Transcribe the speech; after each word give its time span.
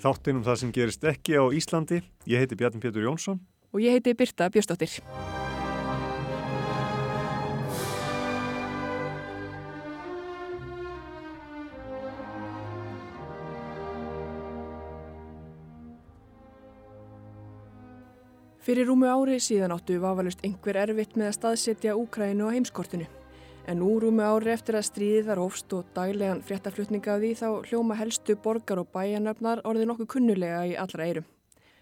Þáttinum 0.00 0.44
það 0.46 0.60
sem 0.62 0.70
gerist 0.72 1.02
ekki 1.04 1.36
á 1.36 1.44
Íslandi. 1.52 2.00
Ég 2.24 2.40
heiti 2.40 2.56
Bjarni 2.56 2.80
Pétur 2.80 3.04
Jónsson. 3.04 3.36
Og 3.74 3.84
ég 3.84 3.98
heiti 3.98 4.16
Birta 4.16 4.48
Björstóttir. 4.48 4.96
Fyrir 18.60 18.88
rúmu 18.88 19.08
ári 19.08 19.36
síðan 19.40 19.76
áttu 19.76 20.00
vafalust 20.00 20.40
einhver 20.46 20.80
erfitt 20.80 21.16
með 21.16 21.32
að 21.32 21.38
staðsetja 21.42 21.96
Úkrænu 22.00 22.48
á 22.48 22.54
heimskortinu. 22.56 23.19
En 23.68 23.82
nú 23.82 23.98
rúmu 24.00 24.22
ári 24.24 24.54
eftir 24.54 24.78
að 24.78 24.86
stríðið 24.88 25.28
þar 25.28 25.42
ofst 25.42 25.74
og 25.76 25.90
daglegan 25.96 26.40
fréttaflutninga 26.46 27.16
af 27.16 27.20
því 27.20 27.32
þá 27.40 27.48
hljóma 27.68 27.98
helstu 27.98 28.36
borgar 28.40 28.80
og 28.80 28.88
bæjanöfnar 28.94 29.60
orðið 29.68 29.90
nokkuð 29.90 30.10
kunnulega 30.14 30.64
í 30.70 30.74
allra 30.80 31.06
eirum. 31.06 31.28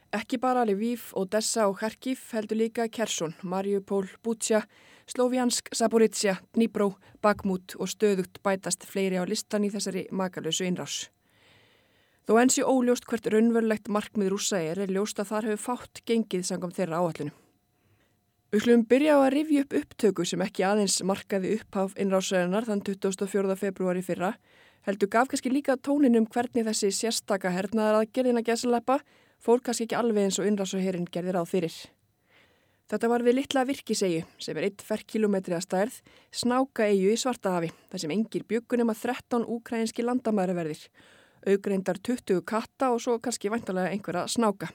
Ekki 0.08 0.38
bara 0.40 0.64
Lviv, 0.64 1.10
Odessa 1.20 1.66
og 1.68 1.82
Kharkiv 1.82 2.22
heldur 2.32 2.56
líka 2.56 2.86
Kersson, 2.88 3.34
Mariupol, 3.42 4.08
Bútsja, 4.24 4.62
Sloviansk, 5.08 5.68
Saboritsja, 5.76 6.38
Dnipro, 6.56 6.94
Bakhmut 7.20 7.76
og 7.76 7.90
stöðugt 7.92 8.40
bætast 8.44 8.88
fleiri 8.88 9.20
á 9.20 9.24
listan 9.28 9.66
í 9.68 9.70
þessari 9.72 10.06
makalösu 10.08 10.64
innrás. 10.64 11.10
Þó 12.28 12.40
ensi 12.40 12.64
óljóst 12.64 13.04
hvert 13.08 13.28
raunverulegt 13.32 13.88
markmið 13.88 14.32
rúsa 14.32 14.60
er, 14.60 14.80
er 14.84 14.90
ljóst 14.92 15.20
að 15.20 15.30
þar 15.30 15.50
hefur 15.50 15.64
fátt 15.64 16.02
gengið 16.08 16.44
sangam 16.44 16.72
þeirra 16.72 17.00
áallinu. 17.04 17.36
Við 18.48 18.64
hlumum 18.64 18.86
byrja 18.88 19.12
á 19.12 19.18
að 19.20 19.34
rifja 19.34 19.62
upp 19.66 19.74
upptöku 19.76 20.24
sem 20.24 20.40
ekki 20.40 20.62
aðeins 20.64 20.94
markaði 21.04 21.50
upphaf 21.58 21.90
innrásæðinar 22.00 22.64
þann 22.64 22.80
24. 22.86 23.56
februari 23.60 24.00
fyrra, 24.06 24.30
heldur 24.88 25.10
gaf 25.12 25.28
kannski 25.28 25.52
líka 25.52 25.76
tónin 25.76 26.16
um 26.16 26.24
hvernig 26.24 26.64
þessi 26.64 26.88
sérstaka 26.96 27.52
hernaðar 27.52 27.98
að 27.98 28.14
gerðina 28.16 28.40
gæsaleppa 28.46 29.02
fór 29.44 29.60
kannski 29.60 29.84
ekki 29.84 29.98
alveg 30.00 30.30
eins 30.30 30.40
og 30.40 30.48
innrásæðherrin 30.48 31.10
gerðir 31.12 31.36
á 31.36 31.44
fyrir. 31.44 31.76
Þetta 32.88 33.12
var 33.12 33.26
við 33.28 33.36
litla 33.42 33.68
virkisegu 33.68 34.24
sem 34.40 34.56
er 34.56 34.70
1 34.70 34.88
ferkilometri 34.94 35.52
að 35.52 35.66
stærð, 35.68 36.02
snáka 36.32 36.88
eigu 36.88 37.12
í 37.12 37.20
Svartahafi, 37.20 37.68
þar 37.92 38.06
sem 38.06 38.16
engir 38.16 38.48
bjökunum 38.48 38.94
að 38.94 39.04
13 39.10 39.44
úkrænski 39.44 40.08
landamæraverðir 40.08 40.88
augreindar 41.44 42.00
20 42.00 42.40
katta 42.48 42.94
og 42.96 43.04
svo 43.04 43.20
kannski 43.20 43.52
vantarlega 43.52 43.92
einhverja 43.92 44.24
snáka. 44.24 44.72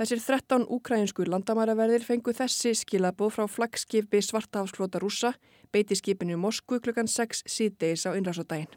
Þessir 0.00 0.20
13 0.24 0.62
úkrænsku 0.72 1.26
landamæraverðir 1.28 2.00
fengu 2.06 2.32
þessi 2.32 2.70
skilabóð 2.72 3.34
frá 3.34 3.42
flaggskipi 3.52 4.22
Svartahafsflota 4.24 4.96
rúsa, 5.02 5.34
beitiskipinu 5.76 6.38
Moskvu 6.40 6.78
klukkan 6.80 7.04
6 7.04 7.42
síðdeis 7.44 8.06
á 8.08 8.16
innrásodaginn. 8.16 8.72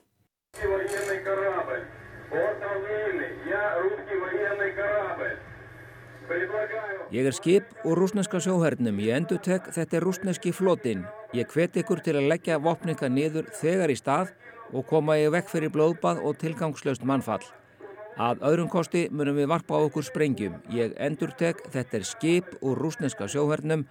Ég 7.14 7.32
er 7.32 7.40
skip 7.40 7.72
og 7.86 7.96
rúsneska 8.02 8.44
sjóhernum. 8.44 9.00
Ég 9.00 9.16
endur 9.16 9.40
tek 9.40 9.72
þetta 9.72 10.02
er 10.02 10.04
rúsneski 10.04 10.52
flotin. 10.52 11.08
Ég 11.32 11.48
hvet 11.48 11.80
ykkur 11.80 12.04
til 12.04 12.20
að 12.20 12.34
leggja 12.36 12.60
vopninga 12.60 13.08
niður 13.08 13.48
þegar 13.64 13.96
í 13.96 13.96
stað 13.96 14.36
og 14.76 14.90
koma 14.92 15.22
ég 15.24 15.32
vekk 15.32 15.56
fyrir 15.56 15.72
blóðbað 15.72 16.20
og 16.20 16.36
tilgangslöst 16.44 17.08
mannfall. 17.08 17.46
Að 18.14 18.44
öðrum 18.46 18.70
kosti 18.70 19.08
munum 19.10 19.40
við 19.40 19.50
varpa 19.50 19.74
á 19.74 19.86
okkur 19.88 20.06
sprengjum. 20.06 20.60
Ég 20.70 20.94
endur 21.02 21.34
tek 21.38 21.64
þetta 21.74 21.98
er 21.98 22.06
skip 22.06 22.52
úr 22.62 22.78
rúsneska 22.78 23.26
sjóhernum. 23.26 23.88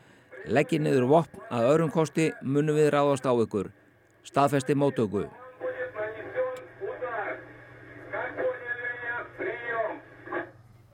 Leggji 0.47 0.79
niður 0.79 1.09
vopn 1.11 1.43
að 1.51 1.69
öðrum 1.73 1.91
kosti 1.91 2.31
munum 2.43 2.79
við 2.79 2.93
ráðast 2.95 3.27
á 3.27 3.35
ykkur. 3.35 3.73
Staðfesti 4.23 4.79
mótöku. 4.79 5.27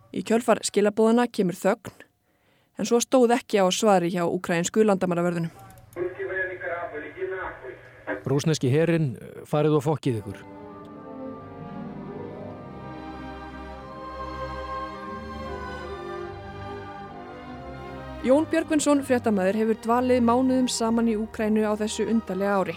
Í 0.08 0.24
kjölfar 0.24 0.58
skilabóðana 0.64 1.28
kemur 1.30 1.54
þögn, 1.54 1.92
en 2.80 2.88
svo 2.88 2.98
stóð 3.04 3.36
ekki 3.36 3.60
á 3.60 3.68
svari 3.68 4.08
hjá 4.10 4.24
ukrainsku 4.24 4.82
landamæraverðunum. 4.82 5.52
Rúsneski 8.28 8.72
herin 8.72 9.12
farið 9.48 9.78
og 9.78 9.84
fokkið 9.84 10.22
ykkur. 10.22 10.57
Jón 18.26 18.48
Björgvinsson, 18.50 18.98
fréttamaður, 19.06 19.56
hefur 19.60 19.76
dvalið 19.84 20.24
mánuðum 20.26 20.66
saman 20.66 21.06
í 21.06 21.12
Úkrænu 21.14 21.62
á 21.62 21.78
þessu 21.78 22.08
undarlega 22.10 22.56
ári. 22.58 22.74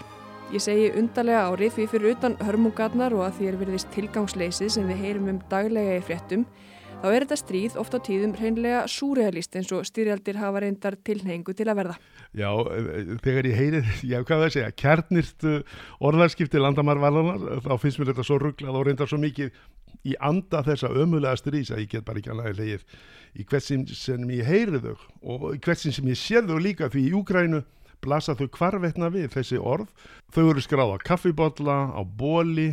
Ég 0.54 0.62
segi 0.62 0.84
undarlega 1.00 1.48
ári 1.50 1.66
því 1.74 1.86
fyrir 1.90 2.12
utan 2.12 2.36
hörmungarnar 2.46 3.16
og 3.16 3.24
að 3.26 3.40
því 3.40 3.48
er 3.50 3.58
veriðist 3.58 3.90
tilgangsleysið 3.90 4.70
sem 4.76 4.86
við 4.86 5.02
heyrum 5.02 5.32
um 5.32 5.40
daglega 5.50 5.96
í 5.98 6.04
fréttum, 6.06 6.46
þá 7.02 7.08
er 7.10 7.26
þetta 7.26 7.40
stríð 7.40 7.80
oft 7.82 7.98
á 7.98 7.98
tíðum 8.06 8.36
hreinlega 8.38 8.84
súrealist 8.86 9.58
eins 9.58 9.74
og 9.74 9.82
styrjaldir 9.90 10.38
hafa 10.38 10.62
reyndar 10.62 11.00
tilhengu 11.02 11.58
til 11.58 11.66
að 11.66 11.80
verða. 11.80 11.98
Já, 12.38 12.50
þegar 13.26 13.50
ég 13.50 13.58
heyri, 13.58 13.84
já 14.14 14.20
hvað 14.22 14.46
það 14.46 14.54
segja, 14.54 14.72
kjarnist 14.78 15.48
orðarskipti 15.98 16.62
landamarvalunar, 16.62 17.64
þá 17.66 17.74
finnst 17.82 17.98
mér 17.98 18.14
þetta 18.14 18.30
svo 18.30 18.38
rugglað 18.46 18.78
og 18.78 18.86
reyndar 18.86 19.10
svo 19.10 19.18
mikið 19.18 19.50
í 20.08 20.16
anda 20.20 20.62
þessa 20.66 20.90
ömulega 20.90 21.38
stríðs 21.38 21.72
að 21.74 21.84
ég 21.84 21.92
get 21.94 22.06
bara 22.06 22.22
ekki 22.22 22.32
annað 22.32 22.58
leið 22.58 22.86
í 23.38 23.46
hversin 23.48 23.86
sem 23.88 24.24
ég 24.34 24.48
heyri 24.48 24.80
þau 24.82 24.96
og 25.22 25.44
hversin 25.64 25.94
sem 25.94 26.08
ég 26.10 26.18
sé 26.20 26.42
þau 26.44 26.58
líka 26.60 26.90
því 26.92 27.06
í 27.08 27.14
Úgrænu 27.16 27.62
blasa 28.02 28.34
þau 28.36 28.48
hvarvetna 28.56 29.10
við 29.14 29.30
þessi 29.36 29.60
orð. 29.60 29.90
Þau 30.34 30.48
eru 30.50 30.64
skráð 30.64 30.96
á 30.96 31.04
kaffibotla, 31.06 31.76
á 31.94 32.02
bóli, 32.02 32.72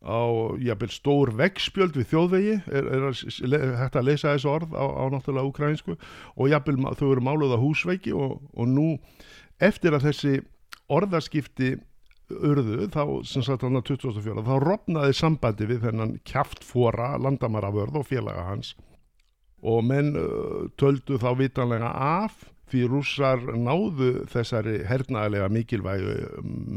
á 0.00 0.56
jafnvel 0.62 0.92
stór 0.94 1.34
veggspjöld 1.36 1.98
við 1.98 2.08
þjóðvegi 2.12 2.54
er, 2.72 2.86
er 2.88 3.74
hægt 3.82 3.98
að 4.00 4.06
lesa 4.08 4.32
þessu 4.32 4.48
orð 4.54 4.72
á, 4.72 4.84
á 4.86 5.04
náttúrulega 5.12 5.50
ukrainsku 5.50 5.96
og 6.36 6.48
jafnvel 6.48 6.94
þau 6.96 7.10
eru 7.10 7.26
máluð 7.26 7.52
á 7.52 7.58
húsveiki 7.60 8.14
og, 8.16 8.38
og 8.56 8.70
nú 8.70 8.94
eftir 9.60 9.92
að 9.92 10.08
þessi 10.08 10.38
orðaskipti 10.90 11.74
urðu 12.30 12.88
þá 12.92 13.02
sem 13.28 13.44
sagt 13.46 13.64
hann 13.66 13.80
á 13.80 13.82
2004 13.82 14.46
þá 14.46 14.54
rofnaði 14.62 15.16
sambandi 15.16 15.68
við 15.70 15.84
þennan 15.88 16.14
kjaftfóra 16.28 17.16
landamaraförð 17.18 18.00
og 18.02 18.08
félaga 18.08 18.46
hans 18.48 18.74
og 19.60 19.82
menn 19.84 20.14
töldu 20.80 21.18
þá 21.20 21.30
vitanlega 21.36 21.90
af 21.90 22.46
því 22.70 22.82
rússar 22.90 23.40
náðu 23.58 24.10
þessari 24.30 24.80
hernaðilega 24.86 25.48
mikilvægu, 25.52 26.14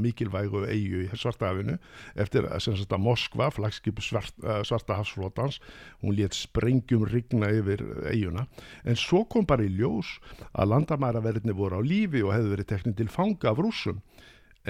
mikilvægu 0.04 0.64
eigu 0.66 1.04
í 1.06 1.10
Svartahafinu 1.20 1.78
eftir 2.20 2.48
að 2.50 2.98
Moskva, 3.04 3.50
flagskip 3.54 4.02
svart, 4.02 4.34
Svartahafsflótans, 4.66 5.60
hún 6.02 6.18
létt 6.18 6.38
sprengjum 6.38 7.06
rigna 7.10 7.52
yfir 7.54 7.84
eiguna. 8.10 8.48
En 8.86 8.98
svo 9.00 9.24
kom 9.30 9.46
bara 9.50 9.66
í 9.66 9.72
ljós 9.74 10.18
að 10.52 10.74
landamæraverðinni 10.74 11.58
voru 11.58 11.82
á 11.82 11.82
lífi 11.86 12.24
og 12.24 12.34
hefði 12.34 12.56
verið 12.56 12.72
teknið 12.74 13.00
til 13.02 13.12
fanga 13.14 13.54
af 13.54 13.62
rússum. 13.62 14.02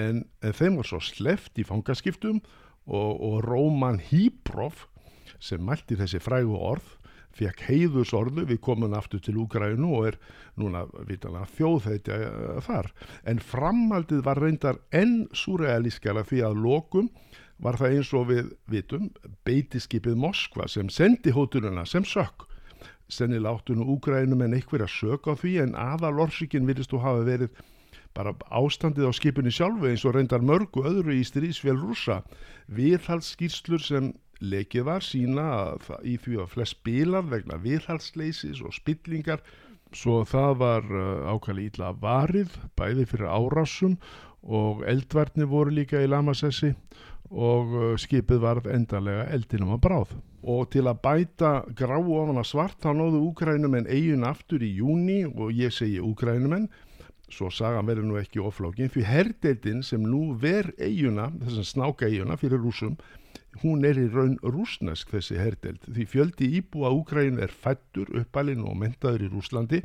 En, 0.00 0.24
en 0.42 0.56
þeim 0.56 0.80
var 0.80 0.88
svo 0.88 1.00
sleft 1.04 1.58
í 1.60 1.66
fangaskiptum 1.66 2.40
og, 2.86 3.12
og 3.14 3.40
Róman 3.46 4.00
Híprof 4.02 4.88
sem 5.42 5.62
mælti 5.64 5.98
þessi 5.98 6.20
frægu 6.22 6.56
orð 6.58 6.96
fekk 7.34 7.64
heiðusorðu, 7.66 8.44
við 8.46 8.60
komum 8.62 8.94
aftur 8.94 9.22
til 9.22 9.40
Úgrænu 9.42 9.90
og 9.96 10.08
er 10.12 10.18
núna 10.60 10.84
vitanlega 11.08 11.48
þjóðheitja 11.56 12.18
uh, 12.28 12.58
þar. 12.62 12.92
En 13.26 13.42
framaldið 13.42 14.22
var 14.26 14.38
reyndar 14.38 14.78
enn 14.94 15.24
surrealískjala 15.34 16.22
því 16.28 16.44
að 16.46 16.60
lokum 16.62 17.10
var 17.62 17.78
það 17.80 17.96
eins 17.98 18.12
og 18.14 18.28
við 18.30 18.50
vitum 18.70 19.10
beitiskipið 19.46 20.18
Moskva 20.18 20.68
sem 20.70 20.90
sendi 20.90 21.34
hótununa 21.34 21.86
sem 21.86 22.06
sökk 22.06 22.46
sennilega 23.12 23.58
áttunum 23.58 23.90
Úgrænum 23.94 24.42
en 24.42 24.56
einhverja 24.56 24.88
sök 24.88 25.28
á 25.28 25.32
því 25.36 25.58
en 25.62 25.74
aðal 25.78 26.16
orsíkin 26.24 26.66
virðist 26.66 26.92
þú 26.94 27.02
hafa 27.04 27.26
verið 27.26 27.62
bara 28.14 28.34
ástandið 28.54 29.10
á 29.10 29.12
skipunni 29.16 29.52
sjálfu 29.54 29.90
eins 29.90 30.04
og 30.06 30.14
reyndar 30.16 30.44
mörgu 30.44 30.84
öðru 30.86 31.16
í 31.18 31.24
stríðsvél 31.26 31.76
rúsa. 31.80 32.22
Viðhaldsskýrslur 32.70 33.82
sem 33.82 34.12
lekið 34.44 34.86
var 34.88 35.04
sína 35.04 35.46
í 36.06 36.16
því 36.20 36.40
að 36.42 36.52
flest 36.54 36.80
bilað 36.86 37.30
vegna 37.32 37.58
viðhaldsleysis 37.62 38.62
og 38.64 38.74
spillingar 38.76 39.42
svo 39.94 40.22
það 40.26 40.54
var 40.60 40.86
uh, 40.90 41.32
ákvæmlega 41.32 41.70
ítla 41.70 41.90
varið 42.02 42.54
bæði 42.78 43.06
fyrir 43.10 43.30
árásum 43.30 43.98
og 44.44 44.82
eldvarnir 44.90 45.48
voru 45.48 45.74
líka 45.74 46.02
í 46.02 46.10
Lamassessi 46.10 46.74
og 47.30 47.74
uh, 47.74 47.84
skipið 48.00 48.42
varð 48.42 48.70
endanlega 48.74 49.28
eldinum 49.34 49.76
að 49.76 49.84
bráð. 49.86 50.16
Og 50.44 50.66
til 50.74 50.84
að 50.90 51.00
bæta 51.06 51.52
grá 51.76 51.94
ofan 51.96 52.40
að 52.42 52.50
svart 52.50 52.82
þá 52.82 52.90
nóðu 52.98 53.22
Úkrænumenn 53.30 53.88
eigin 53.88 54.26
aftur 54.28 54.64
í 54.64 54.74
júni 54.76 55.22
og 55.30 55.54
ég 55.56 55.72
segi 55.72 56.02
Úkrænumenn 56.04 56.68
svo 57.34 57.50
sagan 57.52 57.86
verður 57.88 58.08
nú 58.08 58.16
ekki 58.20 58.42
oflókin 58.42 58.90
því 58.92 59.04
herdeildin 59.08 59.82
sem 59.86 60.02
nú 60.02 60.34
ver 60.40 60.70
eiguna, 60.78 61.30
þess 61.42 61.60
að 61.60 61.70
snáka 61.70 62.08
eiguna 62.08 62.38
fyrir 62.40 62.62
rúsum 62.62 62.96
hún 63.62 63.84
er 63.86 63.98
í 64.00 64.08
raun 64.10 64.36
rúsnesk 64.42 65.12
þessi 65.14 65.38
herdeld 65.38 65.86
því 65.86 66.06
fjöldi 66.10 66.50
íbúa 66.60 66.90
Úgræn 66.94 67.40
er 67.42 67.54
fættur, 67.54 68.10
uppalinn 68.18 68.64
og 68.66 68.78
mentaður 68.80 69.26
í 69.26 69.30
Rúslandi 69.30 69.82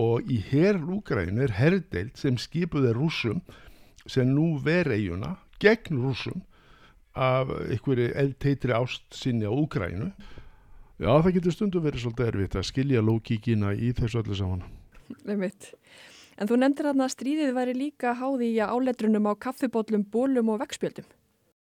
og 0.00 0.28
í 0.30 0.38
herr 0.50 0.80
Úgræn 0.80 1.40
er 1.42 1.56
herdeld 1.58 2.16
sem 2.20 2.38
skipuð 2.40 2.90
er 2.92 3.00
rúsum 3.00 3.42
sem 4.08 4.28
nú 4.32 4.56
ver 4.64 4.88
eiguna 4.94 5.36
gegn 5.60 6.00
rúsum 6.00 6.44
af 7.18 7.50
einhverju 7.50 8.12
eldteitri 8.14 8.76
ást 8.76 9.04
sinni 9.16 9.48
á 9.48 9.52
Úgrænu 9.52 10.12
Já, 10.98 11.12
það 11.22 11.34
getur 11.36 11.54
stundum 11.54 11.84
verið 11.84 12.02
svolítið 12.02 12.28
erfitt 12.32 12.54
að 12.58 12.64
skilja 12.66 13.00
lókíkina 13.06 13.68
í 13.78 13.92
þessu 13.94 14.18
öllu 14.18 14.34
saman. 14.34 14.64
Einmitt. 15.30 15.68
En 16.38 16.46
þú 16.46 16.58
nefndir 16.62 16.86
að 16.86 17.00
stríðið 17.10 17.54
væri 17.56 17.74
líka 17.74 18.12
háði 18.14 18.52
í 18.54 18.60
áletrunum 18.62 19.26
á 19.26 19.34
kaffibótlum, 19.34 20.04
bólum 20.06 20.52
og 20.54 20.60
vegspjöldum. 20.62 21.08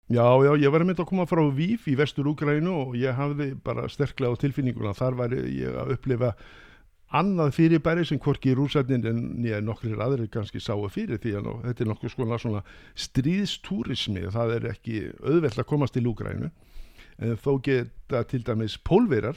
Já, 0.07 0.23
já, 0.39 0.53
ég 0.55 0.71
var 0.71 0.85
mynda 0.87 1.03
að 1.03 1.09
koma 1.09 1.25
frá 1.27 1.41
Víf 1.51 1.87
í 1.89 1.97
vestur 1.99 2.29
Úgrænu 2.29 2.71
og 2.85 2.93
ég 2.95 3.17
hafði 3.17 3.49
bara 3.59 3.89
sterklega 3.91 4.37
á 4.37 4.39
tilfinninguna. 4.39 4.93
Þar 4.95 5.17
var 5.19 5.33
ég 5.35 5.73
að 5.81 5.97
upplifa 5.97 6.29
annað 7.17 7.51
fyrirbæri 7.57 8.05
sem 8.07 8.21
hvorki 8.21 8.53
í 8.53 8.55
rúsætnin 8.55 9.03
en 9.09 9.19
nýja 9.41 9.59
nokkrir 9.65 9.99
aðri 9.99 10.29
kannski 10.31 10.61
sáu 10.63 10.85
fyrir 10.91 11.19
því 11.23 11.33
að 11.39 11.51
þetta 11.65 11.87
er 11.87 12.13
svona, 12.13 12.39
svona 12.39 12.63
stríðstúrismi. 12.95 14.29
Það 14.31 14.55
er 14.55 14.71
ekki 14.71 15.03
auðvelt 15.25 15.59
að 15.59 15.69
komast 15.73 15.97
til 15.97 16.07
Úgrænu 16.07 16.51
en 17.17 17.37
þó 17.41 17.57
geta 17.65 18.23
til 18.29 18.43
dæmis 18.45 18.77
pólverar 18.77 19.35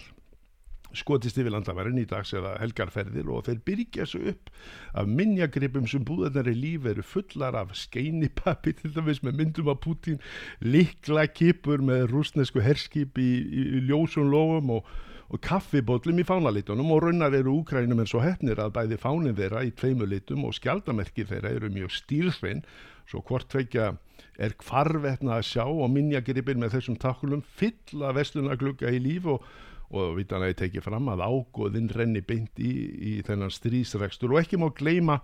skotist 0.97 1.39
yfir 1.39 1.53
landamærin 1.55 2.01
í 2.01 2.07
dags 2.09 2.33
eða 2.37 2.57
helgarferðir 2.61 3.29
og 3.31 3.45
þeir 3.47 3.61
byrja 3.67 4.05
þessu 4.05 4.23
upp 4.33 4.51
af 4.99 5.11
minnjagripum 5.11 5.87
sem 5.91 6.05
búðarnari 6.07 6.55
líf 6.57 6.89
eru 6.91 7.05
fullar 7.07 7.59
af 7.59 7.77
skeinipappi 7.79 8.75
til 8.81 8.95
dæmis 8.97 9.23
með 9.27 9.39
myndum 9.43 9.71
af 9.73 9.81
Putin 9.85 10.21
likla 10.65 11.27
kipur 11.31 11.85
með 11.85 12.09
rúsnesku 12.11 12.65
herskip 12.65 13.21
í, 13.21 13.31
í, 13.45 13.67
í 13.79 13.85
ljósun 13.87 14.31
lofum 14.33 14.75
og, 14.79 14.93
og 15.31 15.43
kaffibótlum 15.47 16.19
í 16.23 16.27
fánalitunum 16.27 16.91
og 16.95 17.05
raunar 17.07 17.37
eru 17.39 17.61
úkrænum 17.61 18.03
en 18.03 18.11
svo 18.11 18.25
hefnir 18.25 18.63
að 18.63 18.75
bæði 18.79 19.01
fánin 19.01 19.39
þeirra 19.39 19.65
í 19.67 19.75
tveimu 19.79 20.11
litum 20.11 20.47
og 20.49 20.57
skjaldamerkir 20.59 21.31
þeirra 21.31 21.55
eru 21.55 21.71
mjög 21.75 21.95
stílsvein 22.01 22.65
svo 23.11 23.23
hvort 23.27 23.49
tvekja 23.51 23.93
er 24.41 24.55
kvarvetna 24.59 25.39
að 25.39 25.49
sjá 25.51 25.65
og 25.67 25.91
minnjagripin 25.93 26.61
með 26.63 26.77
þessum 26.77 26.99
takkulum 27.01 27.43
fylla 27.59 28.15
vestlunarglugga 28.17 28.93
í 28.95 29.03
líf 29.03 29.27
og 29.29 29.45
og 29.91 30.17
vitan 30.19 30.45
að 30.45 30.53
ég 30.53 30.61
teki 30.61 30.83
fram 30.85 31.09
að 31.11 31.25
ágóðinn 31.27 31.91
renni 31.95 32.23
beint 32.23 32.61
í, 32.63 32.71
í 32.71 33.13
þennan 33.27 33.51
strísrekstur 33.55 34.35
og 34.35 34.43
ekki 34.43 34.61
má 34.61 34.69
gleima 34.75 35.21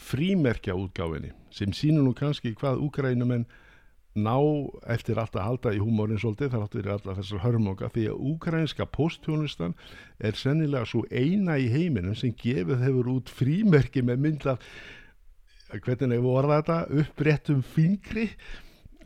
frímerkja 0.00 0.76
útgáfinni 0.78 1.34
sem 1.52 1.74
sínur 1.76 2.06
nú 2.06 2.14
kannski 2.16 2.54
hvað 2.56 2.80
úkrænum 2.86 3.34
en 3.36 3.44
ná 4.12 4.36
eftir 4.92 5.16
allt 5.20 5.36
að 5.36 5.46
halda 5.46 5.72
í 5.72 5.80
húmórin 5.80 6.20
svolítið 6.20 6.52
þar 6.52 6.64
áttu 6.66 6.80
verið 6.80 6.94
alla 6.96 7.14
þessar 7.16 7.44
hörmóka 7.46 7.88
því 7.92 8.08
að 8.12 8.24
úkrænska 8.32 8.86
posttjónustan 8.92 9.76
er 10.20 10.36
sennilega 10.36 10.88
svo 10.88 11.04
eina 11.08 11.56
í 11.60 11.70
heiminum 11.72 12.16
sem 12.16 12.34
gefið 12.36 12.84
hefur 12.84 13.08
út 13.14 13.32
frímerki 13.32 14.04
með 14.04 14.26
mynd 14.26 14.48
af 14.52 14.68
hvernig 15.72 16.28
orðað 16.28 16.58
þetta 16.58 17.02
uppréttum 17.02 17.64
fingri 17.64 18.28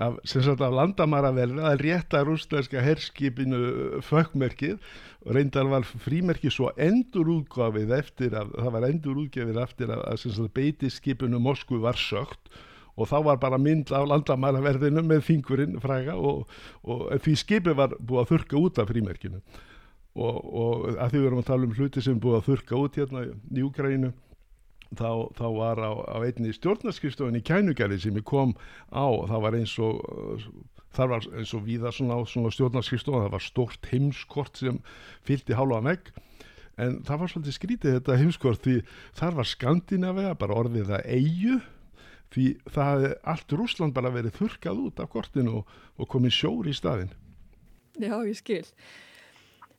af, 0.02 0.18
af 0.24 0.76
landamaraverði 0.78 1.64
að 1.64 1.82
rétta 1.84 2.22
rúsneska 2.26 2.82
herskipinu 2.84 4.00
fökkmerkið 4.04 4.78
og 5.26 5.34
reyndar 5.36 5.68
var 5.70 5.86
frímerkið 5.86 6.54
svo 6.54 6.70
endur 6.76 7.32
útgafið 7.38 7.92
eftir 7.98 8.36
að 8.38 8.54
það 8.54 8.72
var 8.76 8.88
endur 8.90 9.20
útgafið 9.24 9.60
eftir 9.64 9.92
að, 9.94 10.04
að 10.12 10.48
beitiskipinu 10.56 11.40
Moskvu 11.42 11.80
var 11.82 11.98
sögt 12.00 12.52
og 12.96 13.08
þá 13.10 13.16
var 13.28 13.40
bara 13.40 13.60
mynd 13.60 13.92
af 13.92 14.06
landamaraverðinu 14.08 15.04
með 15.04 15.24
fingurinn 15.26 15.80
fræga 15.80 16.16
og, 16.16 16.46
og 16.82 17.08
því 17.22 17.34
skipið 17.42 17.76
var 17.76 17.96
búið 17.98 18.22
að 18.22 18.30
þurka 18.32 18.60
út 18.60 18.78
af 18.80 18.88
frímerkinu. 18.92 19.42
Og, 20.16 20.36
og 20.40 20.86
að 20.94 21.10
því 21.12 21.18
við 21.20 21.26
erum 21.28 21.42
að 21.42 21.50
tala 21.50 21.66
um 21.66 21.74
hluti 21.76 22.02
sem 22.04 22.20
búið 22.20 22.38
að 22.38 22.46
þurka 22.46 22.78
út 22.80 22.96
hérna 22.96 23.24
í 23.28 23.64
Úgrænu 23.66 24.14
þá, 24.94 25.10
þá 25.34 25.46
var 25.56 25.82
á, 25.82 25.92
á 26.06 26.16
einni 26.22 26.54
stjórnarskristofinni 26.54 27.42
kænugjari 27.46 27.98
sem 28.00 28.16
ég 28.16 28.26
kom 28.28 28.54
á 28.92 29.06
það 29.26 29.44
var 29.46 29.58
eins 29.58 29.76
og 29.82 30.00
það 30.96 31.12
var 31.12 31.28
eins 31.40 31.54
og 31.56 31.66
víða 31.66 31.92
svona 31.92 32.20
svona 32.28 32.52
stjórnarskristofa 32.54 33.26
það 33.26 33.34
var 33.36 33.44
stort 33.44 33.90
heimskort 33.90 34.62
sem 34.62 34.80
fylgdi 35.26 35.56
hálfa 35.58 35.82
megg. 35.84 36.12
En 36.76 37.00
það 37.08 37.22
var 37.22 37.32
svolítið 37.32 37.56
skrítið 37.56 37.96
þetta 37.96 38.18
heimskort 38.20 38.64
því 38.64 38.76
þar 39.16 39.38
var 39.38 39.48
Skandinavega 39.48 40.36
bara 40.36 40.58
orðið 40.60 40.90
það 40.92 41.06
eigu 41.08 41.60
því 42.34 42.46
það 42.68 42.90
hefði 42.92 43.12
allt 43.32 43.54
Rúsland 43.60 43.96
bara 43.96 44.12
verið 44.14 44.36
þurkað 44.40 44.82
út 44.86 45.02
af 45.02 45.10
kortinu 45.12 45.60
og, 45.60 45.74
og 45.96 46.10
komið 46.12 46.36
sjóri 46.36 46.74
í 46.74 46.76
staðin 46.76 47.12
Já, 47.96 48.18
ég 48.26 48.36
skil 48.36 48.64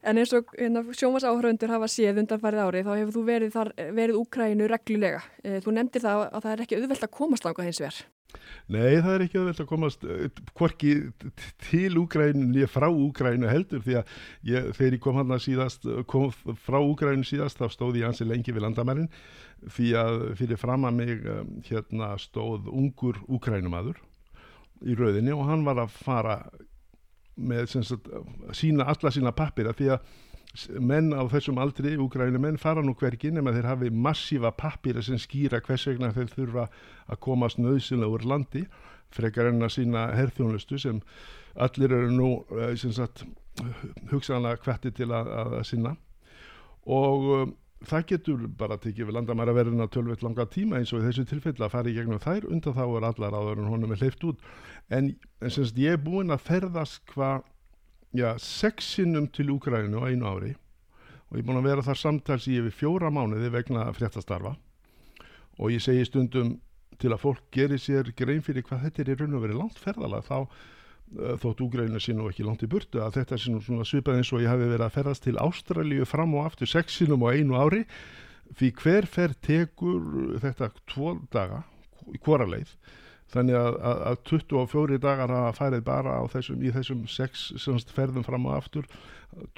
En 0.08 0.20
eins 0.22 0.32
og 0.36 0.52
hérna, 0.56 0.84
sjómasáhraundur 0.96 1.74
hafa 1.74 1.90
séð 1.92 2.22
undanfarið 2.24 2.64
árið 2.64 2.86
þá 2.88 2.94
hefur 2.96 3.16
þú 3.18 3.24
verið, 3.28 3.56
þar, 3.56 3.72
verið 3.98 4.20
Úkrænu 4.22 4.70
reglulega. 4.72 5.24
Eh, 5.44 5.58
þú 5.64 5.74
nefndir 5.76 6.06
það 6.06 6.22
að 6.28 6.46
það 6.46 6.54
er 6.54 6.64
ekki 6.64 6.78
auðvelt 6.78 7.08
að 7.08 7.18
komast 7.18 7.48
langa 7.48 7.66
hins 7.68 7.82
vegar. 7.84 8.06
Nei, 8.68 9.00
það 9.00 9.14
er 9.14 9.24
ekki 9.24 9.40
auðvelt 9.40 9.62
að 9.64 9.70
komast 9.70 10.06
hvorki 10.60 10.94
til 11.68 12.00
Úkrænu 12.02 12.50
nýja 12.52 12.68
frá 12.72 12.88
Úkrænu 12.92 13.50
heldur 13.50 13.84
því 13.86 13.98
að 14.02 14.16
ég, 14.50 14.70
þegar 14.78 14.98
ég 14.98 15.04
kom 15.04 15.20
hann 15.20 15.36
að 15.36 15.44
síðast, 15.46 15.88
kom 16.12 16.28
frá 16.66 16.80
Úkrænu 16.82 17.28
síðast 17.28 17.62
þá 17.62 17.68
stóð 17.74 18.02
ég 18.02 18.10
ansi 18.10 18.28
lengi 18.28 18.56
við 18.56 18.66
landamærin 18.68 19.10
því 19.76 19.92
að 20.04 20.20
fyrir 20.40 20.60
fram 20.62 20.88
að 20.88 21.00
mig 21.00 21.30
hérna 21.70 22.14
stóð 22.22 22.68
ungur 22.72 23.20
Úkrænumadur 23.32 24.00
í 24.86 24.98
rauðinni 24.98 25.34
og 25.34 25.48
hann 25.48 25.66
var 25.68 25.82
að 25.86 25.96
fara 26.04 26.42
með 27.38 27.70
sagt, 27.76 28.10
sína, 28.58 28.88
alla 28.90 29.14
sína 29.14 29.34
pappir 29.36 29.70
því 29.78 29.92
að 29.96 30.80
menn 30.82 31.12
á 31.14 31.22
þessum 31.30 31.60
aldri, 31.62 31.94
úgrænu 32.02 32.40
menn, 32.42 32.58
fara 32.58 32.82
nú 32.82 32.96
hvergi 32.98 33.30
nema 33.34 33.54
þeir 33.54 33.70
hafi 33.70 33.92
massífa 33.94 34.52
pappir 34.58 34.98
sem 35.06 35.20
skýra 35.22 35.62
hvers 35.62 35.86
vegna 35.90 36.14
þeir 36.16 36.32
þurfa 36.34 36.68
að 37.08 37.20
komast 37.22 37.60
nöðsynlega 37.62 38.16
úr 38.16 38.26
landi 38.26 38.64
frekar 39.14 39.52
enn 39.52 39.64
að 39.64 39.76
sína 39.78 40.08
herþjónustu 40.18 40.80
sem 40.82 41.02
allir 41.56 41.94
eru 41.94 42.10
nú 42.14 42.32
sagt, 42.76 43.24
hugsanlega 44.12 44.62
hvetti 44.66 44.92
til 44.98 45.12
að, 45.12 45.32
að, 45.34 45.56
að 45.60 45.64
sinna. 45.72 45.94
Og 46.88 47.32
um, 47.38 47.56
það 47.86 48.06
getur 48.12 48.46
bara 48.58 48.78
tekið 48.82 49.10
við 49.10 49.18
landamæraverðina 49.20 49.88
tölvett 49.94 50.24
langa 50.26 50.48
tíma 50.50 50.80
eins 50.80 50.94
og 50.94 51.04
í 51.04 51.08
þessu 51.08 51.26
tilfelli 51.30 51.66
að 51.66 51.74
fara 51.76 51.92
í 51.92 51.96
gegnum 51.98 52.22
þær 52.24 52.48
undan 52.50 52.76
þá 52.78 52.84
er 52.86 53.08
allar 53.12 53.38
áður 53.38 53.62
en 53.62 53.72
honum 53.72 53.94
er 53.94 54.02
hleyft 54.02 54.24
út. 54.26 54.46
En, 54.90 55.12
en 55.42 55.54
semst 55.54 55.78
ég 55.78 55.98
er 55.98 56.02
búinn 56.02 56.34
að 56.34 56.46
ferðast 56.48 57.04
hvað, 57.14 57.44
já, 58.18 58.32
sexinum 58.42 59.28
til 59.30 59.52
Úkrænu 59.54 60.02
á 60.02 60.10
einu 60.10 60.30
ári 60.30 60.54
og 61.28 61.36
ég 61.36 61.44
er 61.44 61.50
búinn 61.50 61.60
að 61.60 61.70
vera 61.70 61.84
þar 61.84 62.02
samtals 62.02 62.48
í 62.48 62.56
yfir 62.58 62.74
fjóra 62.74 63.12
mánuði 63.12 63.52
vegna 63.52 63.90
fréttastarfa. 63.94 64.56
Og 65.60 65.74
ég 65.74 65.84
segi 65.84 66.06
stundum 66.08 66.56
til 67.02 67.12
að 67.12 67.22
fólk 67.22 67.44
gerir 67.54 67.82
sér 67.82 68.10
grein 68.18 68.42
fyrir 68.46 68.66
hvað 68.66 68.88
þetta 68.88 69.04
er 69.04 69.12
í 69.12 69.18
raun 69.20 69.38
og 69.38 69.44
verið 69.44 69.60
langt 69.60 69.82
ferðala 69.82 70.24
þá 70.26 70.48
þótt 71.16 71.64
úgræna 71.64 72.02
sín 72.04 72.20
og 72.20 72.32
ekki 72.32 72.46
langt 72.46 72.66
í 72.66 72.70
burtu 72.70 73.00
að 73.04 73.22
þetta 73.22 73.36
er 73.38 73.44
svona 73.64 73.88
svipað 73.88 74.20
eins 74.20 74.32
og 74.36 74.44
ég 74.44 74.52
hafi 74.52 74.68
verið 74.68 74.86
að 74.86 74.96
ferðast 74.98 75.24
til 75.24 75.38
Ástralíu 75.40 76.08
fram 76.08 76.36
og 76.36 76.50
aftur 76.50 76.70
sexinum 76.70 77.24
á 77.24 77.32
einu 77.32 77.56
ári. 77.56 77.84
Því 78.58 78.72
hver 78.82 79.08
fer 79.12 79.36
tekur 79.44 80.38
þetta 80.44 80.72
tvo 80.88 81.18
daga 81.32 81.64
í 82.12 82.20
hvora 82.24 82.48
leið 82.48 82.76
þannig 83.34 83.58
að, 83.60 83.78
að, 83.84 84.02
að 84.10 84.20
24 84.32 85.00
dagar 85.04 85.34
hafa 85.36 85.56
færið 85.58 85.86
bara 85.88 86.18
þessum, 86.32 86.62
í 86.64 86.72
þessum 86.76 87.04
sex 87.12 87.50
semst, 87.60 87.92
ferðum 87.96 88.24
fram 88.24 88.48
og 88.48 88.56
aftur. 88.56 88.88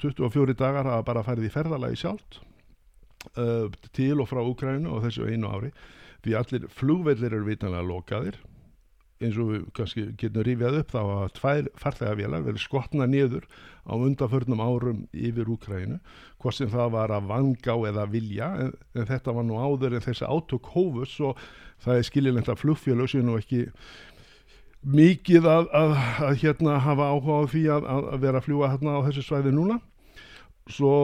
24 0.02 0.56
dagar 0.58 0.88
hafa 0.90 1.06
bara 1.06 1.24
færið 1.26 1.46
í 1.46 1.52
ferðalagi 1.54 2.00
sjálft 2.02 2.40
uh, 3.38 3.70
til 3.94 4.16
og 4.18 4.30
frá 4.30 4.42
Úgrænu 4.42 4.90
og 4.90 5.04
þessu 5.06 5.28
einu 5.30 5.50
ári. 5.54 5.70
Því 6.24 6.36
allir 6.36 6.66
flugvellir 6.74 7.32
eru 7.32 7.46
vitanlega 7.46 7.86
lokaðir 7.86 8.40
eins 9.20 9.38
og 9.40 9.50
við 9.52 9.64
kannski 9.76 10.06
getum 10.20 10.44
rifjað 10.46 10.78
upp 10.80 10.92
þá 10.94 11.00
að 11.02 11.32
tvær 11.36 11.66
farþegavélar 11.82 12.44
verið 12.46 12.62
skotna 12.64 13.08
niður 13.10 13.46
á 13.84 13.92
undanförnum 13.96 14.62
árum 14.64 15.02
yfir 15.12 15.50
Úkrænu, 15.52 15.98
hvort 16.40 16.56
sem 16.56 16.70
það 16.72 16.94
var 16.94 17.12
að 17.14 17.28
vanga 17.30 17.76
eða 17.90 18.06
vilja, 18.10 18.50
en, 18.64 18.72
en 18.96 19.08
þetta 19.08 19.34
var 19.36 19.46
nú 19.48 19.58
áður 19.60 19.98
en 19.98 20.06
þessi 20.06 20.28
átök 20.28 20.70
hófus 20.74 21.18
og 21.24 21.40
það 21.84 21.98
er 21.98 22.08
skiljilegt 22.08 22.52
að 22.52 22.62
flugfélög 22.62 23.12
sem 23.12 23.26
nú 23.26 23.36
ekki 23.40 23.66
mikið 24.80 25.48
að, 25.48 25.68
að, 25.76 25.96
að 26.24 26.38
hérna 26.40 26.78
hafa 26.80 27.10
áhuga 27.12 27.42
á 27.44 27.44
því 27.52 27.64
að, 27.76 27.90
að 28.00 28.22
vera 28.24 28.40
að 28.40 28.46
fljúa 28.46 28.70
hérna 28.72 28.96
á 28.96 29.04
þessu 29.08 29.26
svæði 29.26 29.52
núna. 29.52 29.76
Svo, 30.70 30.94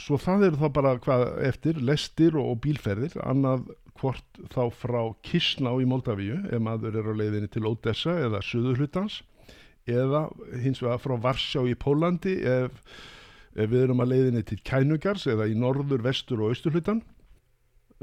svo 0.00 0.18
það 0.18 0.48
eru 0.48 0.60
þá 0.62 0.68
bara 0.74 0.94
hvað 1.04 1.24
eftir, 1.46 1.78
lestir 1.78 2.34
og, 2.34 2.54
og 2.54 2.62
bílferðir, 2.64 3.14
annað 3.22 3.68
hvort 4.00 4.42
þá 4.52 4.62
frá 4.74 5.00
Kisná 5.26 5.72
í 5.80 5.86
Moldavíu 5.88 6.40
ef 6.50 6.62
maður 6.62 6.98
er 7.00 7.10
á 7.10 7.14
leiðinni 7.20 7.50
til 7.52 7.66
Odessa 7.70 8.16
eða 8.26 8.42
Suðurhlutans 8.44 9.22
eða 9.86 10.26
hins 10.62 10.82
vegar 10.82 11.02
frá 11.02 11.16
Varsjá 11.20 11.64
í 11.68 11.74
Pólandi 11.78 12.38
ef, 12.48 12.78
ef 13.54 13.70
við 13.70 13.86
erum 13.86 14.02
að 14.04 14.14
leiðinni 14.14 14.44
til 14.48 14.58
Kænugars 14.64 15.28
eða 15.30 15.48
í 15.50 15.54
norður, 15.58 16.02
vestur 16.04 16.42
og 16.42 16.54
austurhlutan 16.54 17.04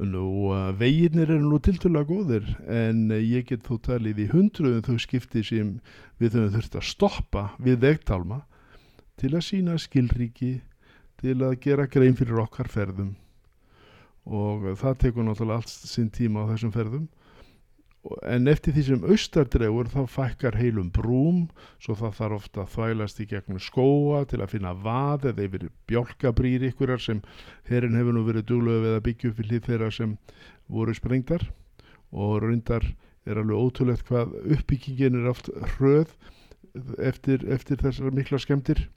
Nú, 0.02 0.50
veginnir 0.80 1.30
eru 1.30 1.44
nú 1.52 1.58
tilturlega 1.62 2.08
góðir 2.08 2.46
en 2.72 3.12
ég 3.12 3.44
get 3.50 3.68
þó 3.68 3.76
talið 3.86 4.22
í 4.24 4.28
hundruðum 4.32 4.86
þau 4.88 5.04
skipti 5.04 5.44
sem 5.46 5.74
við 6.18 6.38
höfum 6.40 6.54
þurft 6.56 6.78
að 6.80 6.88
stoppa 6.88 7.44
við 7.60 7.84
vegtalma 7.84 8.40
til 9.20 9.34
að 9.36 9.44
sína 9.46 9.76
skilríki, 9.78 10.62
til 11.22 11.36
að 11.44 11.60
gera 11.62 11.86
grein 11.92 12.16
fyrir 12.18 12.40
okkar 12.42 12.72
ferðum 12.72 13.12
og 14.26 14.68
það 14.78 15.00
tekur 15.06 15.26
náttúrulega 15.26 15.64
allt 15.64 15.72
sinn 15.72 16.12
tíma 16.14 16.46
á 16.46 16.52
þessum 16.54 16.74
ferðum. 16.76 17.08
En 18.26 18.50
eftir 18.50 18.74
því 18.74 18.84
sem 18.86 19.04
austardregur 19.14 19.90
þá 19.94 20.00
fækkar 20.10 20.56
heilum 20.58 20.90
brúm 20.94 21.44
svo 21.78 21.94
það 22.00 22.16
þarf 22.18 22.38
ofta 22.40 22.64
að 22.64 22.72
þvælast 22.76 23.20
í 23.22 23.28
gegnum 23.30 23.62
skóa 23.62 24.24
til 24.26 24.40
að 24.42 24.56
finna 24.56 24.72
vað 24.74 25.28
eða 25.30 25.46
yfir 25.46 25.68
bjálkabrýr 25.90 26.66
ykkurar 26.72 27.02
sem 27.02 27.22
herin 27.70 27.98
hefur 28.00 28.18
nú 28.18 28.24
verið 28.26 28.48
dúlega 28.50 28.86
við 28.88 28.96
að 28.98 29.06
byggja 29.06 29.32
upp 29.32 29.42
í 29.44 29.48
hlið 29.50 29.68
þeirra 29.70 29.92
sem 29.94 30.16
voru 30.66 30.96
sprengtar 30.98 31.46
og 32.10 32.42
reyndar 32.42 32.88
er 33.30 33.38
alveg 33.38 33.62
ótrúlegt 33.62 34.08
hvað 34.10 34.34
uppbyggingin 34.58 35.20
er 35.22 35.30
oft 35.30 35.52
hröð 35.76 36.16
eftir, 36.98 37.46
eftir 37.54 37.78
þessar 37.84 38.18
mikla 38.18 38.42
skemmtir 38.42 38.88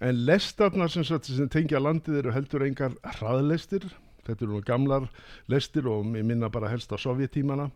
en 0.00 0.22
lestarnar 0.28 0.92
sem, 0.92 1.04
sem 1.04 1.50
tengja 1.50 1.82
landið 1.82 2.22
eru 2.22 2.36
heldur 2.36 2.64
engar 2.68 2.94
hraðlestir 3.16 3.90
þetta 4.30 4.46
eru 4.46 4.56
nú 4.56 4.62
gamlar 4.66 5.08
lestir 5.52 5.88
og 5.90 6.06
minna 6.06 6.50
bara 6.52 6.70
helst 6.72 6.92
á 6.94 6.98
sovjetímana 7.00 7.70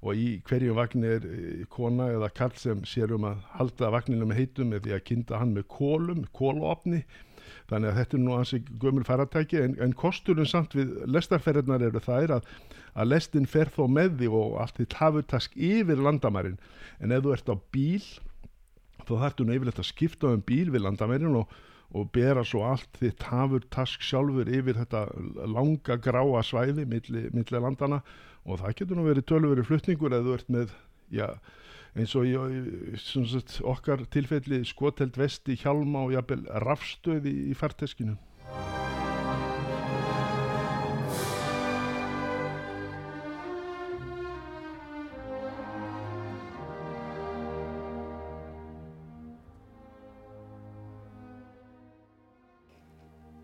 og 0.00 0.16
í 0.16 0.28
hverju 0.48 0.76
vagnir 0.76 1.18
er 1.18 1.26
eh, 1.28 1.64
kona 1.72 2.08
eða 2.14 2.30
kall 2.36 2.54
sem 2.56 2.84
sér 2.88 3.12
um 3.16 3.26
að 3.28 3.42
halda 3.58 3.90
vagninu 3.96 4.28
með 4.28 4.40
heitum 4.42 4.72
eða 4.72 4.86
því 4.86 4.94
að 4.96 5.04
kinda 5.10 5.40
hann 5.42 5.56
með 5.56 5.68
kólum, 5.74 6.24
kólofni 6.36 7.04
þannig 7.70 7.90
að 7.90 7.98
þetta 8.00 8.16
er 8.16 8.22
nú 8.24 8.36
hansi 8.36 8.60
gömur 8.82 9.06
faratæki 9.06 9.60
en, 9.60 9.76
en 9.82 9.94
kosturinn 9.96 10.48
samt 10.48 10.74
við 10.76 10.92
lestarferðnar 11.10 11.84
eru 11.86 12.02
það 12.02 12.36
að, 12.38 12.50
að 12.94 13.10
lestin 13.12 13.48
fer 13.50 13.70
þó 13.74 13.84
með 13.90 14.18
því 14.20 14.30
og 14.40 14.58
allt 14.64 14.80
þitt 14.80 14.98
hafutask 15.00 15.56
yfir 15.56 16.02
landamærin. 16.02 16.58
En 17.00 17.14
ef 17.14 17.24
þú 17.24 17.34
ert 17.36 17.52
á 17.52 17.56
bíl 17.74 18.06
þá 19.06 19.14
þarftu 19.24 19.46
nefnilegt 19.48 19.82
að 19.82 19.90
skipta 19.90 20.32
um 20.34 20.44
bíl 20.46 20.68
við 20.70 20.84
landamærin 20.86 21.42
og 21.42 21.58
og 21.90 22.10
bera 22.14 22.44
svo 22.46 22.62
allt 22.68 23.00
þitt 23.00 23.24
hafur 23.30 23.64
task 23.74 24.04
sjálfur 24.06 24.50
yfir 24.50 24.78
þetta 24.78 25.06
langa 25.50 25.96
gráa 26.02 26.42
svæði 26.46 26.86
milli, 26.86 27.26
milli 27.34 27.62
landana 27.62 28.00
og 28.46 28.62
það 28.62 28.76
getur 28.78 29.00
nú 29.00 29.08
verið 29.08 29.28
tölveri 29.32 29.66
flutningur 29.66 30.14
eða 30.14 30.28
þú 30.28 30.36
ert 30.38 30.54
með 30.54 30.76
já, 31.10 31.26
eins 31.98 32.14
og 32.14 32.30
í, 32.30 32.36
okkar 33.74 34.06
tilfelli 34.14 34.62
skoteld 34.68 35.18
vesti, 35.18 35.58
hjálma 35.58 36.06
og 36.06 36.16
jafnvel 36.16 36.46
rafstöði 36.66 37.34
í 37.50 37.58
farteskinu 37.58 38.16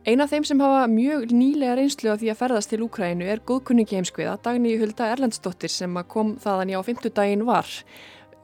Einn 0.07 0.23
af 0.23 0.31
þeim 0.31 0.45
sem 0.47 0.61
hafa 0.63 0.85
mjög 0.87 1.33
nýlega 1.35 1.73
reynslu 1.75 2.13
á 2.15 2.19
því 2.19 2.29
að 2.31 2.37
ferðast 2.39 2.71
til 2.71 2.85
Úkrænu 2.85 3.27
er 3.27 3.41
góðkunningi 3.43 3.97
heimskviða 3.99 4.37
Dagný 4.45 4.77
Hulda 4.79 5.09
Erlendsdóttir 5.11 5.73
sem 5.75 5.99
kom 6.07 6.37
þaðan 6.45 6.71
já 6.71 6.79
50 6.87 7.15
daginn 7.17 7.43
var. 7.49 7.67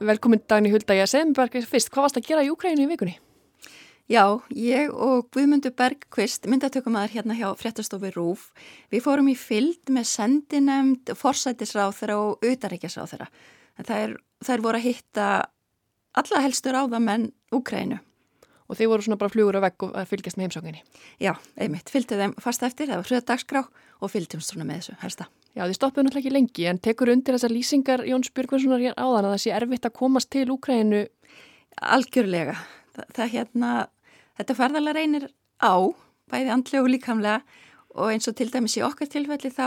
Velkomin 0.03 0.43
Dagný 0.51 0.73
Hulda, 0.75 0.99
ég 0.99 1.07
segðum 1.07 1.37
bara 1.39 1.63
fyrst, 1.63 1.93
hvað 1.95 2.09
varst 2.09 2.19
að 2.19 2.27
gera 2.33 2.43
í 2.43 2.51
Úkrænu 2.51 2.83
í 2.83 2.89
vikunni? 2.91 3.15
Já, 4.11 4.43
ég 4.59 4.91
og 4.91 5.31
Guðmundur 5.31 5.77
Bergqvist, 5.79 6.51
myndatökumæður 6.51 7.15
hérna 7.15 7.39
hjá 7.39 7.49
Fréttastofi 7.63 8.11
Rúf, 8.11 8.51
við 8.91 9.07
fórum 9.07 9.31
í 9.31 9.39
fylld 9.39 9.95
með 9.95 10.11
sendinemnd, 10.17 11.15
forsætisráð 11.15 11.95
þeirra 12.01 12.23
og 12.25 12.43
auðaríkjasráð 12.43 13.15
þeirra. 13.15 13.35
Það 13.87 14.57
er 14.59 14.67
voru 14.67 14.83
að 14.83 14.89
hitta 14.91 15.35
alla 16.19 16.43
helstur 16.43 16.83
áðamenn 16.83 17.31
Úkrænu 17.55 18.03
og 18.73 18.79
þið 18.79 18.89
voru 18.89 19.05
svona 19.05 19.21
bara 19.21 19.33
flugur 19.33 19.59
á 19.61 19.65
vegg 19.67 19.85
og 19.85 19.97
fylgjast 20.09 20.39
með 20.39 20.47
heimsókinni. 20.47 20.83
Já, 21.21 21.35
einmitt, 21.61 21.93
fylgtið 21.93 22.23
þeim 22.25 22.35
fast 22.41 22.65
eftir, 22.65 22.89
það 22.89 23.03
var 23.03 23.11
hrjöða 23.11 23.27
dagskrá 23.29 23.63
og 24.01 24.13
fylgjum 24.13 24.45
svona 24.45 24.67
með 24.69 24.81
þessu 24.81 24.97
helsta. 25.03 25.29
Já, 25.53 25.67
þið 25.67 25.77
stoppuðu 25.77 26.07
náttúrulega 26.07 26.25
ekki 26.25 26.33
lengi 26.33 26.69
en 26.71 26.81
tekur 26.81 27.13
undir 27.13 27.37
þessar 27.37 27.53
lýsingar 27.53 28.05
Jóns 28.09 28.33
Björgvinssonar 28.33 28.81
hér 28.81 28.97
áðan 28.97 29.29
að 29.29 29.35
það 29.35 29.43
sé 29.45 29.53
erfitt 29.59 29.89
að 29.89 29.97
komast 29.99 30.31
til 30.33 30.47
Úkrænu? 30.55 31.03
Algjörlega. 31.93 32.57
Það, 32.97 33.11
það 33.19 33.33
hérna, 33.37 33.73
þetta 34.41 34.57
ferðarlega 34.63 34.97
reynir 34.97 35.29
á, 35.61 35.75
bæði 36.33 36.55
andlega 36.57 36.87
og 36.87 36.93
líkamlega 36.95 37.61
og 37.93 38.15
eins 38.15 38.29
og 38.31 38.39
til 38.39 38.49
dæmis 38.53 38.79
í 38.81 38.85
okkar 38.87 39.11
tilfelli 39.13 39.53
þá 39.53 39.67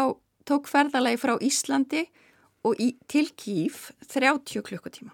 tók 0.49 0.69
ferðarlegi 0.69 1.21
frá 1.21 1.35
Íslandi 1.37 2.07
og 2.65 2.81
í, 2.81 2.95
til 3.11 3.27
Kíf 3.37 3.91
30 4.09 4.65
klukkutíma. 4.65 5.13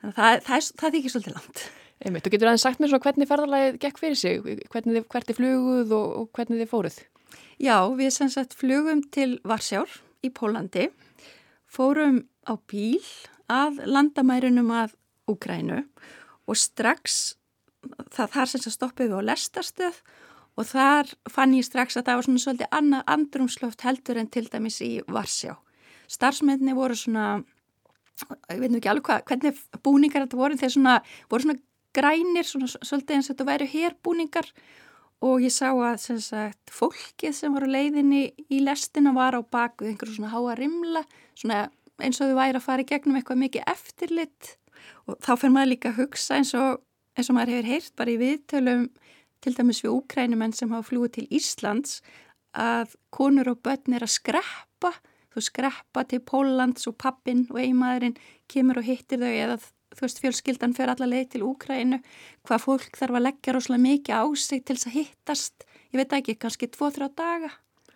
Það, 0.00 0.14
það, 0.14 0.40
það, 0.46 0.68
það 0.80 0.88
er 0.88 0.98
ekki 1.00 1.12
svolítið 1.12 1.36
langt. 1.36 1.64
Einmitt, 2.00 2.24
þú 2.24 2.32
getur 2.32 2.48
aðeins 2.48 2.62
sagt 2.64 2.80
mér 2.80 2.92
svona 2.92 3.04
hvernig 3.04 3.28
ferðarlægið 3.28 3.80
gekk 3.82 3.98
fyrir 4.00 4.16
sig, 4.16 4.38
hvernig 4.72 4.94
þið, 4.96 5.08
hvert 5.12 5.32
er 5.32 5.36
fluguð 5.36 5.90
og, 5.92 6.06
og 6.16 6.30
hvernig 6.36 6.62
þið 6.62 6.70
fóruð? 6.70 6.96
Já, 7.60 7.76
við 7.98 8.14
sem 8.14 8.30
sagt 8.32 8.56
flugum 8.56 9.02
til 9.12 9.34
Varsjár 9.44 9.98
í 10.24 10.30
Pólandi, 10.32 10.86
fórum 11.68 12.22
á 12.48 12.56
bíl 12.70 13.04
að 13.52 13.82
landamærunum 13.84 14.72
að 14.72 14.96
Úgrænu 15.30 15.82
og 16.48 16.58
strax 16.58 17.36
það 18.10 18.34
þar 18.34 18.50
sem 18.54 18.74
stoppið 18.74 19.12
við 19.12 19.20
á 19.20 19.28
lestarstöð 19.30 20.00
og 20.58 20.68
þar 20.72 21.14
fann 21.30 21.54
ég 21.56 21.68
strax 21.68 21.96
að 21.96 22.08
það 22.08 22.18
var 22.18 22.26
svona 22.26 22.44
svolítið 22.44 22.76
annað 22.80 23.14
andrumslöft 23.14 23.84
heldur 23.86 24.20
en 24.20 24.28
til 24.32 24.46
dæmis 24.50 24.80
í 24.84 24.92
Varsjá. 25.08 25.54
Starfsmenni 26.10 26.74
voru 26.74 26.96
svona, 26.98 27.42
ég 28.50 28.60
veit 28.60 28.72
nú 28.72 28.80
ekki 28.80 28.90
alveg 28.90 29.06
hvað, 29.06 29.26
hvernig 29.30 29.60
búningar 29.84 30.26
þetta 30.26 30.40
voru, 30.40 30.58
þeir 30.58 30.74
svona, 30.74 30.96
voru 31.30 31.46
svona 31.46 31.60
grænir, 31.96 32.46
svona 32.46 32.70
svolítið 32.70 33.16
eins 33.16 33.28
og 33.28 33.34
þetta 33.34 33.48
væru 33.48 33.70
herbúningar. 33.72 34.48
Og 35.20 35.42
ég 35.44 35.52
sá 35.52 35.68
að 35.68 35.98
sem 36.00 36.20
sagt, 36.24 36.72
fólkið 36.72 37.34
sem 37.36 37.52
var 37.52 37.66
á 37.68 37.74
leiðinni 37.74 38.22
í 38.48 38.62
lestina 38.64 39.12
var 39.12 39.36
á 39.36 39.44
baku 39.44 39.84
einhverju 39.84 40.16
svona 40.16 40.32
háa 40.32 40.54
rimla, 40.56 41.02
svona 41.36 41.66
eins 42.00 42.20
og 42.20 42.30
þau 42.30 42.38
væri 42.38 42.56
að 42.56 42.64
fara 42.64 42.84
í 42.84 42.88
gegnum 42.88 43.18
eitthvað 43.18 43.42
mikið 43.42 43.68
eftirlitt 43.68 44.54
og 45.06 45.18
þá 45.20 45.32
fyrir 45.34 45.54
maður 45.54 45.72
líka 45.74 45.90
að 45.90 46.00
hugsa 46.00 46.38
eins 46.38 46.52
og, 46.56 46.80
eins 47.16 47.30
og 47.30 47.36
maður 47.36 47.54
hefur 47.56 47.70
heyrt 47.70 47.94
bara 48.00 48.14
í 48.14 48.18
viðtölum 48.20 48.86
til 49.44 49.54
dæmis 49.56 49.82
við 49.84 49.94
úkrænumenn 49.96 50.56
sem 50.56 50.72
hafa 50.72 50.88
flúið 50.90 51.14
til 51.16 51.26
Íslands 51.40 52.00
að 52.56 52.96
konur 53.14 53.52
og 53.52 53.60
börn 53.64 53.96
er 53.96 54.04
að 54.04 54.14
skreppa, 54.16 54.92
þú 55.30 55.44
skreppa 55.46 56.04
til 56.10 56.22
Póllands 56.26 56.88
og 56.90 56.96
pappin 57.00 57.46
og 57.50 57.60
eiginmaðurinn 57.60 58.18
kemur 58.50 58.80
og 58.80 58.88
hittir 58.88 59.22
þau 59.22 59.30
eða 59.30 59.60
þú 59.96 60.06
veist, 60.06 60.20
fjölskyldan 60.22 60.74
fer 60.76 60.92
alla 60.92 61.08
leið 61.08 61.26
til 61.34 61.42
Úkrænu, 61.46 62.00
hvað 62.46 62.64
fólk 62.66 62.98
þarf 63.00 63.18
að 63.18 63.26
leggja 63.26 63.54
rosalega 63.56 63.86
mikið 63.86 64.20
á 64.20 64.24
sig 64.38 64.62
til 64.64 64.76
þess 64.76 64.90
að 64.90 64.96
hittast, 64.98 65.66
ég 65.90 66.02
veit 66.02 66.14
ekki, 66.18 66.36
kannski 66.40 66.70
2-3 66.70 67.10
daga 67.18 67.50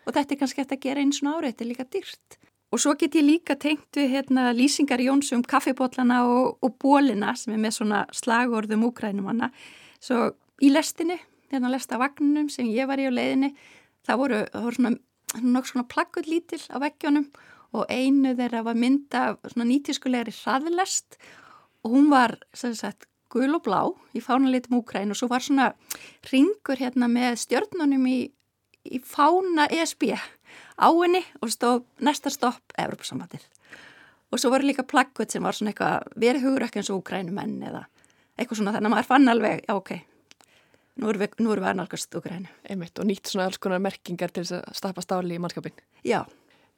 og 0.05 0.13
þetta 0.13 0.35
er 0.35 0.41
kannski 0.41 0.65
eftir 0.65 0.79
að 0.79 0.85
gera 0.85 1.05
eins 1.05 1.23
og 1.23 1.31
árið, 1.31 1.53
þetta 1.53 1.65
er 1.65 1.71
líka 1.71 1.87
dýrt. 1.95 2.39
Og 2.75 2.81
svo 2.83 2.93
get 2.99 3.15
ég 3.15 3.25
líka 3.25 3.55
tengt 3.61 3.97
við 3.97 4.11
hérna, 4.17 4.49
lýsingar 4.53 5.01
Jónsum 5.01 5.45
kaffibótlana 5.47 6.25
og, 6.27 6.59
og 6.61 6.75
bólina 6.83 7.33
sem 7.39 7.55
er 7.55 7.63
með 7.63 7.77
svona 7.79 8.01
slagorðum 8.13 8.89
Úkrænumanna. 8.89 9.49
Svo 10.03 10.33
í 10.61 10.73
lestinni, 10.75 11.17
hérna 11.55 11.71
lesta 11.73 12.01
vagnunum 12.03 12.51
sem 12.53 12.69
ég 12.75 12.91
var 12.91 13.01
í 13.01 13.07
á 13.07 13.13
leiðinni, 13.15 13.55
það 14.05 14.21
voru, 14.21 14.41
það 14.51 14.67
voru 14.67 14.81
svona 14.81 14.97
nokk 15.55 15.71
svona 15.71 15.87
plakkuð 15.91 16.29
lítil 16.31 16.61
á 16.71 16.77
veggjónum 16.83 17.31
og 17.75 17.89
einu 17.91 18.35
þeirra 18.39 18.63
var 18.67 18.79
mynda 18.79 19.23
svona 19.49 19.67
nýtískulegri 19.71 20.35
hraðlest 20.37 21.19
og 21.19 21.35
hún 21.91 22.11
var 22.13 22.39
sagt, 22.55 23.09
gul 23.33 23.57
og 23.57 23.65
blá 23.67 23.81
í 24.15 24.23
fánalitum 24.23 24.79
Úkræn 24.81 25.13
og 25.13 25.19
svo 25.19 25.29
var 25.33 25.45
svona 25.45 25.73
ringur 26.31 26.81
hérna 26.81 27.09
með 27.11 27.41
stjörnunum 27.45 28.07
í, 28.11 28.19
í 28.85 29.01
fána 29.03 29.67
ESB 29.73 30.13
á 30.15 30.89
henni 30.89 31.25
og 31.43 31.53
stóð 31.53 31.85
næsta 32.05 32.33
stopp 32.33 32.75
Evropasambatið 32.79 33.47
og 34.31 34.41
svo 34.41 34.51
voru 34.55 34.67
líka 34.67 34.87
plakkut 34.87 35.31
sem 35.31 35.45
var 35.45 35.57
svona 35.57 35.75
eitthvað 35.75 36.15
verið 36.21 36.49
hugur 36.49 36.67
ekki 36.67 36.83
eins 36.83 36.91
og 36.91 37.03
úkrænumenn 37.03 37.61
eða 37.71 37.85
eitthvað 38.39 38.61
svona 38.61 38.75
þannig 38.75 38.91
að 38.91 38.95
maður 38.97 39.11
fann 39.11 39.31
alveg, 39.31 39.65
já 39.67 39.75
ok 39.75 39.93
nú 40.95 41.11
erum 41.11 41.25
við, 41.25 41.37
við 41.43 41.69
að 41.69 41.77
nálgast 41.81 42.17
úkrænu 42.19 42.55
Einmitt, 42.71 42.99
og 42.99 43.09
nýtt 43.11 43.31
svona 43.31 43.49
alls 43.51 43.61
konar 43.63 43.83
merkingar 43.83 44.35
til 44.35 44.47
þess 44.47 44.61
að 44.61 44.81
stappa 44.81 45.05
stáli 45.05 45.37
í 45.37 45.43
mannskapin 45.43 45.75
Já 46.07 46.23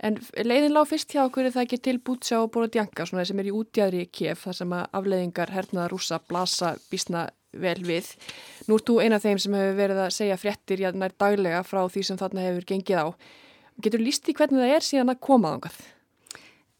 En 0.05 0.19
leiðin 0.45 0.75
lág 0.75 0.91
fyrst 0.91 1.15
hjá 1.15 1.23
okkur 1.25 1.49
er 1.49 1.55
það 1.55 1.65
ekki 1.65 1.79
til 1.87 1.97
Bútsjá 2.05 2.43
og 2.43 2.51
Borodjanka 2.53 3.07
sem 3.09 3.41
er 3.41 3.49
í 3.49 3.55
útjæðri 3.57 4.05
kef 4.13 4.45
þar 4.45 4.59
sem 4.59 4.75
að 4.77 4.89
afleiðingar 4.99 5.53
hernaða 5.55 5.89
rúsa 5.93 6.19
blasa 6.21 6.75
bísna 6.91 7.27
vel 7.57 7.81
við. 7.87 8.11
Nú 8.69 8.77
ert 8.77 8.91
þú 8.91 8.99
eina 9.01 9.17
af 9.17 9.25
þeim 9.25 9.41
sem 9.41 9.57
hefur 9.57 9.79
verið 9.79 10.01
að 10.05 10.15
segja 10.19 10.39
fréttir 10.41 10.83
nær 10.93 11.15
daglega 11.17 11.63
frá 11.65 11.81
því 11.89 12.03
sem 12.11 12.21
þarna 12.21 12.45
hefur 12.45 12.69
gengið 12.69 13.01
á. 13.01 13.07
Getur 13.81 14.05
líst 14.05 14.29
í 14.29 14.35
hvernig 14.37 14.63
það 14.63 14.75
er 14.75 14.85
síðan 14.85 15.13
að 15.13 15.23
koma 15.25 15.55
ángað? 15.57 15.79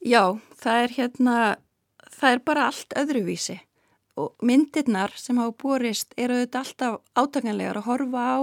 Já, 0.05 0.37
það 0.61 0.83
er 0.83 0.95
hérna, 0.97 1.37
það 2.19 2.37
er 2.37 2.45
bara 2.45 2.67
allt 2.71 2.97
öðruvísi 3.01 3.57
og 4.17 4.33
myndirnar 4.49 5.13
sem 5.21 5.37
hafa 5.41 5.57
borist 5.61 6.15
eru 6.17 6.39
auðvitað 6.39 6.63
alltaf 6.63 7.01
átakanlegar 7.21 7.81
að 7.81 7.89
horfa 7.91 8.23
á 8.25 8.39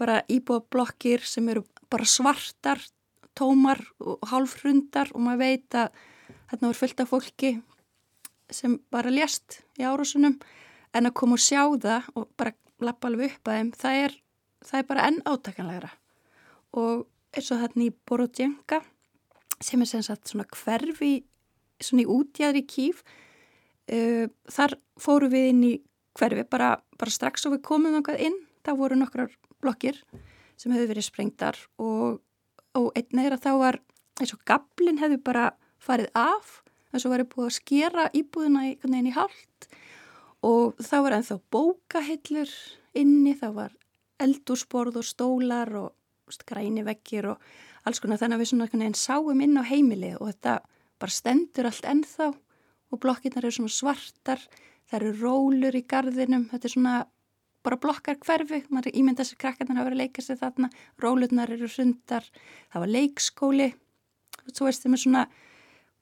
bara 0.00 0.22
íbúa 0.32 0.62
blokkir 0.72 1.24
sem 1.24 1.48
eru 1.52 1.64
bara 1.92 2.08
svartar 2.08 2.80
tómar 3.36 3.80
og 4.00 4.22
hálfrundar 4.30 5.12
og 5.14 5.24
maður 5.24 5.42
veit 5.42 5.78
að 5.78 5.98
þarna 6.50 6.68
voru 6.68 6.80
fullt 6.80 7.02
af 7.02 7.10
fólki 7.12 7.52
sem 8.52 8.78
bara 8.92 9.12
lést 9.12 9.60
í 9.80 9.86
árásunum. 9.86 10.38
En 10.94 11.08
að 11.08 11.16
koma 11.18 11.36
og 11.36 11.42
sjá 11.42 11.62
það 11.82 12.10
og 12.14 12.28
bara 12.38 12.54
lappa 12.84 13.10
alveg 13.10 13.34
upp 13.34 13.50
að 13.50 13.58
þeim, 13.58 13.70
það 13.76 14.02
er, 14.04 14.18
það 14.64 14.78
er 14.80 14.88
bara 14.90 15.06
enn 15.10 15.22
átakanlegra. 15.26 15.90
Og 16.76 17.06
eins 17.36 17.50
og 17.52 17.62
þarna 17.62 17.86
í 17.86 17.94
Borodjenka 18.08 18.80
sem 19.64 19.82
er 19.82 19.90
sem 19.90 20.04
sagt 20.04 20.30
svona 20.30 20.46
hverfi 20.52 21.14
svona 21.82 22.04
í 22.04 22.10
útjæðri 22.12 22.62
kýf 22.68 23.02
uh, 23.92 24.28
þar 24.52 24.76
fóru 25.00 25.30
við 25.32 25.50
inn 25.52 25.64
í 25.66 25.74
hverfi. 26.16 26.46
Bara, 26.48 26.76
bara 26.96 27.12
strax 27.12 27.44
og 27.48 27.56
við 27.56 27.64
komum 27.66 27.98
inn, 28.16 28.38
það 28.64 28.80
voru 28.80 29.00
nokkrar 29.00 29.32
blokkir 29.60 30.00
sem 30.56 30.72
hefur 30.72 30.94
verið 30.94 31.08
sprengtar 31.08 31.58
og 31.82 32.22
og 32.76 32.92
einn 32.98 33.24
eða 33.24 33.40
þá 33.40 33.52
var 33.60 33.80
eins 34.20 34.32
og 34.36 34.44
gablin 34.48 35.00
hefði 35.00 35.18
bara 35.24 35.50
farið 35.82 36.12
af 36.16 36.60
svo 37.00 37.12
var 37.12 37.22
ég 37.22 37.30
búið 37.32 37.50
að 37.50 37.56
skera 37.56 38.06
íbúðina 38.16 38.66
í, 38.70 38.76
í 38.80 39.14
hálft. 39.14 39.68
Og 40.46 40.76
þá 40.82 40.96
var 41.04 41.16
ennþá 41.16 41.38
bókahillur 41.52 42.52
inni, 42.96 43.34
þá 43.36 43.48
var 43.56 43.76
eldúsborð 44.22 45.00
og 45.00 45.06
stólar 45.06 45.72
og 45.76 46.38
græni 46.48 46.84
vekkir 46.86 47.32
og 47.32 47.42
alls 47.86 48.00
konar 48.02 48.18
þannig 48.20 48.38
að 48.38 48.42
við 48.42 48.50
svona 48.50 48.86
einn 48.86 48.98
sáum 48.98 49.42
inn 49.44 49.60
á 49.60 49.64
heimili 49.66 50.14
og 50.16 50.30
þetta 50.30 50.54
bara 51.00 51.12
stendur 51.12 51.68
allt 51.68 51.86
ennþá 51.86 52.30
og 52.32 53.02
blokkinnar 53.02 53.44
eru 53.44 53.54
svona 53.54 53.74
svartar, 53.74 54.40
það 54.88 54.98
eru 55.00 55.12
rólur 55.20 55.76
í 55.76 55.84
gardinum, 55.86 56.46
þetta 56.50 56.68
er 56.68 56.72
svona 56.72 56.96
bara 57.66 57.80
blokkar 57.82 58.20
hverfi, 58.22 58.62
maður 58.70 58.94
ímynda 58.94 59.26
sér 59.26 59.40
krakkarnar 59.42 59.82
að 59.82 59.88
vera 59.88 59.98
að 59.98 60.02
leika 60.04 60.22
sér 60.24 60.38
þarna, 60.40 60.70
rólurnar 61.02 61.52
eru 61.56 61.68
sundar, 61.70 62.24
það 62.72 62.84
var 62.84 62.94
leikskóli 62.94 63.68
og 64.46 64.54
svo 64.54 64.68
veist 64.68 64.84
þeim 64.84 64.96
er 64.96 65.02
svona 65.02 65.26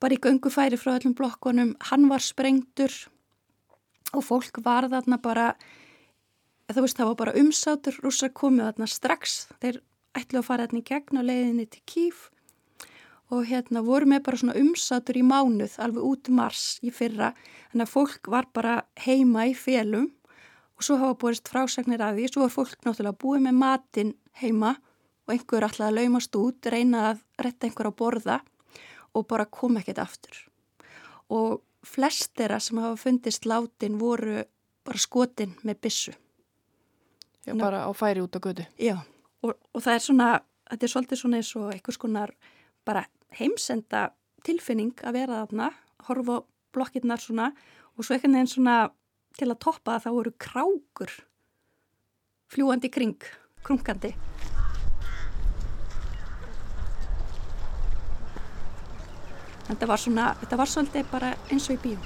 bara 0.02 0.16
í 0.16 0.20
göngufæri 0.20 0.78
frá 0.80 0.98
öllum 0.98 1.16
blokkonum 1.16 1.72
hann 1.88 2.08
var 2.10 2.22
sprengtur 2.24 2.92
og 4.12 4.24
fólk 4.26 4.60
var 4.64 4.88
þarna 4.92 5.18
bara 5.22 5.48
þú 6.72 6.84
veist 6.84 6.98
það 6.98 7.10
var 7.10 7.18
bara 7.22 7.36
umsátur 7.40 7.98
rússar 8.04 8.32
komið 8.36 8.70
þarna 8.70 8.90
strax 8.90 9.40
þeir 9.62 9.80
ætlu 10.18 10.40
að 10.40 10.48
fara 10.48 10.66
þarna 10.66 10.82
í 10.82 10.88
gegn 10.90 11.20
á 11.20 11.22
leiðinni 11.24 11.66
til 11.70 11.82
Kíf 11.88 12.28
og 13.32 13.46
hérna 13.48 13.82
voru 13.84 14.08
með 14.10 14.26
bara 14.26 14.40
svona 14.40 14.58
umsátur 14.60 15.18
í 15.18 15.24
mánuð 15.26 15.78
alveg 15.82 16.10
út 16.10 16.30
mars 16.30 16.64
í 16.84 16.92
fyrra 16.94 17.32
þannig 17.72 17.86
að 17.86 17.94
fólk 17.94 18.30
var 18.30 18.50
bara 18.52 18.76
heima 19.06 19.48
í 19.50 19.56
félum 19.56 20.10
og 20.74 20.86
svo 20.86 20.96
hafa 21.00 21.18
borist 21.20 21.48
frásagnir 21.50 22.02
af 22.02 22.16
því, 22.16 22.26
svo 22.30 22.44
var 22.44 22.54
fólk 22.54 22.80
náttúrulega 22.82 23.20
búið 23.20 23.44
með 23.46 23.60
matin 23.60 24.14
heima 24.40 24.74
og 25.24 25.34
einhver 25.34 25.66
alltaf 25.66 25.86
að 25.88 25.98
laumast 25.98 26.36
út, 26.36 26.66
reyna 26.66 27.10
að 27.12 27.22
retta 27.46 27.68
einhver 27.68 27.90
á 27.90 27.92
borða 27.94 28.40
og 29.14 29.26
bara 29.30 29.46
kom 29.46 29.78
ekkert 29.78 30.02
aftur. 30.02 30.40
Og 31.30 31.62
flestera 31.86 32.58
sem 32.60 32.80
hafa 32.82 32.98
fundist 33.00 33.46
látin 33.46 33.98
voru 34.00 34.42
bara 34.84 35.00
skotin 35.00 35.54
með 35.62 35.80
bissu. 35.86 36.14
Já, 37.44 37.54
bara 37.60 37.84
á 37.84 37.90
færi 37.96 38.24
út 38.24 38.36
á 38.36 38.40
gödu. 38.40 38.64
Já, 38.80 38.98
og, 39.44 39.54
og 39.72 39.84
það 39.84 39.94
er 39.94 40.04
svona, 40.04 40.28
þetta 40.70 40.86
er 40.86 40.92
svolítið 40.92 41.20
svona 41.20 41.40
eins 41.40 41.52
og 41.60 41.70
einhvers 41.72 42.00
konar 42.00 42.34
bara 42.84 43.04
heimsenda 43.38 44.08
tilfinning 44.44 44.92
að 45.04 45.20
vera 45.20 45.44
þarna, 45.44 45.70
horfa 46.08 46.40
blokkirnar 46.74 47.22
svona 47.22 47.50
og 47.94 48.04
svo 48.04 48.16
einhvern 48.16 48.36
veginn 48.36 48.50
svona 48.50 48.76
til 49.34 49.50
að 49.50 49.60
toppa 49.66 49.96
að 49.96 50.06
það 50.06 50.18
voru 50.18 50.32
krákur 50.46 51.14
fljúandi 52.54 52.90
kring, 52.92 53.16
krunkandi. 53.66 54.12
Þetta 59.64 59.88
var 59.88 60.00
svona, 60.00 60.26
þetta 60.42 60.58
var 60.60 60.70
svolítið 60.70 61.08
bara 61.10 61.32
eins 61.50 61.70
og 61.70 61.78
í 61.78 61.80
bíum. 61.86 62.04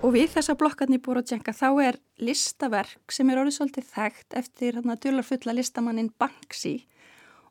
Og 0.00 0.14
við 0.14 0.30
þessa 0.32 0.54
blokkarni 0.56 1.00
búið 1.02 1.20
að 1.20 1.26
tjenka 1.32 1.52
þá 1.56 1.66
er 1.84 1.98
listaverk 2.24 3.12
sem 3.12 3.28
er 3.28 3.40
orðið 3.40 3.56
svolítið 3.58 3.88
þekkt 3.90 4.36
eftir 4.40 4.78
hérna 4.78 4.96
dölarfulla 4.96 5.56
listamannin 5.56 6.12
Banksy 6.20 6.78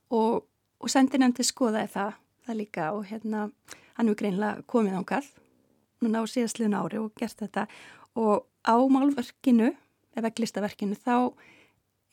og, 0.09 0.47
og 0.81 0.89
sendi 0.89 1.21
nefndi 1.21 1.45
skoðaði 1.45 1.91
það, 1.93 2.15
það 2.47 2.59
líka 2.61 2.87
og 2.95 3.05
hérna 3.09 3.43
hann 3.97 4.09
hefur 4.09 4.21
greinlega 4.23 4.65
komið 4.69 4.97
ánkall 5.01 5.29
núna 6.03 6.23
á 6.23 6.25
síðastliðun 6.29 6.77
ári 6.79 6.99
og 7.01 7.13
gert 7.19 7.39
þetta 7.41 7.67
og 8.19 8.45
á 8.65 8.75
málverkinu, 8.91 9.71
eða 10.15 10.25
veglistaverkinu, 10.27 10.97
þá 10.97 11.31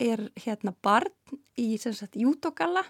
er 0.03 0.29
hérna 0.37 0.75
barn 0.85 1.39
í 1.59 1.75
sagt, 1.81 2.17
jútogalla 2.17 2.85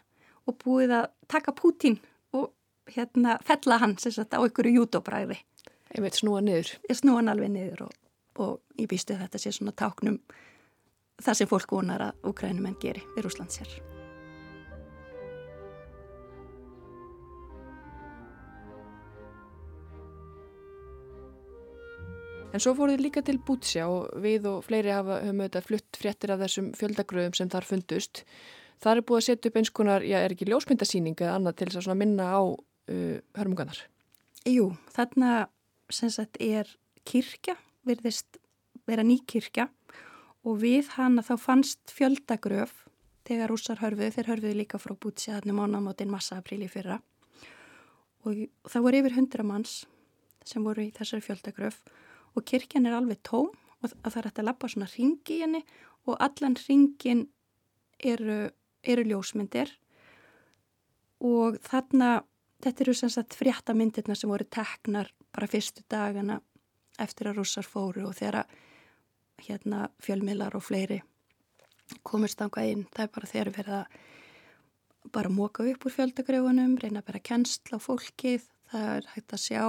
og 0.46 0.58
búið 0.62 0.94
að 1.00 1.10
taka 1.30 1.54
Pútín 1.54 2.00
og 2.34 2.50
hérna 2.90 3.38
fella 3.46 3.78
hann 3.82 3.96
sagt, 3.98 4.34
á 4.34 4.42
einhverju 4.42 4.82
jútobræði. 4.82 5.38
Ég 5.94 6.02
veit 6.02 6.18
snúa 6.18 6.42
niður. 6.42 6.74
Ég 6.90 6.98
snúa 6.98 7.20
hann 7.22 7.30
alveg 7.30 7.52
niður 7.54 7.86
og, 7.86 7.98
og 8.42 8.80
ég 8.80 8.90
býstu 8.90 9.18
þetta 9.18 9.40
sé 9.40 9.54
svona 9.54 9.74
táknum 9.76 10.18
það 11.22 11.42
sem 11.42 11.50
fólk 11.50 11.76
vonar 11.78 12.10
að 12.10 12.32
Ukrænumenn 12.32 12.80
geri 12.82 13.04
við 13.14 13.28
Rúslandsér. 13.28 13.95
En 22.54 22.62
svo 22.62 22.72
fóruð 22.78 23.02
líka 23.02 23.20
til 23.26 23.36
Bútsja 23.42 23.88
og 23.90 24.12
við 24.22 24.46
og 24.48 24.62
fleiri 24.64 24.92
hafa 24.94 25.18
höfum 25.24 25.42
auðvitað 25.42 25.66
flutt 25.66 25.98
fréttir 25.98 26.32
af 26.32 26.40
þessum 26.44 26.70
fjöldagröðum 26.78 27.34
sem 27.36 27.50
þar 27.52 27.66
fundust. 27.66 28.22
Það 28.80 28.92
er 28.92 29.04
búið 29.08 29.18
að 29.18 29.26
setja 29.26 29.50
upp 29.50 29.58
eins 29.60 29.72
konar, 29.74 30.06
já 30.06 30.16
er 30.20 30.34
ekki 30.34 30.48
ljósmyndasýning 30.48 31.18
eða 31.18 31.34
annað 31.40 31.58
til 31.60 31.68
þess 31.74 31.90
að 31.90 32.00
minna 32.00 32.28
á 32.32 32.40
uh, 32.46 33.18
hörmunganar? 33.36 33.80
Jú, 34.46 34.70
þarna 34.94 35.32
sem 35.90 36.12
sagt 36.14 36.38
er 36.40 36.70
kirkja, 37.06 37.56
verðist 37.86 38.40
vera 38.86 39.04
ný 39.06 39.18
kirkja 39.26 39.68
og 40.46 40.62
við 40.62 40.94
hana 40.94 41.26
þá 41.26 41.34
fannst 41.42 41.92
fjöldagröf 41.92 42.86
þegar 43.26 43.50
rússar 43.50 43.82
hörfuð, 43.82 44.14
þeir 44.14 44.32
hörfuð 44.32 44.58
líka 44.62 44.80
frá 44.80 44.94
Bútsja 44.94 45.40
þarna 45.40 45.58
mánamótin 45.60 46.12
massa 46.12 46.38
apríli 46.38 46.70
fyrra 46.70 47.00
og 48.24 48.46
það 48.70 48.86
voru 48.86 49.02
yfir 49.02 49.16
hundra 49.18 49.46
manns 49.46 49.78
sem 50.46 50.62
voru 50.62 50.86
í 50.86 50.92
þessari 50.94 51.26
fjöldagröf 51.26 51.82
og 51.82 52.04
kirkjan 52.44 52.86
er 52.86 52.98
alveg 52.98 53.22
tóm 53.26 53.50
og 53.82 53.90
það 53.90 54.16
er 54.18 54.28
hægt 54.28 54.40
að 54.42 54.48
lappa 54.48 54.68
svona 54.68 54.90
ringi 54.90 55.38
í 55.38 55.42
henni 55.44 55.62
og 56.06 56.16
allan 56.22 56.56
ringin 56.66 57.26
eru, 57.98 58.50
eru 58.82 59.04
ljósmyndir. 59.06 59.70
Og 61.24 61.56
þarna, 61.64 62.20
þetta 62.62 62.84
eru 62.84 62.94
sem 62.94 63.12
sagt 63.12 63.36
fréttamindirna 63.38 64.16
sem 64.16 64.30
voru 64.30 64.44
teknar 64.44 65.12
bara 65.32 65.48
fyrstu 65.50 65.84
dagana 65.90 66.40
eftir 67.00 67.30
að 67.30 67.40
rússar 67.40 67.66
fóru 67.68 68.06
og 68.08 68.16
þeirra 68.16 68.44
hérna 69.46 69.88
fjölmiðlar 70.00 70.56
og 70.56 70.64
fleiri 70.64 71.02
komist 72.06 72.40
ánkvað 72.42 72.72
inn, 72.72 72.84
það 72.94 73.04
er 73.04 73.12
bara 73.14 73.30
þeirra 73.30 73.54
verið 73.54 73.76
að 73.78 75.12
bara 75.14 75.30
móka 75.30 75.66
upp 75.70 75.86
úr 75.86 75.94
fjöldagröfunum, 75.94 76.74
reyna 76.82 77.02
að 77.02 77.10
bera 77.10 77.22
kennsla 77.28 77.78
á 77.78 77.84
fólkið, 77.84 78.48
það 78.72 78.88
er 78.96 79.08
hægt 79.12 79.34
að 79.36 79.44
sjá 79.44 79.62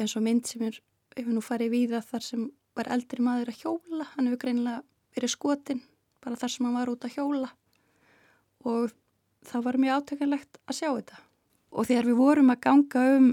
eins 0.00 0.16
og 0.16 0.24
mynd 0.26 0.48
sem 0.48 0.64
er 0.66 0.80
hefur 1.16 1.36
nú 1.36 1.42
farið 1.44 1.72
víða 1.72 2.02
þar 2.04 2.24
sem 2.24 2.46
var 2.76 2.90
eldri 2.92 3.24
maður 3.24 3.52
að 3.52 3.62
hjóla, 3.62 4.06
hann 4.14 4.28
hefur 4.28 4.42
greinilega 4.44 4.82
verið 5.16 5.32
skotin 5.32 5.82
bara 6.24 6.36
þar 6.36 6.52
sem 6.52 6.66
hann 6.66 6.76
var 6.76 6.92
út 6.92 7.06
að 7.06 7.16
hjóla 7.16 7.50
og 8.66 8.94
það 9.46 9.66
var 9.66 9.78
mjög 9.80 10.00
átökkanlegt 10.00 10.58
að 10.66 10.78
sjá 10.80 10.88
þetta. 10.90 11.18
Og 11.76 11.86
þegar 11.86 12.08
við 12.08 12.18
vorum 12.18 12.52
að 12.52 12.62
ganga 12.66 13.02
um 13.16 13.28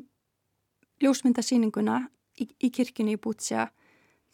ljósmyndasýninguna 1.03 1.97
í, 2.39 2.47
í 2.47 2.69
kirkini 2.73 3.17
í 3.17 3.21
Bútsja 3.21 3.67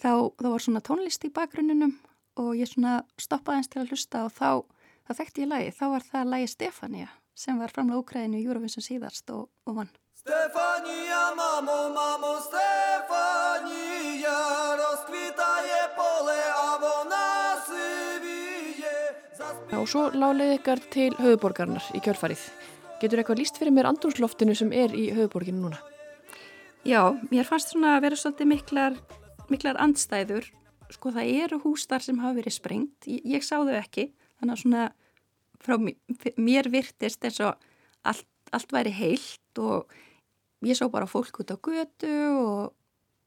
þá, 0.01 0.29
þá 0.39 0.47
var 0.49 0.63
svona 0.63 0.83
tónlist 0.85 1.25
í 1.25 1.31
bakgrunninum 1.33 1.95
og 2.39 2.51
ég 2.57 2.69
svona 2.69 2.99
stoppaði 3.19 3.61
eins 3.61 3.71
til 3.71 3.81
að 3.81 3.93
hlusta 3.93 4.25
og 4.27 4.35
þá, 4.35 4.49
þá 5.07 5.11
þekkti 5.21 5.45
ég 5.45 5.51
lægi, 5.53 5.73
þá 5.79 5.85
var 5.95 6.05
það 6.11 6.31
lægi 6.33 6.51
Stefania 6.53 7.09
sem 7.39 7.59
var 7.59 7.71
framlega 7.71 8.03
Úkræðinu 8.03 8.41
í 8.41 8.45
Eurovision 8.45 8.83
síðast 8.83 9.31
og, 9.31 9.47
og 9.65 9.79
vann. 9.79 9.91
Stefania, 10.19 11.31
mamo, 11.39 11.77
mamo, 11.95 12.31
Stefania, 12.47 14.39
rozkwitaje 14.79 15.81
pole, 15.95 16.39
a 16.63 16.71
vona 16.81 17.27
syvije. 17.63 18.97
Og 19.79 19.87
svo 19.87 20.09
láleði 20.11 20.57
ykkar 20.57 20.81
til 20.91 21.15
höfuborgarnar 21.15 21.85
í 21.95 22.01
kjörfarið. 22.03 22.41
Getur 22.99 23.21
eitthvað 23.21 23.39
líst 23.39 23.61
fyrir 23.61 23.71
mér 23.77 23.87
andrúsloftinu 23.93 24.57
sem 24.59 24.73
er 24.75 24.91
í 24.91 25.05
höfuborginu 25.15 25.63
núna? 25.63 25.79
Já, 26.83 27.15
mér 27.31 27.47
fannst 27.47 27.71
svona 27.71 27.95
að 27.95 28.09
vera 28.09 28.19
svolítið 28.19 28.51
miklar, 28.51 28.99
miklar 29.47 29.79
andstæður. 29.79 30.51
Sko 30.91 31.15
það 31.15 31.31
eru 31.45 31.61
hús 31.63 31.87
þar 31.87 32.03
sem 32.09 32.19
hafa 32.19 32.41
verið 32.41 32.57
sprengt. 32.57 33.07
Ég, 33.07 33.23
ég 33.37 33.47
sá 33.47 33.55
þau 33.55 33.77
ekki, 33.79 34.09
þannig 34.41 34.57
að 34.57 34.61
svona 34.65 34.83
frá 35.63 35.79
mér 36.35 36.67
virtist 36.75 37.23
eins 37.23 37.39
og 37.39 37.55
allt, 38.03 38.27
allt 38.51 38.75
væri 38.75 38.91
heilt 38.99 39.63
og 39.63 39.87
ég 40.65 40.77
sá 40.77 40.87
bara 40.91 41.07
fólk 41.07 41.41
út 41.41 41.53
á 41.53 41.57
götu 41.57 42.15
og, 42.35 42.73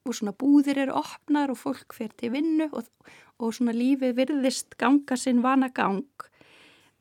og 0.05 0.17
svona 0.17 0.35
búðir 0.37 0.83
eru 0.85 0.97
opnar 0.99 1.53
og 1.53 1.61
fólk 1.61 1.95
fer 1.97 2.13
til 2.19 2.33
vinnu 2.35 2.69
og, 2.73 2.89
og 3.41 3.55
svona 3.57 3.75
lífið 3.77 4.17
virðist 4.19 4.77
ganga 4.81 5.17
sinn 5.17 5.43
vana 5.45 5.71
gang 5.73 6.05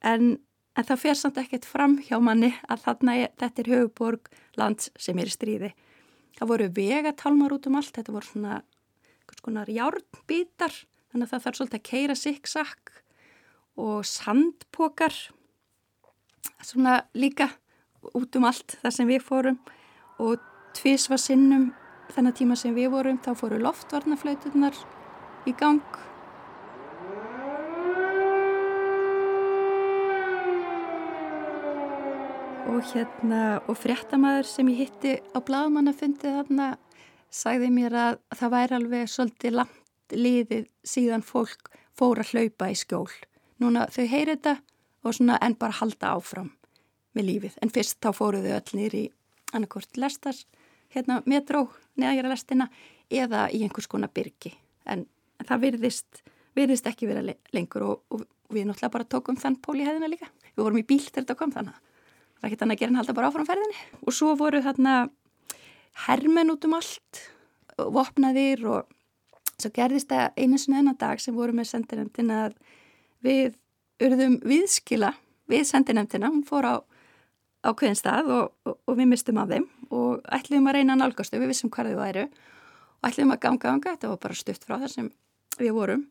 en, 0.02 0.38
en 0.76 0.88
það 0.88 1.04
fer 1.04 1.20
samt 1.20 1.40
ekkert 1.42 1.68
fram 1.68 1.98
hjá 2.06 2.18
manni 2.24 2.54
að 2.70 2.86
þarna 2.86 3.18
er, 3.24 3.34
þetta 3.42 3.64
er 3.64 3.72
höfuborg 3.76 4.32
lands 4.60 4.92
sem 5.00 5.20
er 5.20 5.30
í 5.30 5.36
stríði. 5.36 5.74
Það 6.38 6.52
voru 6.54 6.70
vegatálmar 6.74 7.54
út 7.54 7.68
um 7.70 7.78
allt, 7.78 7.94
þetta 7.94 8.16
voru 8.16 8.30
svona, 8.30 8.62
svona 9.42 9.66
járnbítar 9.68 10.74
þannig 11.12 11.28
að 11.28 11.34
það 11.34 11.44
þarf 11.46 11.60
svolítið 11.60 11.80
að 11.80 11.88
keira 11.90 12.18
sikksakk 12.18 12.94
og 13.82 14.08
sandpokar 14.08 15.16
svona 16.64 17.02
líka 17.18 17.50
út 18.18 18.36
um 18.40 18.48
allt 18.50 18.78
þar 18.82 18.96
sem 18.96 19.10
við 19.10 19.24
fórum 19.26 19.60
og 20.22 20.42
tvísva 20.78 21.18
sinnum 21.20 21.72
þennan 22.12 22.36
tíma 22.38 22.58
sem 22.60 22.76
við 22.76 22.92
vorum 22.94 23.20
þá 23.24 23.34
fóru 23.40 23.60
loftvarnaflauturnar 23.62 24.78
í 25.50 25.54
gang 25.58 25.82
og 32.72 32.80
hérna 32.94 33.42
og 33.66 33.80
fréttamaður 33.80 34.48
sem 34.48 34.72
ég 34.72 34.86
hitti 34.86 35.18
á 35.34 35.40
bladamannafundi 35.42 36.36
þarna 36.38 36.72
sagði 37.32 37.72
mér 37.74 37.98
að 38.06 38.22
það 38.38 38.56
væri 38.56 38.78
alveg 38.78 39.12
svolítið 39.12 39.58
langt 39.60 40.16
liðið 40.16 40.66
síðan 40.84 41.24
fólk 41.26 41.72
fór 41.98 42.22
að 42.22 42.36
hlaupa 42.36 42.72
í 42.72 42.78
skjól 42.80 43.08
núna 43.62 43.88
þau 43.94 44.06
heyri 44.06 44.36
þetta 44.36 44.58
og 45.04 45.16
svona 45.18 45.38
en 45.42 45.56
bara 45.58 45.80
halda 45.80 46.16
áfram 46.16 46.52
með 47.18 47.28
lífið. 47.28 47.58
En 47.62 47.72
fyrst 47.74 48.00
þá 48.04 48.12
fóruðu 48.16 48.54
öll 48.56 48.78
nýri 48.78 49.04
annarkort 49.52 49.98
lestar, 50.00 50.36
hérna 50.92 51.22
metró, 51.30 51.68
neðagjara 52.00 52.34
lestina 52.34 52.68
eða 53.12 53.48
í 53.52 53.62
einhvers 53.66 53.90
konar 53.92 54.12
byrki. 54.14 54.54
En, 54.90 55.06
en 55.40 55.48
það 55.48 55.66
virðist, 55.68 56.22
virðist 56.58 56.88
ekki 56.90 57.10
vera 57.10 57.24
lengur 57.56 57.88
og, 57.88 58.04
og 58.12 58.26
við 58.52 58.68
náttúrulega 58.68 58.96
bara 58.96 59.10
tókum 59.12 59.40
þann 59.40 59.60
pól 59.64 59.78
í 59.80 59.88
hefðina 59.88 60.12
líka. 60.12 60.30
Við 60.56 60.64
vorum 60.64 60.82
í 60.82 60.88
bíl 60.88 61.02
þegar 61.04 61.24
þetta 61.24 61.40
kom 61.40 61.54
þannig. 61.56 61.80
Það 62.42 62.48
er 62.48 62.50
ekki 62.50 62.62
þannig 62.62 62.78
að 62.78 62.82
gera 62.82 62.92
hann 62.92 63.02
halda 63.02 63.18
bara 63.18 63.32
áfram 63.32 63.48
ferðinni. 63.48 63.84
Og 64.02 64.16
svo 64.18 64.34
voru 64.40 64.64
þarna 64.66 64.96
hermen 66.08 66.54
út 66.54 66.68
um 66.68 66.76
allt, 66.78 67.22
vopnaðir 67.78 68.66
og 68.68 68.98
svo 69.62 69.72
gerðist 69.76 70.10
það 70.12 70.40
einu 70.40 70.60
sinna 70.60 70.82
enna 70.82 70.96
dag 71.00 71.22
sem 71.22 71.36
voru 71.36 71.56
með 71.56 71.70
sendirendin 71.72 72.32
að 72.34 72.56
við 73.22 73.58
urðum 74.02 74.40
viðskila 74.48 75.14
við 75.52 75.68
sendinemtina, 75.70 76.32
hún 76.32 76.46
fór 76.48 76.68
á 76.68 76.76
ákveðin 77.62 77.98
stað 77.98 78.32
og, 78.34 78.54
og, 78.66 78.78
og 78.90 78.98
við 78.98 79.12
mistum 79.12 79.40
af 79.42 79.52
þeim 79.52 79.68
og 79.92 80.24
ætlum 80.34 80.70
að 80.70 80.80
reyna 80.80 80.98
nálgastu, 80.98 81.40
við 81.42 81.54
vissum 81.54 81.72
hvað 81.74 81.92
þau 81.92 82.00
væru 82.02 82.26
og 82.28 83.10
ætlum 83.10 83.34
að 83.36 83.44
ganga 83.46 83.68
ganga, 83.68 83.96
þetta 83.96 84.12
var 84.12 84.22
bara 84.26 84.40
stutt 84.40 84.66
frá 84.66 84.78
þar 84.82 84.94
sem 84.94 85.12
við 85.60 85.76
vorum. 85.76 86.06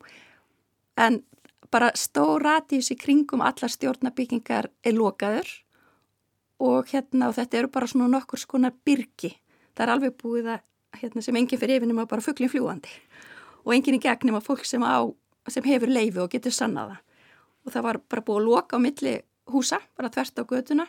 En 1.01 1.23
bara 1.71 1.91
stór 1.99 2.43
ratís 2.45 2.91
í 2.93 2.99
kringum 2.99 3.43
allar 3.47 3.73
stjórnabyggingar 3.73 4.71
er 4.85 4.97
lokaður 4.97 5.49
og 6.61 6.91
hérna 6.91 7.31
og 7.31 7.37
þetta 7.39 7.61
eru 7.61 7.71
bara 7.73 7.89
svona 7.91 8.11
nokkur 8.11 8.43
skonar 8.43 8.75
byrki, 8.85 9.33
það 9.75 9.87
er 9.87 9.95
alveg 9.95 10.17
búið 10.21 10.51
að 10.57 10.67
hérna, 11.01 11.23
sem 11.25 11.37
enginn 11.39 11.61
fyrir 11.61 11.79
yfirnum 11.79 12.03
að 12.03 12.11
bara 12.11 12.25
fugglin 12.25 12.51
fljúandi 12.53 12.93
og 13.65 13.75
enginn 13.75 13.99
í 13.99 14.03
gegnum 14.03 14.39
að 14.41 14.49
fólk 14.49 14.67
sem 14.67 14.83
á 14.83 15.07
sem 15.51 15.65
hefur 15.67 15.91
leifi 15.91 16.21
og 16.21 16.31
getur 16.33 16.55
sannaða 16.55 16.99
og 17.65 17.75
það 17.75 17.87
var 17.87 18.01
bara 18.11 18.25
búið 18.27 18.41
að 18.41 18.49
loka 18.49 18.79
á 18.79 18.81
milli 18.83 19.15
húsa, 19.51 19.81
bara 19.97 20.11
þvert 20.13 20.43
á 20.43 20.45
göduna 20.51 20.87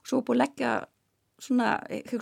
og 0.00 0.10
svo 0.10 0.20
búið 0.20 0.36
að 0.36 0.42
leggja 0.42 0.72
svona, 1.42 1.70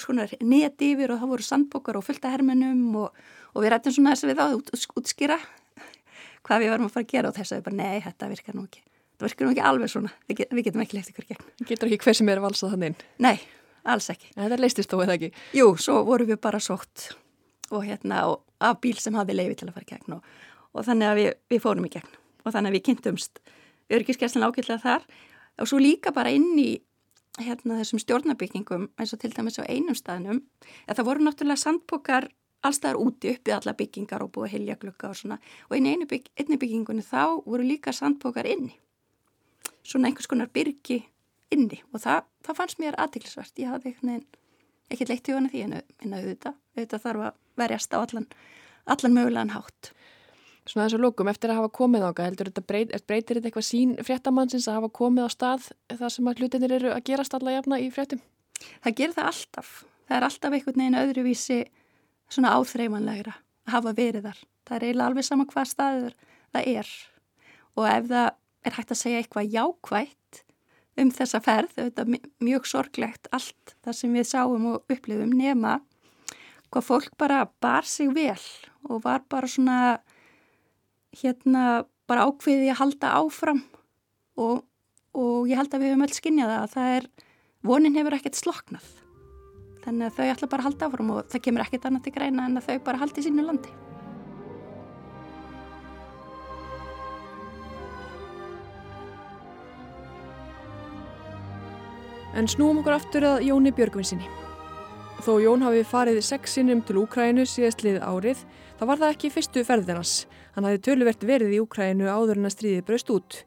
svona 0.02 0.26
neti 0.40 0.92
yfir 0.94 1.14
og 1.14 1.22
það 1.22 1.32
voru 1.34 1.46
sandbókar 1.46 1.98
og 2.00 2.06
fullta 2.06 2.32
hermenum 2.32 2.84
og, 3.04 3.24
og 3.54 3.64
við 3.64 3.74
rættum 3.74 3.96
svona 3.96 4.14
þess 4.14 4.26
að 4.26 4.32
við 4.32 4.40
þá 4.40 4.56
út, 4.58 4.92
útskýra 5.00 5.38
hvað 6.46 6.64
við 6.64 6.72
varum 6.74 6.88
að 6.88 6.94
fara 6.96 7.06
að 7.06 7.14
gera 7.14 7.32
og 7.32 7.38
þess 7.38 7.54
að 7.54 7.60
við 7.60 7.66
bara 7.70 7.80
nei, 7.80 8.04
þetta 8.06 8.30
virkar 8.32 8.58
nú 8.58 8.68
ekki 8.68 8.84
þetta 8.84 9.28
virkar 9.28 9.48
nú 9.48 9.54
ekki 9.54 9.66
alveg 9.72 9.92
svona, 9.92 10.14
við, 10.28 10.44
við 10.50 10.68
getum 10.68 10.84
ekki 10.84 10.98
leikt 10.98 11.10
ykkur 11.12 11.28
gegn. 11.28 11.50
Getur 11.68 11.90
ekki 11.90 12.06
hver 12.08 12.18
sem 12.18 12.30
er 12.32 12.40
valsað 12.42 12.72
þannig? 12.74 13.04
Nei, 13.22 13.36
alls 13.86 14.08
ekki. 14.10 14.32
Þetta 14.34 14.58
leistist 14.58 14.90
þó 14.90 15.02
eða 15.04 15.18
ekki? 15.18 15.28
Jú, 15.54 15.68
svo 15.78 16.00
voru 16.08 16.26
við 16.26 16.40
bara 16.42 16.58
sótt 16.62 17.12
og 17.72 17.84
hérna 17.86 18.24
og 18.32 18.40
af 18.62 18.80
bíl 18.82 18.96
sem 19.00 19.14
hafi 19.16 19.36
leiði 19.36 19.60
til 19.60 19.68
að 19.68 19.76
fara 19.76 19.90
gegn 19.92 20.16
og 20.18 20.32
og 20.72 20.86
þannig 20.86 21.08
að 21.08 21.18
við, 21.20 21.28
við 21.52 21.62
fórum 21.64 21.86
í 21.86 21.92
gegn 21.92 22.16
og 22.42 22.54
þannig 22.54 22.70
að 22.70 22.76
við 22.76 22.84
kynntumst 22.88 23.42
örgiskerslan 23.92 24.46
ákveðlega 24.48 24.82
þar 24.82 25.06
og 25.60 25.70
svo 25.70 25.80
líka 25.82 26.14
bara 26.16 26.32
inn 26.34 26.54
í 26.60 26.70
hérna, 27.40 27.78
þessum 27.80 28.00
stjórnabyggingum 28.02 28.90
eins 29.00 29.14
og 29.14 29.22
til 29.22 29.32
dæmis 29.32 29.60
á 29.60 29.64
einum 29.64 29.96
staðnum 29.96 30.42
að 30.86 30.98
það 30.98 31.08
voru 31.08 31.26
náttúrulega 31.26 31.62
sandbókar 31.62 32.28
allstaðar 32.62 33.00
úti 33.00 33.32
uppið 33.32 33.56
alla 33.56 33.74
byggingar 33.78 34.22
og 34.22 34.32
búið 34.36 34.54
hilja 34.56 34.76
glukka 34.78 35.10
og 35.10 35.18
svona. 35.18 35.38
Og 35.68 35.76
einu 35.76 36.06
bygg, 36.06 36.28
byggingunni 36.36 37.02
þá 37.02 37.42
voru 37.46 37.66
líka 37.66 37.92
sandbókar 37.92 38.46
inni. 38.46 38.76
Svona 39.82 40.10
einhvers 40.10 40.30
konar 40.30 40.52
byrgi 40.52 41.00
inni. 41.50 41.80
Og 41.92 42.04
það, 42.04 42.28
það 42.46 42.58
fannst 42.60 42.82
mér 42.82 42.98
aðtiklisvert 43.02 43.58
ég 43.58 43.72
hafði 43.72 43.96
ekkert 44.92 45.08
leitt 45.08 45.28
í 45.28 45.34
hana 45.34 45.48
því 45.48 45.64
en 45.64 46.14
auðvitað, 46.14 46.56
auðvitað 46.76 47.04
þarf 47.06 47.26
að 47.26 47.36
verjast 47.56 47.94
á 47.96 47.98
allan, 47.98 48.26
allan 48.84 49.16
mögulegan 49.16 49.54
hátt 49.56 49.92
Svona 50.62 50.86
þessu 50.86 51.00
lókum, 51.02 51.26
eftir 51.30 51.50
að 51.50 51.58
hafa 51.58 51.72
komið 51.74 52.04
áka, 52.06 52.26
heldur 52.28 52.50
þetta 52.52 52.62
breyt, 52.66 52.92
breytir 53.08 53.38
þetta 53.38 53.48
eitthvað 53.50 53.66
sín 53.66 53.94
fréttamannsins 54.06 54.68
að 54.70 54.76
hafa 54.78 54.90
komið 54.94 55.26
á 55.26 55.30
stað 55.34 55.64
þar 55.90 56.12
sem 56.14 56.28
að 56.30 56.42
hlutinir 56.42 56.74
eru 56.76 56.92
að 56.94 57.02
gerast 57.08 57.34
alla 57.34 57.56
jafna 57.56 57.80
í 57.82 57.88
fréttum? 57.90 58.20
Það 58.84 58.96
gerir 59.00 59.16
það 59.16 59.30
alltaf. 59.32 59.72
Það 60.06 60.16
er 60.18 60.26
alltaf 60.28 60.54
einhvern 60.54 60.82
veginn 60.82 61.00
öðruvísi 61.00 61.58
svona 62.30 62.54
áþreifanlegra 62.58 63.34
að 63.34 63.74
hafa 63.74 63.94
verið 63.98 64.28
þar. 64.28 64.44
Það 64.62 64.76
er 64.76 64.86
eiginlega 64.86 65.10
alveg 65.10 65.26
sama 65.26 65.48
hvað 65.50 65.68
staður 65.72 66.16
það 66.54 66.70
er. 66.76 66.94
Og 67.74 67.88
ef 67.88 68.08
það 68.12 68.28
er 68.62 68.76
hægt 68.78 68.94
að 68.94 69.00
segja 69.02 69.22
eitthvað 69.22 69.54
jákvægt 69.56 70.42
um 71.02 71.10
þessa 71.10 71.40
ferð, 71.42 71.74
þetta 71.78 72.04
er 72.04 72.28
mjög 72.44 72.68
sorglegt 72.68 73.30
allt 73.32 73.74
það 73.82 73.98
sem 73.98 74.16
við 74.16 74.28
sáum 74.28 74.66
og 74.74 74.92
upplifum 74.92 75.32
nema 75.32 75.78
hvað 76.72 76.86
fólk 76.88 77.14
bara 77.20 77.46
bar 77.64 77.88
sig 77.88 78.12
vel 78.12 78.40
og 78.88 79.02
var 79.06 79.24
bara 79.32 79.48
svona 79.48 79.78
hérna 81.20 81.84
bara 82.08 82.26
ákveði 82.28 82.70
að 82.72 82.80
halda 82.80 83.12
áfram 83.20 83.62
og, 84.40 84.64
og 85.16 85.48
ég 85.50 85.60
held 85.60 85.74
að 85.74 85.84
við 85.84 85.92
höfum 85.92 86.06
öll 86.06 86.16
skinnjað 86.16 86.56
að 86.56 86.74
það 86.74 86.96
er, 86.96 87.06
vonin 87.62 87.96
hefur 87.98 88.16
ekkert 88.18 88.40
sloknað. 88.40 88.90
Þannig 89.82 90.08
að 90.08 90.18
þau 90.18 90.26
ætla 90.32 90.50
bara 90.50 90.62
að 90.62 90.68
halda 90.70 90.88
áfram 90.88 91.14
og 91.14 91.24
það 91.32 91.44
kemur 91.46 91.64
ekkert 91.64 91.88
annað 91.88 92.04
til 92.06 92.14
græna 92.16 92.48
en 92.48 92.60
að 92.60 92.68
þau 92.68 92.84
bara 92.86 93.02
haldi 93.02 93.24
sínu 93.26 93.46
landi. 93.46 93.72
En 102.32 102.48
snúum 102.48 102.78
okkur 102.80 102.94
aftur 102.96 103.26
að 103.28 103.42
Jóni 103.44 103.74
Björgvinsinni. 103.76 104.24
Þó 105.22 105.36
Jón 105.38 105.62
hafi 105.62 105.82
farið 105.86 106.22
sex 106.24 106.56
sinnum 106.56 106.80
til 106.82 106.96
Úkrænu 107.02 107.44
síðastlið 107.46 108.00
árið, 108.02 108.40
þá 108.80 108.84
var 108.88 109.02
það 109.02 109.12
ekki 109.12 109.30
fyrstu 109.30 109.62
ferðinans. 109.68 110.14
Hann 110.56 110.68
hafi 110.68 110.82
töluvert 110.84 111.24
verið 111.24 111.56
í 111.56 111.62
Úkrænu 111.62 112.10
áður 112.10 112.40
en 112.40 112.48
að 112.48 112.56
stríði 112.56 112.84
braust 112.88 113.12
út. 113.12 113.38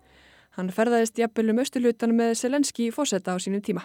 Hann 0.56 0.72
ferðaðist 0.74 1.20
jafnvel 1.20 1.52
um 1.52 1.62
östulutan 1.62 2.16
með 2.18 2.34
Selenski 2.40 2.90
fósetta 2.96 3.36
á 3.36 3.38
sínum 3.38 3.62
tíma. 3.62 3.84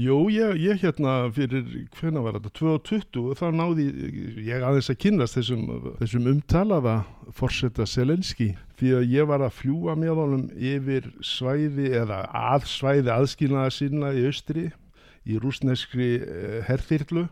Jú, 0.00 0.30
ég, 0.32 0.56
ég 0.56 0.78
hérna 0.80 1.28
fyrir, 1.36 1.66
hvernig 1.98 2.22
var 2.24 2.38
þetta, 2.38 2.50
2020, 2.56 3.34
þá 3.36 3.44
náði 3.52 3.84
ég 4.46 4.64
aðeins 4.64 4.88
að 4.88 4.98
kynast 5.04 5.36
þessum, 5.36 5.66
þessum 5.98 6.28
umtalaða 6.30 6.94
fórsetta 7.36 7.84
Selenski 7.84 8.54
því 8.80 8.94
að 8.96 9.12
ég 9.12 9.28
var 9.28 9.44
að 9.44 9.58
fljúa 9.58 9.96
með 10.00 10.14
honum 10.16 10.46
yfir 10.56 11.10
svæði 11.20 11.92
eða 12.00 12.22
að 12.32 12.64
svæði 12.72 13.12
aðskilnaða 13.18 13.74
sinna 13.76 14.14
í 14.16 14.24
austri 14.30 14.70
í 15.28 15.36
rúsneskri 15.44 16.08
eh, 16.24 16.58
herþyrlu 16.70 17.26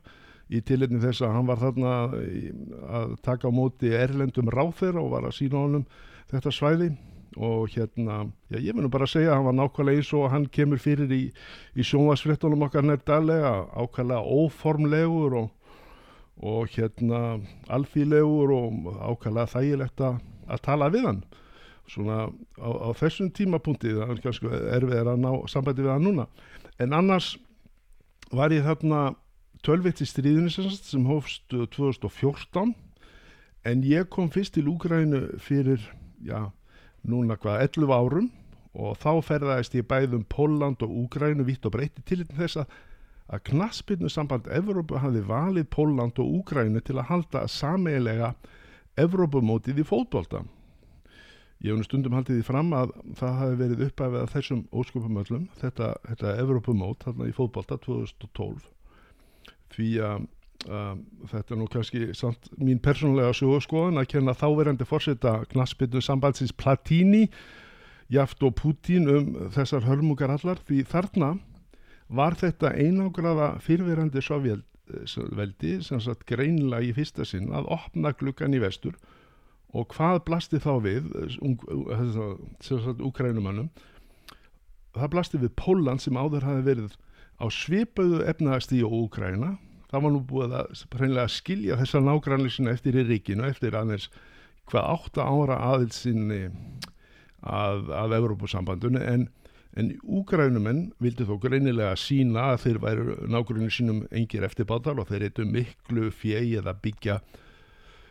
í 0.51 0.61
tilitni 0.67 0.99
þess 1.03 1.23
að 1.23 1.37
hann 1.37 1.49
var 1.49 1.61
þarna 1.61 1.93
að 2.99 3.15
taka 3.27 3.51
á 3.51 3.53
móti 3.55 3.93
erlendum 3.95 4.51
ráþeira 4.51 5.03
og 5.03 5.13
var 5.15 5.29
að 5.29 5.37
sína 5.39 5.63
honum 5.63 5.87
þetta 6.33 6.53
svæði. 6.55 6.91
Og 7.39 7.71
hérna, 7.71 8.25
já 8.51 8.59
ég 8.59 8.75
mun 8.75 8.91
bara 8.91 9.07
að 9.07 9.13
segja 9.13 9.31
að 9.31 9.37
hann 9.39 9.47
var 9.47 9.55
nákvæmlega 9.61 10.01
eins 10.01 10.09
og 10.19 10.25
hann 10.33 10.49
kemur 10.51 10.81
fyrir 10.83 11.13
í, 11.15 11.21
í 11.79 11.85
sjónvarsfrettunum 11.87 12.65
okkar 12.67 12.83
nærdalega 12.83 13.53
ákvæmlega 13.71 14.35
óformlegur 14.35 15.37
og, 15.39 15.53
og 16.43 16.75
hérna 16.75 17.39
alþýlegur 17.71 18.51
og 18.57 18.91
ákvæmlega 19.13 19.53
þægilegt 19.55 20.03
að, 20.09 20.19
tala 20.67 20.91
við 20.91 21.07
hann. 21.07 21.23
Svona 21.91 22.19
á, 22.59 22.67
á 22.67 22.91
þessum 22.99 23.31
tímapunkti 23.35 23.95
það 23.95 24.17
er 24.17 24.25
kannski 24.27 24.51
erfið 24.75 25.15
að 25.15 25.23
ná 25.23 25.31
sambandi 25.55 25.87
við 25.87 25.95
hann 25.95 26.07
núna. 26.09 26.27
En 26.83 26.99
annars 26.99 27.37
var 28.35 28.51
ég 28.51 28.67
þarna 28.67 29.13
tölvitt 29.67 30.03
í 30.03 30.09
stríðinu 30.09 30.51
sem 30.51 31.07
hófst 31.09 31.47
2014 31.53 32.75
en 33.69 33.83
ég 33.85 34.09
kom 34.13 34.31
fyrst 34.33 34.55
til 34.57 34.69
Úgrænu 34.73 35.39
fyrir, 35.43 35.83
já, 36.25 36.49
núna 37.05 37.37
hvað 37.37 37.67
11 37.69 37.97
árum. 37.97 38.31
Og 38.71 38.95
þá 39.03 39.19
ferðaðist 39.27 39.75
ég 39.75 39.89
bæðum 39.91 40.23
Póland 40.31 40.83
og 40.87 40.93
Úgrænu 41.03 41.43
vitt 41.43 41.67
og 41.67 41.75
breytti 41.75 42.05
til 42.07 42.23
þess 42.29 42.61
að 42.63 42.79
að 43.31 43.45
knaspinu 43.47 44.09
samband 44.11 44.49
Evrópu 44.51 44.99
hafi 44.99 45.21
valið 45.27 45.69
Póland 45.71 46.19
og 46.19 46.33
Úgrænu 46.41 46.81
til 46.83 46.97
að 46.99 47.11
halda 47.13 47.45
sameilega 47.47 48.33
Evrópumótið 48.99 49.83
í 49.83 49.87
fótbolta. 49.87 50.43
Ég 51.63 51.77
hef 51.77 51.87
stundum 51.87 52.17
haldið 52.17 52.41
því 52.41 52.47
fram 52.49 52.73
að 52.75 52.95
það 53.21 53.39
hafi 53.43 53.61
verið 53.61 53.87
uppæfið 53.87 54.21
að 54.23 54.35
þessum 54.35 54.67
óskupumöllum, 54.73 55.47
þetta, 55.61 55.93
þetta 56.09 56.37
Evrópumót 56.43 57.07
þarna 57.07 57.31
í 57.31 57.37
fótbolta 57.37 57.79
2012 57.85 58.80
því 59.75 59.89
að 60.07 60.27
uh, 60.69 60.95
þetta 61.31 61.55
er 61.55 61.61
nú 61.61 61.69
kannski 61.73 62.11
samt 62.19 62.51
mín 62.59 62.83
persónulega 62.83 63.35
sögurskoðan 63.37 64.01
að 64.03 64.11
kenna 64.15 64.37
þáverandi 64.37 64.87
fórseta 64.89 65.41
knaspinu 65.53 66.03
sambandsins 66.05 66.55
Platini 66.57 67.27
Jaft 68.11 68.43
og 68.43 68.57
Putin 68.59 69.07
um 69.07 69.31
þessar 69.55 69.87
hörmungar 69.87 70.33
allar 70.35 70.59
því 70.67 70.83
þarna 70.91 71.37
var 72.11 72.35
þetta 72.35 72.73
einágraða 72.75 73.53
fyrverandi 73.63 74.23
sovjelveldi 74.27 75.77
sem 75.87 76.03
satt 76.03 76.27
greinlega 76.27 76.89
í 76.89 76.91
fyrsta 76.97 77.27
sinn 77.29 77.53
að 77.55 77.71
opna 77.71 78.11
glukkan 78.11 78.57
í 78.57 78.63
vestur. 78.63 78.97
Og 79.71 79.87
hvað 79.95 80.25
blasti 80.27 80.59
þá 80.59 80.73
við 80.83 81.07
sem 82.59 82.83
satt 82.83 82.99
úkrænumannum 83.07 83.71
það 84.97 85.13
blasti 85.15 85.39
við 85.39 85.55
Póland 85.55 86.03
sem 86.03 86.19
áður 86.19 86.49
hafi 86.49 86.67
verið 86.67 86.97
á 87.41 87.47
svipauðu 87.49 88.23
efnaðastíu 88.29 88.87
og 88.87 89.09
Úkræna 89.09 89.57
það 89.91 90.05
var 90.05 90.15
nú 90.15 90.21
búið 90.29 90.57
að 90.61 91.33
skilja 91.35 91.79
þessa 91.81 92.03
nágrannlýsina 92.05 92.75
eftir 92.77 93.01
í 93.01 93.07
ríkinu 93.09 93.49
eftir 93.49 93.75
aðeins 93.75 94.09
hvað 94.71 94.89
átta 94.95 95.27
ára 95.27 95.59
aðilsinni 95.73 96.45
að, 97.41 97.91
að 97.97 98.17
Evrópusambandunni 98.21 99.03
en, 99.03 99.29
en 99.75 99.93
Úkrænumenn 100.05 100.91
vildi 101.03 101.27
þó 101.27 101.37
greinilega 101.43 101.97
sína 101.99 102.53
að 102.53 102.65
þeir 102.67 102.83
væri 102.85 103.19
nágrunni 103.33 103.71
sínum 103.75 104.03
engir 104.15 104.47
eftirbátar 104.47 105.01
og 105.01 105.11
þeir 105.11 105.29
eitthvað 105.29 105.55
miklu 105.57 106.11
fjegi 106.15 106.59
eða 106.61 106.77
byggja 106.85 107.21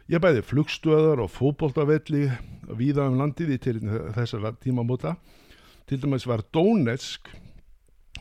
ég 0.09 0.23
bæði 0.23 0.43
flugstöðar 0.49 1.21
og 1.23 1.31
fótboltavelli 1.31 2.25
viða 2.79 3.07
um 3.07 3.19
landið 3.21 3.53
í 3.55 3.59
til 3.61 3.77
þessara 4.15 4.55
tímamóta. 4.57 5.15
Til 5.89 5.99
dæmis 6.01 6.25
var 6.29 6.41
Donetsk 6.53 7.29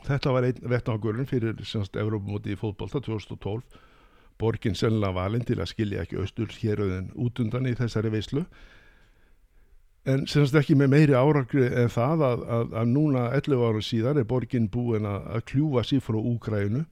Þetta 0.07 0.33
var 0.35 0.47
einn 0.49 0.65
vettangurinn 0.71 1.29
fyrir 1.29 1.61
semst 1.67 1.97
Evrópumóti 1.99 2.55
í 2.55 2.59
fótbolta 2.59 3.01
2012. 3.05 3.63
Borgin 4.39 4.77
sennilega 4.79 5.17
valin 5.17 5.45
til 5.47 5.59
að 5.59 5.73
skilja 5.73 6.05
ekki 6.05 6.21
austur 6.23 6.53
héröðin 6.61 7.11
út 7.19 7.41
undan 7.43 7.67
í 7.67 7.75
þessari 7.79 8.13
veislu. 8.15 8.45
En 10.09 10.25
semst 10.31 10.55
ekki 10.57 10.77
með 10.79 10.93
meiri 10.95 11.17
áragri 11.19 11.67
en 11.67 11.91
það 11.93 12.23
að, 12.29 12.45
að, 12.59 12.77
að 12.81 12.93
núna 12.95 13.25
11 13.37 13.65
ára 13.67 13.83
síðan 13.85 14.21
er 14.21 14.29
borgin 14.31 14.71
búin 14.73 15.09
að, 15.09 15.27
að 15.35 15.45
kljúfa 15.51 15.85
sér 15.89 16.05
frá 16.07 16.21
Úgrænu 16.21 16.85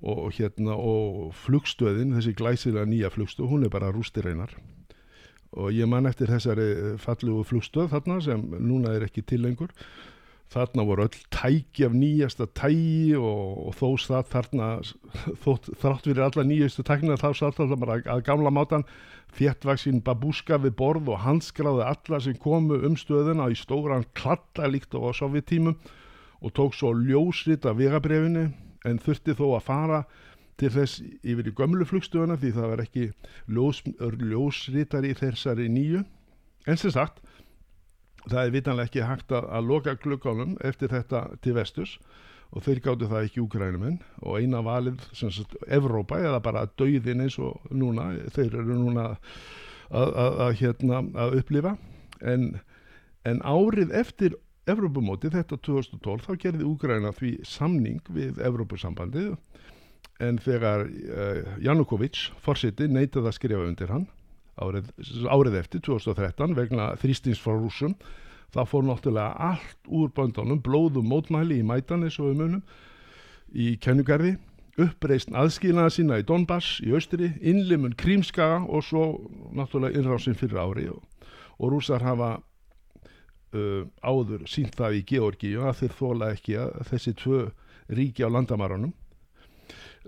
og, 0.00 0.26
hérna, 0.34 0.74
og 0.74 1.30
flugstöðin, 1.44 2.16
þessi 2.16 2.34
glæsilega 2.36 2.88
nýja 2.88 3.10
flugstöð, 3.12 3.48
hún 3.52 3.64
er 3.64 3.72
bara 3.72 3.92
rústireinar. 3.94 4.52
Og 5.50 5.72
ég 5.74 5.88
man 5.90 6.06
eftir 6.06 6.30
þessari 6.30 6.96
fallugu 7.02 7.44
flugstöð 7.48 7.90
þarna 7.94 8.20
sem 8.24 8.42
núna 8.58 8.94
er 8.96 9.06
ekki 9.06 9.24
til 9.26 9.42
lengur 9.44 9.72
þarna 10.50 10.84
voru 10.88 11.06
öll 11.06 11.20
tæki 11.30 11.86
af 11.86 11.94
nýjasta 11.94 12.48
tægi 12.58 13.14
og, 13.18 13.68
og 13.68 13.76
þó 13.78 13.86
það 14.02 14.30
þarna 14.32 14.70
þótt, 15.44 15.70
þrátt 15.78 16.08
fyrir 16.08 16.24
alla 16.26 16.46
nýjastu 16.46 16.84
tækina 16.86 17.18
þá 17.20 17.28
satt 17.38 17.60
það 17.60 17.76
bara 17.84 18.00
að 18.02 18.24
gamla 18.26 18.52
mátan 18.54 18.86
þéttvaksinn 19.38 20.02
babúska 20.06 20.58
við 20.58 20.74
borð 20.80 21.12
og 21.14 21.22
handskráði 21.22 21.86
alla 21.86 22.20
sem 22.24 22.38
komu 22.42 22.80
um 22.86 22.98
stöðuna 22.98 23.50
í 23.52 23.58
stóran 23.58 24.08
klatta 24.18 24.66
líkt 24.66 24.96
á 24.98 25.06
sovjetímum 25.14 25.78
og 26.40 26.56
tók 26.56 26.74
svo 26.74 26.92
ljósrit 26.96 27.68
af 27.68 27.78
vegabrefinu 27.78 28.48
en 28.88 29.00
þurfti 29.04 29.36
þó 29.36 29.46
að 29.58 29.66
fara 29.68 30.02
til 30.60 30.70
þess 30.74 31.00
yfir 31.24 31.48
í 31.48 31.54
gömlu 31.56 31.86
flugstöðuna 31.88 32.36
því 32.40 32.52
það 32.56 32.72
var 32.72 32.82
ekki 32.84 33.06
ljós, 33.48 33.82
ljósritar 34.00 35.06
í 35.08 35.14
þessari 35.16 35.68
nýju. 35.72 36.02
En 36.68 36.80
sem 36.80 36.92
sagt 36.92 37.22
það 38.28 38.42
er 38.42 38.54
vitanlega 38.54 38.90
ekki 38.90 39.06
hægt 39.06 39.32
að, 39.32 39.46
að 39.48 39.70
loka 39.70 39.94
glukkanum 40.02 40.56
eftir 40.66 40.92
þetta 40.92 41.22
til 41.44 41.54
vestus 41.56 41.96
og 42.50 42.64
þeir 42.66 42.82
gáttu 42.84 43.08
það 43.10 43.28
ekki 43.28 43.42
úkrænumenn 43.44 43.98
og 44.26 44.40
eina 44.40 44.60
valið 44.66 45.02
sem 45.16 45.30
sagt 45.32 45.56
Evrópa 45.70 46.18
eða 46.18 46.42
bara 46.42 46.66
dauðin 46.80 47.24
eins 47.24 47.38
og 47.38 47.60
núna 47.70 48.10
þeir 48.34 48.58
eru 48.62 48.78
núna 48.80 49.06
að, 49.90 50.14
að, 50.18 50.52
hérna 50.60 51.02
að 51.24 51.40
upplifa. 51.40 51.76
En, 52.20 52.52
en 53.26 53.42
árið 53.46 53.94
eftir 53.96 54.36
Evrópumóti 54.70 55.30
þetta 55.32 55.56
2012 55.64 56.26
þá 56.26 56.32
gerði 56.42 56.66
Úgræna 56.68 57.14
því 57.16 57.36
samning 57.48 58.02
við 58.12 58.38
Evrópusambandið. 58.44 59.32
En 60.20 60.36
þegar 60.42 60.84
uh, 60.84 61.54
Janukovic 61.64 62.26
fórsiti 62.44 62.90
neytaði 62.90 63.30
að 63.30 63.38
skrifa 63.38 63.66
undir 63.66 63.94
hann 63.94 64.04
árið, 64.60 64.90
árið 65.26 65.58
eftir 65.62 65.84
2013 65.86 66.56
vegna 66.58 66.92
þrýstins 67.00 67.40
frá 67.42 67.56
rúsum 67.56 67.96
það 68.54 68.70
fór 68.70 68.86
náttúrulega 68.86 69.50
allt 69.50 69.90
úr 69.90 70.12
böndunum 70.14 70.62
blóðum 70.64 71.10
mótmæli 71.10 71.60
í 71.60 71.66
mætan 71.66 72.06
eins 72.06 72.18
og 72.22 72.32
um 72.32 72.40
munum 72.42 72.62
í 73.50 73.74
kennugarði 73.82 74.36
uppreist 74.80 75.32
aðskilnaða 75.36 75.92
sína 75.94 76.18
í 76.20 76.26
Donbass 76.26 76.78
í 76.84 76.92
austri, 76.94 77.32
innlimun 77.40 77.96
Krímskaga 77.98 78.62
og 78.64 78.84
svo 78.86 79.04
náttúrulega 79.56 79.98
innrásin 79.98 80.38
fyrir 80.38 80.60
ári. 80.62 80.86
Og, 80.92 81.02
og 81.58 81.74
rúsar 81.74 82.04
hafa 82.04 82.36
uh, 82.38 83.82
áður 84.00 84.46
sínt 84.50 84.78
það 84.78 85.00
í 85.00 85.04
Georgíu 85.10 85.66
að 85.66 85.82
þeir 85.82 85.96
þóla 85.98 86.32
ekki 86.36 86.56
að 86.62 86.74
þessi 86.92 87.16
tvö 87.20 87.44
ríki 87.90 88.24
á 88.24 88.30
landamærunum 88.30 88.94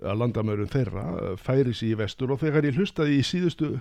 að 0.02 0.18
landamærun 0.22 0.70
þeirra 0.72 1.34
færi 1.38 1.74
sér 1.76 1.92
í 1.92 1.98
vestur. 2.00 2.32
Og 2.32 2.40
þegar 2.40 2.66
ég 2.66 2.78
hlustaði 2.78 3.18
í 3.18 3.26
síðustu 3.26 3.74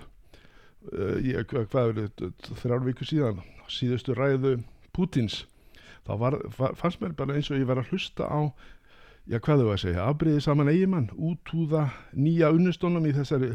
ég, 1.22 1.46
hvað 1.48 1.88
er 1.92 1.98
þetta? 2.02 2.54
Þrjár 2.62 2.86
viku 2.86 3.08
síðan 3.08 3.42
síðustu 3.72 4.16
ræðu 4.18 4.58
Pútins 4.92 5.44
þá 6.06 6.14
var, 6.18 6.38
fannst 6.78 7.00
mér 7.02 7.16
bara 7.16 7.36
eins 7.38 7.50
og 7.52 7.60
ég 7.60 7.68
var 7.68 7.80
að 7.80 7.92
hlusta 7.92 8.26
á 8.26 8.50
já 9.30 9.38
hvað 9.38 9.62
þau 9.62 9.68
að 9.70 9.82
segja, 9.84 10.06
afbreyði 10.10 10.40
saman 10.42 10.70
eigimann 10.72 11.10
útúða 11.14 11.86
nýja 12.12 12.50
unnustónum 12.54 13.06
í 13.06 13.14
þessari 13.14 13.52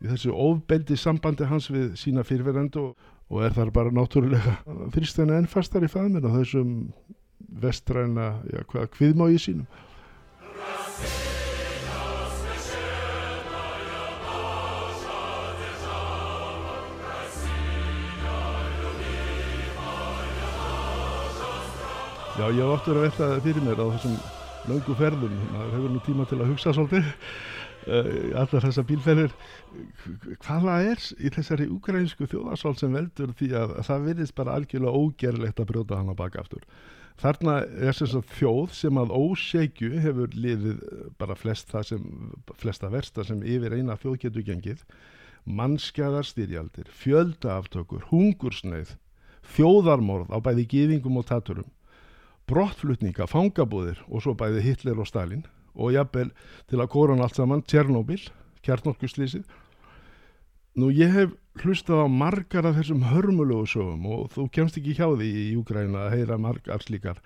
í 0.00 0.08
þessu 0.08 0.32
ofbeldi 0.32 0.96
sambandi 1.00 1.48
hans 1.48 1.68
við 1.72 1.92
sína 2.00 2.24
fyrirverendu 2.26 2.88
og, 2.88 3.10
og 3.28 3.44
er 3.44 3.56
þar 3.56 3.74
bara 3.76 3.92
náttúrulega 3.94 4.56
fyrst 4.96 5.20
en 5.22 5.34
enn 5.36 5.50
fastar 5.50 5.84
í 5.84 5.92
faðminn 5.92 6.24
á 6.24 6.36
þessum 6.40 6.72
vestræna, 7.60 8.40
já 8.48 8.64
hvað, 8.72 8.90
hviðmági 8.96 9.44
sínum 9.44 11.23
Já, 22.34 22.48
ég 22.50 22.64
hef 22.64 22.72
oft 22.74 22.88
verið 22.90 22.96
að 22.98 23.04
velta 23.04 23.26
það 23.30 23.44
fyrir 23.44 23.62
mér 23.62 23.78
á 23.78 23.86
þessum 23.94 24.14
löngu 24.66 24.94
ferðum, 24.98 25.34
maður 25.52 25.74
hefur 25.76 25.92
nú 25.92 26.00
tíma 26.02 26.24
til 26.26 26.38
að 26.40 26.48
hugsa 26.50 26.72
svolítið, 26.74 27.10
uh, 27.86 28.08
allar 28.40 28.64
þessar 28.64 28.86
bílferðir, 28.88 29.36
hvaða 30.42 30.74
er 30.88 31.04
í 31.14 31.30
þessari 31.36 31.68
ukrainsku 31.70 32.26
þjóðarsvald 32.32 32.80
sem 32.80 32.96
veldur 32.98 33.36
því 33.38 33.50
að, 33.60 33.74
að 33.78 33.86
það 33.86 34.08
virðist 34.08 34.36
bara 34.40 34.56
algjörlega 34.58 35.02
ógerlegt 35.04 35.62
að 35.62 35.68
brjóta 35.68 36.00
hann 36.00 36.10
á 36.10 36.16
baka 36.18 36.42
aftur. 36.42 36.64
Þarna 37.22 37.54
er 37.62 37.94
þess 38.00 38.18
að 38.18 38.34
þjóð 38.40 38.74
sem 38.80 39.00
að 39.04 39.14
ósegju 39.20 40.02
hefur 40.02 40.34
liðið 40.34 40.82
bara 41.22 41.38
flest 41.38 41.70
það 41.70 41.86
sem, 41.92 42.10
flesta 42.58 42.90
versta 42.90 43.28
sem 43.30 43.46
yfir 43.46 43.78
eina 43.78 43.94
þjóð 44.02 44.18
getur 44.26 44.48
gengið, 44.50 44.82
mannskjæðar 45.46 46.26
styrjaldir, 46.26 46.90
fjöldaaftökur, 46.98 48.10
hungursneið, 48.10 48.96
þjóðarmorð 49.54 50.34
á 50.34 50.42
bæði 50.42 50.66
gýðingum 50.74 51.22
og 51.22 51.30
taturum, 51.30 51.70
brottflutninga, 52.50 53.26
fangabúðir 53.30 54.00
og 54.08 54.24
svo 54.24 54.34
bæði 54.38 54.62
Hitler 54.64 55.00
og 55.00 55.08
Stalin 55.08 55.44
og 55.74 55.94
jafnvel 55.94 56.30
til 56.70 56.80
að 56.80 56.90
koran 56.92 57.22
allt 57.24 57.38
saman 57.38 57.64
Tjernobyl, 57.66 58.20
kjarnorkuslýsið. 58.64 59.44
Nú 60.78 60.90
ég 60.90 61.12
hef 61.14 61.34
hlustað 61.62 62.04
á 62.04 62.08
margar 62.10 62.66
af 62.66 62.78
þessum 62.78 63.04
hörmulegu 63.06 63.66
sögum 63.70 64.06
og 64.10 64.32
þú 64.34 64.48
kemst 64.54 64.78
ekki 64.80 64.96
hjá 64.98 65.06
því 65.06 65.28
í 65.30 65.44
Júgræna 65.54 66.08
að 66.08 66.16
heyra 66.16 66.38
margar 66.40 66.82
slíkar 66.82 67.20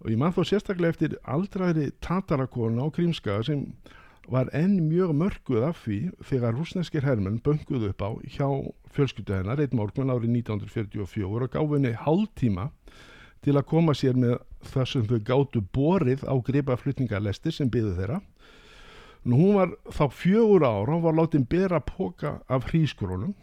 og 0.00 0.12
ég 0.12 0.20
man 0.20 0.34
þó 0.36 0.42
sérstaklega 0.48 0.94
eftir 0.94 1.16
aldraðri 1.28 1.90
tatarakona 2.04 2.84
á 2.84 2.92
Krímska 2.92 3.40
sem 3.44 3.66
var 4.30 4.50
enn 4.56 4.76
mjög 4.88 5.14
mörguð 5.16 5.64
af 5.70 5.80
því 5.84 5.98
þegar 6.28 6.56
rúsneskir 6.56 7.04
hermenn 7.04 7.40
bönguð 7.44 7.88
upp 7.88 8.04
á 8.04 8.10
hjá 8.28 8.46
fjölskyldu 8.94 9.34
hennar 9.34 9.60
eitt 9.60 9.74
morgun 9.76 10.12
árið 10.12 10.36
1944 10.44 11.24
og 11.26 11.48
gáði 11.50 11.78
henni 11.78 11.96
hálftíma 12.04 12.68
til 13.40 13.56
að 13.56 13.68
koma 13.72 13.96
sér 13.96 14.20
með 14.20 14.38
það 14.66 14.88
sem 14.92 15.06
þau 15.08 15.20
gáttu 15.24 15.62
borið 15.74 16.24
á 16.28 16.34
gripaflutningarlestir 16.46 17.54
sem 17.54 17.70
byðu 17.72 17.94
þeirra. 17.98 18.20
Nú 19.24 19.36
hún 19.36 19.58
var 19.58 19.76
þá 19.92 20.04
fjögur 20.16 20.64
ára 20.64 20.96
og 20.96 21.04
var 21.04 21.16
látið 21.18 21.46
bera 21.52 21.80
póka 21.84 22.38
af 22.48 22.70
hrískrónum 22.70 23.34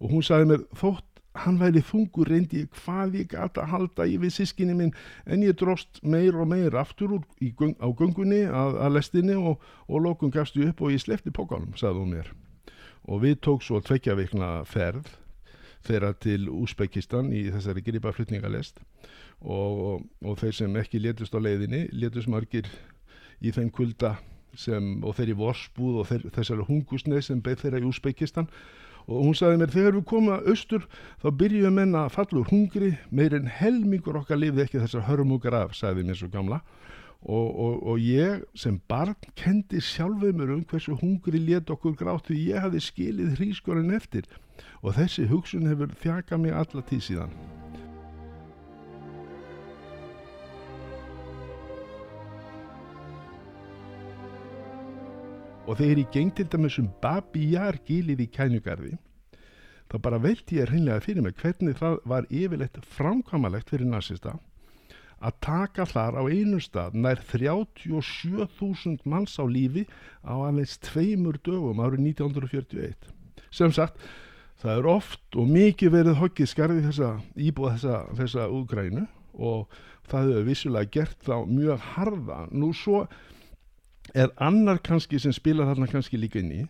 og 0.00 0.10
hún 0.10 0.24
sagði 0.24 0.50
mér 0.50 0.64
þótt 0.76 1.14
hann 1.34 1.58
væri 1.58 1.82
þungur 1.82 2.28
reyndi 2.30 2.62
hvað 2.78 3.16
ég 3.18 3.30
gata 3.32 3.64
að 3.64 3.72
halda 3.72 4.06
í 4.06 4.18
við 4.22 4.36
sískinni 4.36 4.76
minn 4.78 4.92
en 5.26 5.42
ég 5.42 5.56
dróst 5.58 5.98
meir 6.02 6.36
og 6.38 6.46
meir 6.52 6.76
aftur 6.78 7.16
göng, 7.40 7.74
á 7.82 7.88
göngunni 7.90 8.44
að, 8.46 8.78
að 8.78 8.94
lestinni 8.98 9.34
og, 9.34 9.62
og 9.88 10.04
lókun 10.04 10.34
gafstu 10.34 10.68
upp 10.68 10.84
og 10.84 10.94
ég 10.94 11.02
slefti 11.02 11.34
pókanum, 11.34 11.74
sagði 11.74 12.04
hún 12.04 12.14
mér. 12.14 12.30
Og 13.10 13.24
við 13.24 13.40
tók 13.42 13.64
svo 13.64 13.80
tvekja 13.82 14.14
vikna 14.16 14.62
ferð 14.68 15.10
þeirra 15.84 16.12
til 16.20 16.48
Úsbekistan 16.48 17.30
í 17.34 17.46
þessari 17.52 17.84
gripaflutningalest 17.84 18.80
og, 19.40 19.80
og, 19.88 20.06
og 20.24 20.38
þeir 20.40 20.56
sem 20.56 20.78
ekki 20.80 21.02
letust 21.02 21.36
á 21.36 21.40
leiðinni, 21.40 21.86
letust 21.92 22.30
margir 22.32 22.68
í 23.44 23.52
þeim 23.52 23.70
kulda 23.74 24.16
sem, 24.56 25.02
og 25.04 25.16
þeirri 25.18 25.36
vorsbúð 25.38 26.00
og 26.00 26.08
þeir, 26.08 26.26
þessari 26.38 26.66
hungusneið 26.68 27.28
sem 27.28 27.42
beð 27.44 27.64
þeirra 27.64 27.82
í 27.82 27.88
Úsbekistan. 27.90 28.48
Og 29.04 29.26
hún 29.26 29.34
sagði 29.36 29.60
mér 29.60 29.72
þegar 29.74 29.96
við 29.98 30.04
komum 30.08 30.32
að 30.32 30.46
austur 30.54 30.86
þá 31.20 31.26
byrjuðum 31.42 31.74
menna 31.76 32.06
að 32.06 32.14
falla 32.14 32.40
úr 32.40 32.48
hungri 32.48 32.94
meir 33.12 33.34
en 33.36 33.50
helmingur 33.52 34.16
okkar 34.22 34.40
lifði 34.40 34.64
ekki 34.64 34.80
þessar 34.80 35.04
hörmungar 35.10 35.58
af, 35.58 35.74
sagði 35.76 36.06
mér 36.08 36.16
svo 36.16 36.30
gamla 36.32 36.62
og, 37.24 37.60
og, 37.60 37.74
og 37.88 38.00
ég 38.04 38.42
sem 38.58 38.76
barn 38.88 39.16
kendi 39.38 39.80
sjálfuð 39.80 40.36
mér 40.36 40.52
um 40.58 40.64
hversu 40.68 40.96
hungri 41.00 41.40
let 41.40 41.72
okkur 41.72 41.96
grátt 41.96 42.28
því 42.28 42.40
ég 42.52 42.64
hafi 42.64 42.82
skilið 42.84 43.38
hrískorinn 43.38 43.94
eftir. 43.96 44.28
Og 44.84 44.94
þessi 44.98 45.24
hugsun 45.30 45.68
hefur 45.70 45.94
þjaka 46.02 46.38
mig 46.38 46.52
alla 46.52 46.84
tíð 46.84 47.04
síðan. 47.08 47.32
Og 55.64 55.78
þegar 55.80 56.02
ég 56.02 56.12
geng 56.12 56.34
til 56.36 56.44
dæmis 56.52 56.76
um 56.76 56.92
Babi 57.00 57.48
Jar 57.54 57.80
gilið 57.88 58.26
í 58.26 58.28
kænugarði 58.28 58.98
þá 59.88 60.00
bara 60.04 60.20
veldi 60.20 60.58
ég 60.58 60.68
hreinlega 60.68 61.00
fyrir 61.00 61.24
mig 61.24 61.38
hvernig 61.40 61.78
það 61.78 62.02
var 62.08 62.26
yfirleitt 62.28 62.76
framkvamalegt 62.98 63.72
fyrir 63.72 63.88
nazista 63.88 64.34
að 65.24 65.38
taka 65.46 65.86
þar 65.88 66.20
á 66.20 66.22
einu 66.28 66.60
stað 66.62 66.98
nær 67.00 67.22
37.000 67.24 69.08
manns 69.08 69.38
á 69.40 69.44
lífi 69.48 69.86
á 70.20 70.34
aðeins 70.36 70.76
tveimur 70.84 71.40
dögum 71.40 71.80
árið 71.80 72.04
1941 72.12 73.10
sem 73.54 73.72
sagt 73.72 74.00
það 74.60 74.78
er 74.78 74.88
oft 74.90 75.38
og 75.38 75.50
mikið 75.50 75.94
verið 75.94 76.20
hokkið 76.20 76.50
skarði 76.50 76.86
þessa 76.86 77.10
íbúa 77.36 77.74
þessa, 77.74 77.98
þessa 78.20 78.48
úgrænu 78.52 79.06
og 79.34 79.68
það 80.08 80.30
hefur 80.30 80.48
vissulega 80.48 80.92
gert 80.94 81.26
þá 81.26 81.36
mjög 81.48 81.86
harða. 81.94 82.38
Nú 82.52 82.70
svo 82.76 83.04
er 84.14 84.32
annar 84.42 84.80
kannski 84.84 85.20
sem 85.20 85.34
spila 85.34 85.66
þarna 85.68 85.90
kannski 85.90 86.20
líka 86.20 86.40
inn 86.40 86.52
í. 86.52 86.62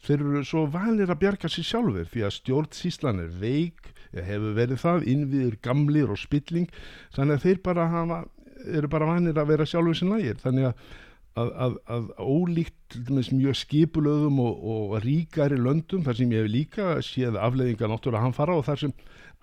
Þeir 0.00 0.22
eru 0.24 0.44
svo 0.48 0.64
vanir 0.72 1.12
að 1.12 1.20
bjarga 1.24 1.50
sér 1.52 1.66
sjálfur 1.68 2.08
því 2.08 2.24
að 2.24 2.36
stjórnsíslan 2.38 3.24
er 3.24 3.34
veik 3.40 3.90
hefur 4.16 4.56
verið 4.56 4.82
það, 4.82 5.06
innviður 5.14 5.60
gamlir 5.64 6.10
og 6.10 6.18
spilling, 6.20 6.66
þannig 7.14 7.38
að 7.38 7.46
þeir 7.46 7.62
bara 7.68 7.86
hafa, 7.92 8.24
eru 8.66 8.90
bara 8.92 9.12
vanir 9.12 9.38
að 9.38 9.54
vera 9.54 9.68
sjálfur 9.68 10.00
sem 10.00 10.12
nægir, 10.12 10.40
þannig 10.42 10.70
að 10.72 10.90
að, 11.38 11.50
að, 11.62 11.76
að 11.94 12.08
ólíkt 12.18 12.96
mjög 13.30 13.58
skipulöðum 13.60 14.40
og, 14.42 14.64
og 14.72 14.94
ríkari 15.04 15.58
löndum 15.60 16.02
þar 16.06 16.18
sem 16.18 16.32
ég 16.34 16.42
hef 16.42 16.50
líka 16.50 16.86
séð 17.06 17.38
afleðinga 17.38 17.90
náttúrulega 17.90 18.24
hann 18.24 18.36
fara 18.36 18.56
og 18.58 18.66
þar 18.66 18.82
sem 18.82 18.94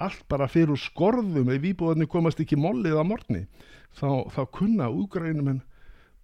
allt 0.03 0.25
bara 0.29 0.49
fyrir 0.51 0.79
skorðum 0.79 1.49
ef 1.53 1.67
íbúðarnir 1.71 2.09
komast 2.11 2.41
ekki 2.43 2.59
mollið 2.59 2.99
að 2.99 3.09
morgni 3.11 3.43
þá, 3.97 4.27
þá 4.33 4.41
kunna 4.59 4.89
úgrænum 4.93 5.53
en 5.55 5.61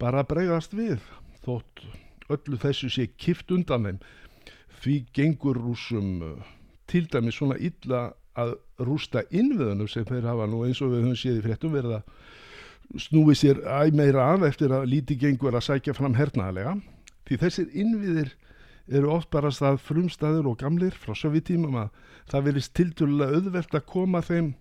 bara 0.02 0.26
bregðast 0.28 0.76
við 0.78 1.00
þótt 1.46 1.86
öllu 2.34 2.60
þessu 2.60 2.90
sé 2.92 3.08
kift 3.20 3.52
undan 3.52 3.88
þeim. 3.88 4.04
Því 4.84 4.98
gengur 5.16 5.60
rúsum 5.60 6.10
uh, 6.24 6.52
til 6.92 7.06
dæmis 7.12 7.40
svona 7.40 7.58
illa 7.60 8.12
að 8.40 8.56
rústa 8.82 9.24
innviðunum 9.30 9.90
sem 9.92 10.06
þeir 10.08 10.30
hafa 10.32 10.48
nú 10.50 10.64
eins 10.68 10.82
og 10.82 10.94
við 10.94 11.06
höfum 11.06 11.20
séð 11.20 11.40
í 11.40 11.44
fréttum 11.46 11.76
verið 11.76 11.98
að 12.00 13.04
snúi 13.04 13.36
sér 13.38 13.62
æg 13.64 13.96
meira 13.98 14.26
af 14.34 14.46
eftir 14.48 14.74
að 14.74 14.90
líti 14.92 15.18
gengur 15.20 15.56
að 15.56 15.68
sækja 15.70 15.96
fram 15.98 16.18
hernaðlega 16.18 16.76
því 17.28 17.40
þessir 17.44 17.78
innviðir 17.84 18.34
eru 18.92 19.14
oft 19.16 19.30
bara 19.32 19.52
stað 19.54 19.80
frumstaður 19.86 20.50
og 20.52 20.60
gamlir 20.60 20.96
frá 20.98 21.16
sövitímum 21.16 21.78
að 21.86 21.94
það 22.32 22.50
verist 22.50 22.74
tildulega 22.76 23.38
auðvelt 23.38 23.78
að 23.78 23.88
koma 23.94 24.22
þeim 24.26 24.52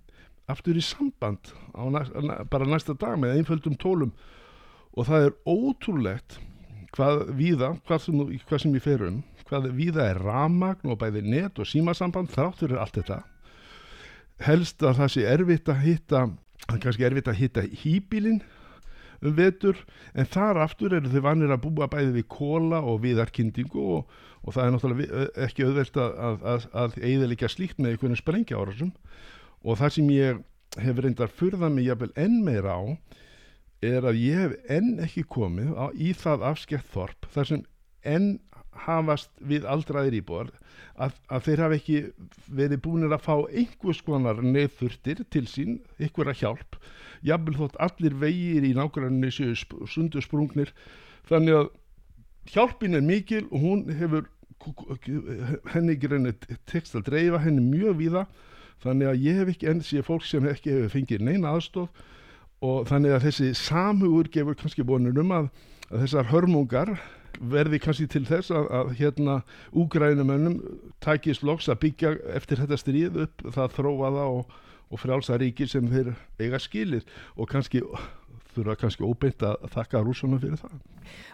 aftur 0.53 0.79
í 0.79 0.85
samband 0.85 1.53
næst, 1.95 2.15
bara 2.51 2.69
næsta 2.69 2.95
dag 2.99 3.19
með 3.19 3.39
einföldum 3.39 3.77
tólum. 3.79 4.13
Og 4.93 5.07
það 5.09 5.27
er 5.27 5.37
ótrúlegt 5.49 6.39
hvað 6.93 7.23
víða, 7.39 7.75
hvað 7.89 8.09
hvað 8.47 8.63
sem 8.63 8.75
ég 8.77 8.85
fer 8.85 9.07
um 9.09 9.23
hvað 9.53 9.69
víða 9.77 10.07
er 10.09 10.21
ramagn 10.23 10.93
og 10.93 11.01
bæði 11.01 11.27
net 11.29 11.59
og 11.61 11.69
símasamband 11.69 12.31
þráttur 12.33 12.73
er 12.73 12.81
allt 12.81 12.97
þetta 13.01 13.19
helst 14.47 14.83
að 14.83 14.99
það 15.01 15.13
sé 15.15 15.29
erfitt 15.35 15.71
að 15.73 15.85
hitta 15.87 16.25
kannski 16.73 17.07
erfitt 17.07 17.31
að 17.31 17.41
hitta 17.41 17.65
hýbílin 17.83 18.43
um 19.23 19.35
vetur 19.37 19.79
en 20.19 20.29
þar 20.29 20.63
aftur 20.65 20.95
eru 20.97 21.11
þau 21.11 21.25
vanir 21.29 21.55
að 21.55 21.65
búa 21.67 21.89
bæði 21.91 22.15
við 22.17 22.29
kóla 22.33 22.83
og 22.83 23.03
viðarkindingu 23.05 23.83
og, 23.97 24.07
og 24.43 24.57
það 24.57 24.65
er 24.65 24.73
náttúrulega 24.75 25.27
ekki 25.47 25.67
auðvelt 25.67 25.99
að, 26.03 26.15
að, 26.29 26.47
að, 26.53 26.69
að 26.83 26.97
eiðilegja 27.03 27.51
slíkt 27.53 27.83
með 27.83 27.95
einhvern 27.95 28.19
sprengja 28.19 28.59
árasum 28.59 28.95
og 29.63 29.79
það 29.79 29.95
sem 29.97 30.15
ég 30.15 30.41
hef 30.83 31.03
reyndar 31.05 31.31
fyrðað 31.31 31.77
mig 31.77 31.87
jafnvel 31.87 32.13
enn 32.19 32.41
meira 32.47 32.79
á 32.79 32.83
er 33.83 34.07
að 34.07 34.21
ég 34.23 34.41
hef 34.41 34.73
enn 34.73 34.95
ekki 35.03 35.27
komið 35.31 35.75
á, 35.75 35.87
í 35.95 36.15
það 36.15 36.47
afskett 36.53 36.89
þorp 36.95 37.29
þar 37.35 37.51
sem 37.51 37.65
enn 38.07 38.33
hafast 38.87 39.31
við 39.39 39.67
aldraðir 39.69 40.19
íbúar 40.21 40.51
að, 40.97 41.15
að 41.29 41.47
þeir 41.47 41.63
hafa 41.65 41.79
ekki 41.79 41.99
verið 42.53 42.83
búinir 42.85 43.15
að 43.15 43.25
fá 43.27 43.35
einhvers 43.51 44.03
konar 44.05 44.43
neðþurftir 44.45 45.25
til 45.33 45.45
sín, 45.51 45.81
einhverja 46.01 46.39
hjálp. 46.43 46.79
Jafnvel 47.23 47.59
þótt 47.59 47.79
allir 47.87 48.17
vegir 48.19 48.67
í 48.67 48.75
nákvæmlega 48.77 49.35
séu 49.37 49.87
sundu 49.91 50.23
sprungnir. 50.25 50.73
Þannig 51.29 51.59
að 51.61 51.69
hjálpin 52.53 52.99
er 52.99 53.05
mikil 53.07 53.45
og 53.51 53.59
hún 53.63 53.85
hefur 53.99 54.31
henni 55.73 55.97
ekki 55.97 56.11
reynið 56.11 56.49
text 56.71 56.97
að 56.99 57.09
dreifa 57.11 57.43
henni 57.43 57.65
mjög 57.67 57.99
víða. 58.01 58.27
Þannig 58.83 59.11
að 59.13 59.27
ég 59.27 59.39
hef 59.39 59.53
ekki 59.53 59.71
enn 59.71 59.85
síðan 59.87 60.09
fólk 60.09 60.27
sem 60.27 60.49
ekki 60.51 60.75
hefur 60.75 60.95
fengið 60.97 61.27
neina 61.29 61.55
aðstof 61.55 62.03
og 62.63 62.87
þannig 62.87 63.17
að 63.17 63.25
þessi 63.27 63.49
samhugur 63.59 64.31
gefur 64.31 64.59
kannski 64.59 64.85
bónur 64.87 65.19
um 65.19 65.35
að, 65.35 65.49
að 65.91 66.05
þessar 66.05 66.29
hörmungar 66.31 66.93
verði 67.43 67.81
kannski 67.83 68.09
til 68.11 68.25
þess 68.29 68.53
að, 68.55 68.69
að 68.79 68.93
hérna 69.01 69.37
úgrænumönnum 69.75 70.59
takist 71.03 71.45
loks 71.47 71.69
að 71.73 71.83
byggja 71.87 72.17
eftir 72.39 72.63
þetta 72.63 72.81
stríð 72.81 73.21
upp 73.27 73.47
það 73.55 73.79
þróaða 73.79 74.27
og, 74.39 74.57
og 74.93 75.03
frjálsa 75.03 75.39
ríki 75.41 75.69
sem 75.69 75.89
þeir 75.91 76.15
eiga 76.41 76.61
skilir 76.63 77.07
og 77.37 77.51
kannski 77.51 77.83
þurfa 78.53 78.77
kannski 78.81 79.07
óbeint 79.07 79.43
að 79.47 79.67
þakka 79.73 80.03
rúsunum 80.05 80.41
fyrir 80.41 80.61
það. 80.61 80.79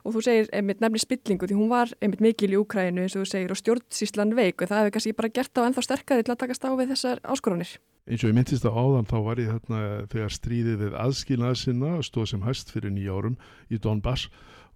Og 0.07 0.15
þú 0.15 0.23
segir 0.25 0.51
einmitt 0.55 0.83
nefni 0.83 1.03
spillingu 1.03 1.49
því 1.49 1.59
hún 1.59 1.71
var 1.73 1.93
einmitt 1.99 2.23
mikil 2.25 2.53
í 2.53 2.59
Úkrænu 2.61 3.05
eins 3.05 3.17
og 3.17 3.25
þú 3.25 3.31
segir 3.33 3.55
og 3.55 3.59
stjórnsíslan 3.59 4.35
veik 4.39 4.63
og 4.63 4.71
það 4.71 4.85
hefur 4.85 4.95
kannski 4.97 5.15
bara 5.19 5.33
gert 5.35 5.59
á 5.59 5.67
ennþá 5.67 5.85
sterkari 5.87 6.27
til 6.27 6.35
að 6.35 6.43
takast 6.45 6.67
á 6.67 6.71
við 6.79 6.93
þessar 6.95 7.23
áskoranir. 7.27 7.73
Eins 8.09 8.23
og 8.23 8.31
ég 8.31 8.39
myndist 8.39 8.65
á 8.65 8.73
áðan 8.73 9.09
þá 9.09 9.19
var 9.27 9.43
ég 9.43 9.51
þarna 9.53 9.81
þegar 10.13 10.37
stríðið 10.39 10.85
við 10.85 10.95
aðskilnaði 11.03 11.61
sinna 11.61 11.91
stóð 12.07 12.31
sem 12.31 12.47
hæst 12.47 12.73
fyrir 12.73 12.95
nýja 12.95 13.19
árum 13.19 13.37
í 13.69 13.81
Donbass 13.83 14.31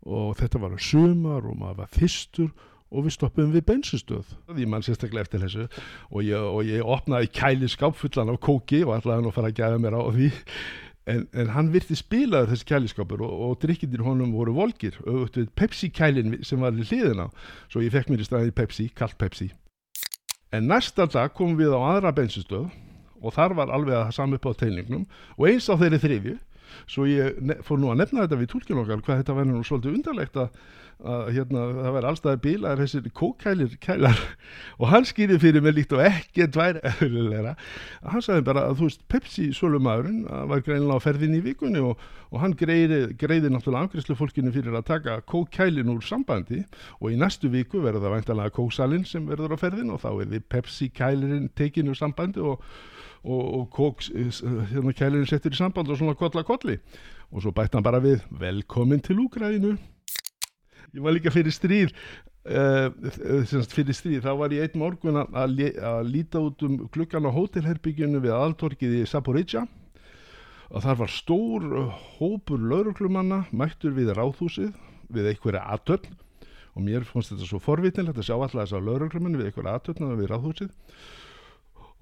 og 0.06 0.36
þetta 0.40 0.60
var 0.62 0.76
að 0.76 0.84
sumar 0.86 1.48
og 1.48 1.58
maður 1.58 1.82
var 1.82 1.90
þýstur 1.94 2.52
og 2.92 3.06
við 3.06 3.14
stoppum 3.16 3.52
við 3.54 3.64
bensinstöð 3.70 4.32
því 4.50 4.68
mann 4.68 4.84
sérstaklega 4.84 5.24
eftir 5.24 5.42
þessu. 5.46 5.66
Og 6.12 6.26
ég, 6.26 6.36
og 6.36 6.68
ég 6.68 6.84
opnaði 6.84 7.30
kæli 7.32 7.70
skápfullan 7.70 8.32
af 8.32 8.40
kóki 8.44 8.82
og 8.84 8.96
ætlaði 8.98 9.20
hann 9.20 9.30
að 9.30 9.36
fara 9.38 9.52
að 9.52 9.60
gæða 9.62 9.80
mér 9.80 9.96
á 9.96 10.02
því. 10.12 10.28
En, 11.12 11.24
en 11.34 11.48
hann 11.50 11.72
virti 11.72 11.96
spilaður 11.98 12.52
þessi 12.52 12.68
kæliskápur 12.68 13.24
og, 13.26 13.32
og 13.46 13.56
drikkindir 13.64 14.04
honum 14.06 14.36
voru 14.36 14.54
volgir. 14.54 15.00
Auðvitað 15.06 15.48
Pepsi 15.58 15.90
kælin 15.90 16.36
sem 16.46 16.62
var 16.62 16.76
í 16.76 16.84
hliðina. 16.86 17.30
Svo 17.72 17.82
ég 17.82 17.94
fekk 17.94 18.12
mér 18.12 18.22
í 18.22 18.28
staði 18.28 18.54
Pepsi, 18.54 18.86
kallt 18.94 19.18
Pepsi. 19.18 19.50
En 20.52 20.68
næsta 20.68 21.08
dag 21.08 21.32
komum 21.34 21.56
við 21.58 21.72
á 21.72 21.80
aðra 21.80 22.12
bensinstöð 22.14 22.68
og 23.22 23.34
þar 23.34 23.54
var 23.56 23.72
alveg 23.72 23.96
að 23.96 24.14
samu 24.18 24.36
upp 24.36 24.50
á 24.50 24.60
teilningnum 24.60 25.06
og 25.38 25.46
eins 25.48 25.70
á 25.70 25.74
þeirri 25.80 26.00
þrifju 26.02 26.34
svo 26.90 27.08
ég 27.08 27.40
fór 27.66 27.80
nú 27.80 27.90
að 27.92 28.02
nefna 28.02 28.26
þetta 28.26 28.38
við 28.40 28.52
tólkinu 28.52 28.84
okkar 28.84 29.02
hvað 29.06 29.20
þetta 29.22 29.36
verður 29.38 29.58
nú 29.58 29.66
svolítið 29.66 29.98
undarlegt 29.98 30.38
að, 30.42 30.56
að 31.12 31.30
hérna, 31.36 31.64
það 31.78 31.96
verður 31.96 32.08
allstaðar 32.10 32.40
bílar 32.46 32.82
þessir 32.82 33.08
kókælir 33.18 33.76
kælar. 33.82 34.22
Og 34.80 34.86
hann 34.92 35.06
skýrði 35.08 35.38
fyrir 35.42 35.64
mig 35.64 35.76
líkt 35.76 35.94
og 35.96 36.04
ekki 36.06 36.46
tvær 36.52 36.80
eðlulegra 36.92 37.54
hann 38.12 38.24
sagði 38.24 38.46
bara 38.48 38.66
að 38.68 38.80
þú 38.80 38.88
veist 38.88 39.04
Pepsi 39.12 39.48
svolumæðurinn 39.56 40.22
var 40.50 40.64
greinilega 40.64 40.98
á 40.98 41.04
ferðin 41.04 41.36
í 41.38 41.42
vikunni 41.44 41.82
og, 41.82 42.00
og 42.32 42.42
hann 42.42 42.56
greiði, 42.58 43.02
greiði 43.20 43.52
náttúrulega 43.52 43.88
angriðslu 43.88 44.16
fólkinu 44.18 44.54
fyrir 44.54 44.78
að 44.78 44.88
taka 44.90 45.18
kókælin 45.28 45.92
úr 45.92 46.02
sambandi 46.06 46.62
og 47.00 47.12
í 47.12 47.18
næstu 47.20 47.50
viku 47.52 47.82
verður 47.84 48.06
það 48.06 48.16
væntalega 48.16 48.56
kóksalinn 48.58 49.06
sem 49.08 49.28
verður 49.28 49.54
á 49.54 49.62
ferðin 49.62 49.92
og 49.94 50.02
þá 50.02 50.10
er 50.12 50.32
því 50.32 50.42
Pepsi 50.52 50.90
kælirinn 50.94 51.50
tekinu 51.58 51.94
sambandi 51.98 52.42
og 52.42 52.64
og, 53.22 53.42
og 53.58 53.64
kóks, 53.74 54.10
hérna 54.72 54.94
kælirinn 54.96 55.30
settur 55.30 55.54
í 55.54 55.58
samband 55.58 55.90
og 55.90 55.98
svona 56.00 56.18
kolla 56.18 56.44
kolli. 56.46 56.78
Og 57.32 57.44
svo 57.44 57.54
bætti 57.54 57.78
hann 57.78 57.86
bara 57.86 58.02
við 58.02 58.20
velkomin 58.40 59.00
til 59.00 59.22
Úgrænu 59.22 59.76
ég 60.92 61.00
var 61.00 61.14
líka 61.14 61.32
fyrir 61.32 61.54
stríð 61.54 61.92
uh, 62.52 62.90
fyrir 63.72 63.96
stríð 63.96 64.24
þá 64.26 64.32
var 64.40 64.54
ég 64.54 64.66
einn 64.66 64.82
morgun 64.82 65.20
að, 65.22 65.38
að 65.80 66.10
líta 66.10 66.42
út 66.42 66.64
um 66.66 66.82
klukkan 66.92 67.28
á 67.28 67.30
hótelherbyggjunu 67.32 68.20
við 68.22 68.34
aðaltorkið 68.36 68.98
í 69.00 69.06
Saporidja 69.08 69.64
og 70.72 70.84
þar 70.84 71.00
var 71.02 71.12
stór 71.12 71.68
hópur 72.18 72.60
lauruklumanna 72.60 73.44
mættur 73.52 73.96
við 73.96 74.12
ráðhúsið 74.16 74.72
við 75.12 75.32
einhverja 75.32 75.64
aðtöfn 75.74 76.20
og 76.72 76.84
mér 76.84 77.04
fannst 77.04 77.34
þetta 77.34 77.48
svo 77.48 77.60
forvitinlegt 77.60 78.20
að 78.20 78.28
sjá 78.28 78.36
alltaf 78.36 78.62
þess 78.62 78.76
að 78.76 78.86
lauruklumann 78.88 79.40
við 79.40 79.50
einhverja 79.50 79.76
aðtöfn 79.78 80.14
við 80.20 80.32
ráðhúsið 80.32 80.72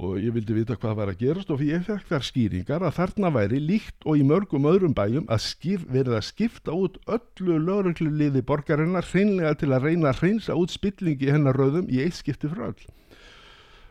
og 0.01 0.17
ég 0.17 0.33
vildi 0.33 0.55
vita 0.57 0.77
hvað 0.81 0.97
var 0.97 1.11
að 1.13 1.21
gerast 1.21 1.51
og 1.53 1.61
ég 1.65 1.83
fekk 1.85 2.07
þar 2.09 2.25
skýringar 2.25 2.85
að 2.87 2.97
þarna 2.97 3.31
væri 3.35 3.59
líkt 3.61 4.07
og 4.09 4.17
í 4.17 4.25
mörgum 4.25 4.69
öðrum 4.71 4.95
bæjum 4.97 5.27
að 5.29 5.43
skif, 5.45 5.85
verið 5.93 6.17
að 6.17 6.27
skipta 6.31 6.73
út 6.73 6.97
öllu 7.05 7.59
lögregluliði 7.67 8.43
borgarinnar 8.49 9.05
hreinlega 9.11 9.53
til 9.61 9.69
að 9.75 9.91
reyna 9.91 10.13
að 10.13 10.23
hreinsa 10.23 10.57
út 10.57 10.73
spillingi 10.73 11.29
hennar 11.29 11.59
rauðum 11.59 11.91
í 11.93 12.01
eitt 12.01 12.17
skipti 12.17 12.49
frá 12.49 12.71
öll. 12.71 12.87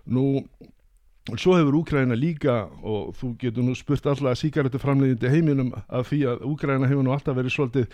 Nú, 0.10 0.26
svo 1.38 1.60
hefur 1.60 1.78
Úkræna 1.84 2.18
líka 2.18 2.64
og 2.82 3.14
þú 3.20 3.36
getur 3.44 3.70
nú 3.70 3.78
spurt 3.78 4.10
alla 4.10 4.34
síkaretu 4.40 4.82
framleiðindi 4.82 5.30
heiminum 5.30 5.72
af 5.86 6.10
því 6.10 6.24
að 6.34 6.46
Úkræna 6.50 6.90
hefur 6.90 7.06
nú 7.06 7.14
alltaf 7.14 7.38
verið 7.38 7.54
svolítið 7.54 7.86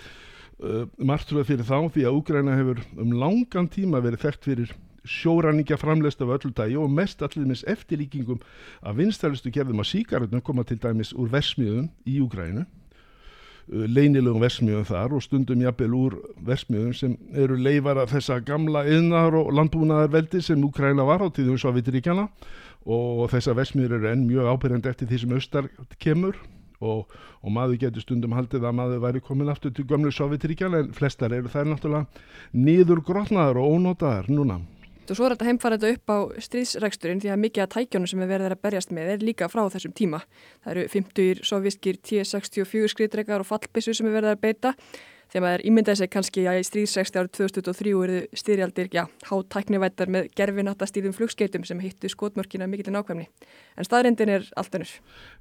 uh, 0.63 0.87
margtrúið 1.03 1.51
fyrir 1.51 1.67
þá 1.67 1.77
því 1.91 2.07
að 2.07 2.19
Úkræna 2.21 2.59
hefur 2.61 2.83
um 2.95 3.15
langan 3.19 3.67
tíma 3.67 3.99
verið 4.05 4.23
þekkt 4.23 4.53
fyrir 4.53 4.75
sjóranningja 5.05 5.77
framleist 5.77 6.21
af 6.21 6.33
öllu 6.37 6.53
dagi 6.55 6.77
og 6.77 6.91
mest 6.91 7.21
allir 7.21 7.63
eftirlíkingum 7.67 8.39
af 8.81 8.97
vinstælustu 8.97 9.51
gerðum 9.51 9.79
að 9.79 9.91
síkaretum 9.91 10.41
koma 10.41 10.63
til 10.63 10.77
dæmis 10.77 11.13
úr 11.13 11.29
versmiðum 11.31 11.89
í 12.05 12.19
Úgrænu 12.21 12.65
leynilegum 13.65 14.43
versmiðum 14.43 14.85
þar 14.85 15.15
og 15.17 15.23
stundum 15.25 15.63
jafnvel 15.63 15.93
úr 15.97 16.17
versmiðum 16.45 16.93
sem 16.93 17.15
eru 17.33 17.57
leifar 17.57 17.97
af 17.97 18.11
þessa 18.13 18.37
gamla 18.45 18.83
yðnar 18.85 19.33
og 19.39 19.49
landbúnaðar 19.57 20.11
veldi 20.13 20.41
sem 20.45 20.61
Úgræna 20.63 21.05
var 21.07 21.25
á 21.25 21.27
tíðum 21.33 21.57
Sovjetiríkjana 21.57 22.27
og 22.85 23.25
þessa 23.33 23.55
versmiður 23.57 23.97
eru 23.97 24.11
enn 24.11 24.27
mjög 24.29 24.51
ábyrjandi 24.53 24.91
eftir 24.91 25.09
því 25.09 25.21
sem 25.23 25.33
austar 25.33 25.71
kemur 25.97 26.37
og, 26.77 27.09
og 27.41 27.55
maður 27.55 27.79
getur 27.87 28.05
stundum 28.05 28.35
haldið 28.37 28.67
að 28.67 28.77
maður 28.77 29.03
væri 29.07 29.23
komin 29.25 29.49
aftur 29.49 29.73
til 29.73 29.87
gömlu 29.89 30.13
Sovjetiríkjana 30.13 30.83
en 30.83 30.93
flestar 30.93 31.33
eru 31.33 31.49
þær 31.49 31.71
náttúrulega 31.71 32.05
nýður 32.53 33.01
grotnaðar 33.07 33.63
og 33.63 33.79
ónótaðar 33.79 34.29
núna 34.29 34.61
Og 35.05 35.17
svo 35.19 35.27
er 35.27 35.35
þetta 35.35 35.45
heimfara 35.45 35.77
þetta 35.77 35.93
upp 35.93 36.11
á 36.11 36.17
stríðsregsturinn 36.41 37.19
því 37.21 37.29
að 37.29 37.41
mikið 37.43 37.63
af 37.63 37.73
tækjónu 37.75 38.07
sem 38.09 38.21
við 38.23 38.31
verðum 38.31 38.53
að 38.55 38.61
berjast 38.65 38.93
með 38.95 39.09
er 39.13 39.25
líka 39.25 39.49
frá 39.53 39.61
þessum 39.69 39.91
tíma. 39.93 40.21
Það 40.63 40.71
eru 40.71 40.85
50 40.95 41.43
sovjískir 41.45 41.99
T-64 42.01 42.89
skriðdregar 42.93 43.43
og 43.43 43.49
fallbissu 43.51 43.93
sem 43.93 44.09
við 44.09 44.17
verðum 44.17 44.33
að 44.33 44.41
beita. 44.41 44.71
Þegar 45.29 45.43
maður 45.45 45.63
ímyndaði 45.69 45.99
sig 45.99 46.11
kannski 46.13 46.45
að 46.49 46.57
í 46.57 46.65
stríðsregsti 46.65 47.21
árið 47.21 47.31
2003 47.37 47.93
eru 48.05 48.17
styrjaldir, 48.41 48.89
já, 48.93 49.03
hátæknivættar 49.29 50.11
með 50.13 50.27
gerfinatastýðum 50.37 51.15
flugskeitum 51.17 51.65
sem 51.69 51.81
hittu 51.81 52.09
skotmörkina 52.09 52.69
mikilinn 52.69 52.97
ákvæmni. 52.97 53.25
En 53.77 53.87
staðrindin 53.87 54.33
er 54.39 54.49
allt 54.57 54.77
önnur. 54.77 54.95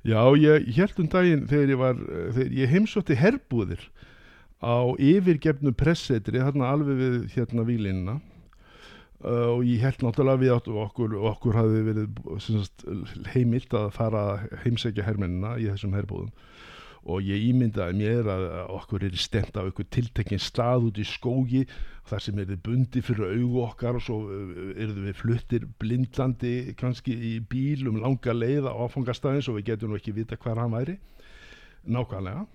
Já, 0.04 0.20
ég 0.40 0.68
held 0.76 1.00
um 1.00 1.10
daginn 1.12 1.48
þegar 1.48 1.72
ég 1.72 1.80
var, 1.80 2.04
þegar 2.36 2.54
ég 2.60 2.72
heimsótti 2.76 3.16
herbúðir 3.20 3.88
á 4.64 4.92
yfirgefnu 4.96 5.72
pressetri, 5.76 6.40
þarna 6.40 6.72
alveg 6.72 7.00
við 7.00 7.18
hérna 7.36 7.68
výlinna 7.68 8.20
og 9.24 9.64
ég 9.64 9.80
held 9.80 10.02
náttúrulega 10.04 10.40
við 10.42 10.52
áttu 10.52 10.74
okkur 10.82 11.14
okkur 11.30 11.56
hafi 11.56 11.82
verið 11.86 12.18
sagt, 12.44 12.84
heimilt 13.32 13.72
að 13.76 13.92
fara 13.96 14.24
heimsækja 14.64 15.06
hermennina 15.06 15.54
í 15.56 15.70
þessum 15.70 15.96
herbúðum. 15.96 16.32
Og 17.04 17.24
ég 17.24 17.42
ímyndaði 17.50 17.98
mér 17.98 18.28
að 18.32 18.44
okkur 18.72 19.04
er 19.04 19.16
stemt 19.20 19.56
af 19.60 19.68
einhver 19.68 19.88
tiltekkin 19.92 20.40
stað 20.40 20.88
út 20.88 21.00
í 21.00 21.04
skógi 21.08 21.64
þar 22.08 22.24
sem 22.24 22.38
er 22.40 22.48
þið 22.52 22.62
bundi 22.64 23.02
fyrir 23.04 23.34
augu 23.34 23.64
okkar 23.64 23.98
og 23.98 24.04
svo 24.04 24.18
eru 24.72 25.06
við 25.06 25.18
fluttir 25.20 25.66
blindlandi 25.80 26.54
kannski 26.80 27.12
í 27.12 27.34
bíl 27.44 27.88
um 27.88 28.00
langa 28.00 28.32
leið 28.32 28.68
á 28.68 28.76
áfangastæðin 28.76 29.44
svo 29.44 29.56
við 29.58 29.72
getum 29.72 29.92
nú 29.92 30.00
ekki 30.00 30.16
vita 30.16 30.40
hvað 30.40 30.62
hann 30.64 30.76
væri. 30.76 30.96
Nákvæmlega. 31.84 32.46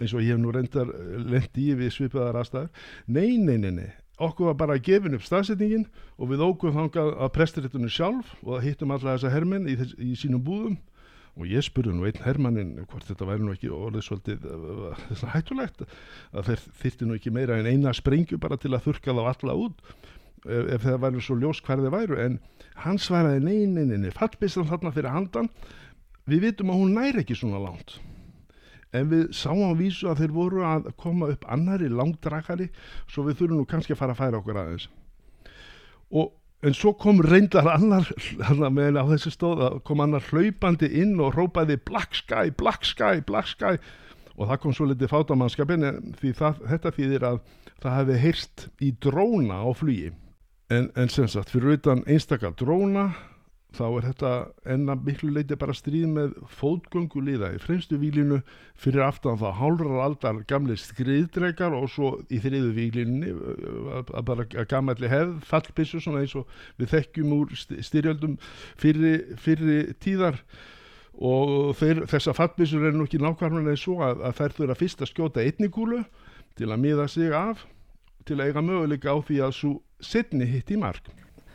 Eins 0.00 0.14
og 0.14 0.22
ég 0.22 0.34
hef 0.34 0.42
nú 0.42 0.54
reyndar 0.54 0.94
lendi 1.26 1.72
við 1.78 1.90
svipaðar 1.94 2.40
aðstæður. 2.40 2.70
Nei, 3.10 3.34
nei, 3.34 3.58
nei, 3.58 3.74
nei 3.82 3.90
okkur 4.20 4.50
var 4.50 4.58
bara 4.60 4.76
að 4.76 4.86
gefin 4.88 5.16
upp 5.16 5.24
staðsetningin 5.24 5.86
og 6.18 6.30
við 6.30 6.44
ógum 6.44 6.76
þangað 6.76 7.10
að 7.16 7.32
prestirittunum 7.36 7.92
sjálf 7.92 8.34
og 8.44 8.62
hittum 8.64 8.92
alla 8.94 9.16
þessa 9.16 9.32
hermenn 9.32 9.68
í, 9.70 9.76
þess, 9.80 9.96
í 9.96 10.12
sínum 10.18 10.44
búðum. 10.44 10.78
Og 11.38 11.46
ég 11.48 11.64
spurði 11.64 11.94
nú 11.94 12.04
einn 12.08 12.24
hermannin 12.24 12.72
hvort 12.90 13.06
þetta 13.06 13.28
væri 13.28 13.46
nú 13.46 13.54
ekki 13.54 13.70
orðið 13.72 14.06
svolítið 14.08 14.46
uh, 14.50 15.26
hættulegt 15.32 15.84
að 15.86 16.50
þeir 16.50 16.64
þyrti 16.82 17.08
nú 17.08 17.16
ekki 17.16 17.32
meira 17.32 17.60
en 17.60 17.70
eina 17.70 17.94
sprengju 17.96 18.40
bara 18.42 18.58
til 18.60 18.74
að 18.74 18.88
þurka 18.88 19.14
þá 19.14 19.22
alla 19.30 19.56
út 19.62 19.84
ef, 20.44 20.66
ef 20.74 20.84
það 20.84 21.00
væri 21.06 21.24
svo 21.24 21.38
ljós 21.38 21.62
hver 21.64 21.84
þeir 21.84 21.94
væru. 21.94 22.20
En 22.26 22.38
hann 22.84 23.00
svaraði 23.00 23.44
neyninni 23.46 24.12
fallbistan 24.16 24.68
þarna 24.68 24.92
fyrir 24.96 25.14
handan. 25.14 25.52
Við 26.28 26.48
vitum 26.50 26.74
að 26.74 26.82
hún 26.82 26.96
næri 26.98 27.22
ekki 27.22 27.38
svona 27.38 27.62
langt 27.62 28.00
en 28.96 29.10
við 29.10 29.28
sáum 29.36 29.76
vísu 29.78 30.08
að 30.10 30.24
þeir 30.24 30.34
voru 30.34 30.64
að 30.66 30.90
koma 30.98 31.30
upp 31.30 31.46
annari 31.50 31.90
langdrakari 31.90 32.68
svo 33.06 33.26
við 33.28 33.40
þurfum 33.40 33.62
nú 33.62 33.68
kannski 33.70 33.94
að 33.94 34.02
fara 34.02 34.16
að 34.16 34.22
færa 34.22 34.40
okkur 34.40 34.60
aðeins. 34.62 34.88
Og 36.10 36.32
en 36.66 36.76
svo 36.76 36.92
kom 36.98 37.22
reyndar 37.24 37.68
annar 37.70 38.10
meðan 38.68 39.00
á 39.00 39.10
þessu 39.12 39.32
stóð 39.34 39.64
að 39.68 39.78
kom 39.88 40.02
annar 40.04 40.26
hlaupandi 40.28 40.90
inn 41.02 41.16
og 41.22 41.36
rópaði 41.38 41.78
black 41.86 42.18
sky, 42.18 42.50
black 42.50 42.84
sky, 42.88 43.22
black 43.26 43.48
sky. 43.48 43.78
Og 44.36 44.48
það 44.48 44.60
kom 44.62 44.74
svo 44.74 44.88
litið 44.88 45.12
fátamannskapin 45.12 45.86
því 46.18 46.34
það, 46.38 46.60
þetta 46.72 46.94
þýðir 46.96 47.26
að 47.28 47.40
það 47.80 47.96
hefði 47.98 48.18
heyrst 48.24 48.66
í 48.80 48.92
dróna 49.04 49.62
á 49.64 49.68
flugi. 49.76 50.12
En, 50.70 50.86
en 50.94 51.10
sem 51.12 51.26
sagt 51.28 51.50
fyrir 51.52 51.78
utan 51.78 52.04
einstakar 52.06 52.54
dróna 52.58 53.10
þá 53.76 53.84
er 53.86 54.06
þetta 54.08 54.30
enna 54.74 54.96
miklu 54.98 55.30
leiti 55.34 55.56
bara 55.58 55.74
stríð 55.76 56.08
með 56.10 56.32
fótgöngu 56.58 57.22
liða 57.22 57.52
í 57.54 57.60
fremstu 57.62 57.98
výlinu 58.00 58.40
fyrir 58.80 59.04
aftan 59.06 59.38
það 59.40 59.56
hálrar 59.60 60.02
aldar 60.06 60.40
gamle 60.50 60.76
skriðdregar 60.80 61.76
og 61.76 61.86
svo 61.92 62.10
í 62.32 62.40
þriðu 62.42 62.72
výlinni 62.76 63.34
að 64.02 64.26
bara 64.32 64.48
gammalli 64.70 65.10
hefð 65.12 65.38
fallbissu 65.46 66.02
svona 66.02 66.24
eins 66.24 66.34
og 66.38 66.50
við 66.80 66.96
þekkjum 66.96 67.34
úr 67.38 67.54
styrjöldum 67.60 68.36
fyrir, 68.80 69.24
fyrir 69.38 69.94
tíðar. 70.02 70.42
Og 71.20 71.74
þeir, 71.76 72.04
þessa 72.08 72.32
fallbissur 72.32 72.86
er 72.86 72.94
nú 72.96 73.04
ekki 73.04 73.18
nákvæmlega 73.20 73.74
eins 73.74 73.82
og 73.90 74.00
að, 74.06 74.22
að 74.24 74.36
þær 74.38 74.54
þurfa 74.56 74.76
fyrst 74.80 75.02
að 75.02 75.10
skjóta 75.10 75.42
einnikúlu 75.44 76.04
til 76.56 76.70
að 76.70 76.82
miða 76.86 77.06
sig 77.10 77.34
af 77.34 77.66
til 78.24 78.38
að 78.38 78.50
eiga 78.50 78.62
möguleika 78.64 79.12
á 79.12 79.18
því 79.26 79.40
að 79.44 79.56
svo 79.58 79.72
setni 80.00 80.46
hitt 80.48 80.70
í 80.72 80.78
mark 80.80 81.10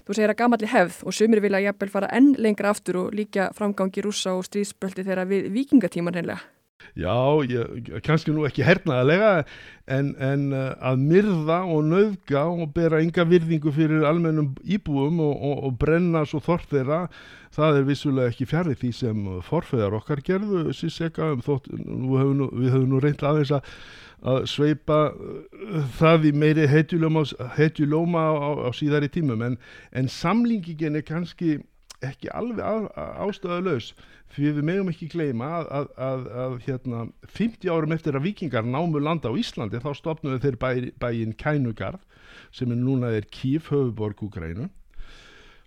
Þú 0.05 0.17
segir 0.17 0.33
að 0.33 0.41
gamalli 0.41 0.67
hefð 0.69 0.99
og 1.09 1.15
sumir 1.17 1.41
vilja 1.41 1.63
jafnvel 1.65 1.93
fara 1.93 2.09
enn 2.13 2.35
lengra 2.37 2.73
aftur 2.75 2.99
og 3.05 3.15
líka 3.17 3.49
framgangi 3.57 4.03
rúsa 4.05 4.35
og 4.37 4.45
stríðsböldi 4.45 5.05
þeirra 5.07 5.25
við 5.29 5.49
vikingatíman 5.55 6.13
hennilega. 6.13 6.43
Já, 6.93 7.15
ég, 7.49 7.89
kannski 8.05 8.31
nú 8.31 8.45
ekki 8.47 8.63
hernaðalega 8.63 9.31
en, 9.91 10.11
en 10.21 10.45
uh, 10.53 10.75
að 10.91 11.01
myrða 11.01 11.57
og 11.71 11.81
nöðga 11.89 12.43
og 12.51 12.69
bera 12.75 13.01
ynga 13.03 13.25
virðingu 13.27 13.73
fyrir 13.73 14.05
almennum 14.07 14.53
íbúum 14.61 15.19
og, 15.23 15.33
og, 15.33 15.63
og 15.65 15.75
brenna 15.81 16.21
svo 16.29 16.39
þort 16.45 16.69
þeirra, 16.71 17.01
það 17.55 17.81
er 17.81 17.89
vissulega 17.89 18.31
ekki 18.31 18.47
fjarið 18.51 18.79
því 18.83 18.93
sem 18.99 19.27
forfeyðar 19.49 19.97
okkar 19.97 20.23
gerðu, 20.23 20.67
síseka, 20.75 21.33
um 21.35 21.43
þótt, 21.43 21.71
nú, 21.73 22.51
við 22.53 22.75
höfum 22.75 22.91
nú 22.93 23.01
reynd 23.03 23.25
aðeins 23.25 23.55
að 23.57 23.75
að 24.23 24.45
sveipa 24.49 24.99
uh, 25.11 25.85
það 25.99 26.29
í 26.29 26.33
meiri 26.35 26.67
hetjulóma 26.69 27.25
á, 28.25 28.33
á, 28.67 28.69
síðari 28.75 29.09
tímum. 29.11 29.43
En, 29.45 29.57
en 29.91 30.11
samlingingin 30.11 30.95
er 30.95 31.05
kannski 31.07 31.59
ekki 32.05 32.29
alveg 32.35 32.89
ástöðulegs 32.95 33.93
því 34.35 34.51
við 34.57 34.67
meðum 34.67 34.91
ekki 34.91 35.07
gleyma 35.13 35.47
að, 35.59 35.67
að, 35.77 35.91
að, 36.07 36.25
að 36.43 36.55
hérna, 36.65 37.03
50 37.37 37.71
árum 37.71 37.95
eftir 37.95 38.17
að 38.17 38.27
vikingar 38.27 38.67
námu 38.67 38.99
landa 38.99 39.31
á 39.31 39.37
Íslandi 39.39 39.79
þá 39.83 39.91
stopnuðu 39.95 40.41
þeir 40.43 40.57
bæ, 40.59 40.69
bæin 40.99 41.35
Kænugarð 41.39 42.03
sem 42.55 42.71
er 42.71 42.81
núna 42.81 43.13
er 43.15 43.27
Kíf 43.31 43.71
höfuborg 43.71 44.25
Úgrænu 44.27 44.67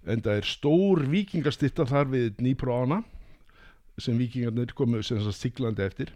en 0.09 0.25
það 0.25 0.41
er 0.41 0.49
stór 0.49 1.05
vikingastitta 1.11 1.87
þar 1.89 2.13
við 2.13 2.43
Nýpróana 2.45 3.03
sem 3.99 4.19
vikingarnir 4.21 4.75
komu 4.79 5.03
siglandi 5.03 5.85
eftir 5.87 6.13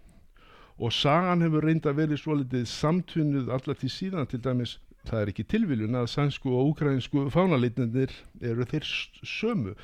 og 0.79 0.93
sagan 0.93 1.45
hefur 1.45 1.67
reynda 1.67 1.93
verið 1.97 2.23
svo 2.23 2.39
litið 2.39 2.65
samtvinnuð 2.71 3.53
allar 3.53 3.79
til 3.79 3.91
síðan 3.93 4.29
til 4.31 4.41
dæmis 4.45 4.79
það 5.09 5.21
er 5.21 5.31
ekki 5.33 5.45
tilviljun 5.51 5.99
að 5.99 6.11
sænsku 6.13 6.51
og 6.55 6.73
ukrainsku 6.73 7.27
fánalitnir 7.35 8.13
eru 8.41 8.67
þeir 8.71 8.89
sömu. 9.27 9.75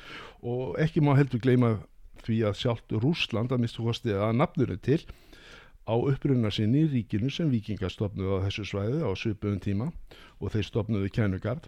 Og 0.41 0.77
ekki 0.79 1.03
má 1.03 1.15
heldur 1.17 1.41
gleima 1.43 1.75
því 2.23 2.43
að 2.47 2.59
sjálft 2.61 2.95
Rúsland 3.03 3.51
að 3.51 3.65
mistu 3.65 3.83
kosti 3.85 4.15
að 4.15 4.37
nafnuru 4.39 4.77
til 4.83 5.01
á 5.89 5.95
upprunna 5.97 6.51
sinni 6.53 6.85
í 6.85 6.91
ríkinu 6.93 7.31
sem 7.33 7.51
vikingar 7.51 7.91
stopnuðu 7.91 8.39
á 8.39 8.45
þessu 8.47 8.67
svæði 8.71 9.03
á 9.03 9.11
söpöðum 9.17 9.61
tíma 9.63 9.89
og 10.39 10.53
þeir 10.53 10.67
stopnuðu 10.67 11.11
kænugarð. 11.15 11.67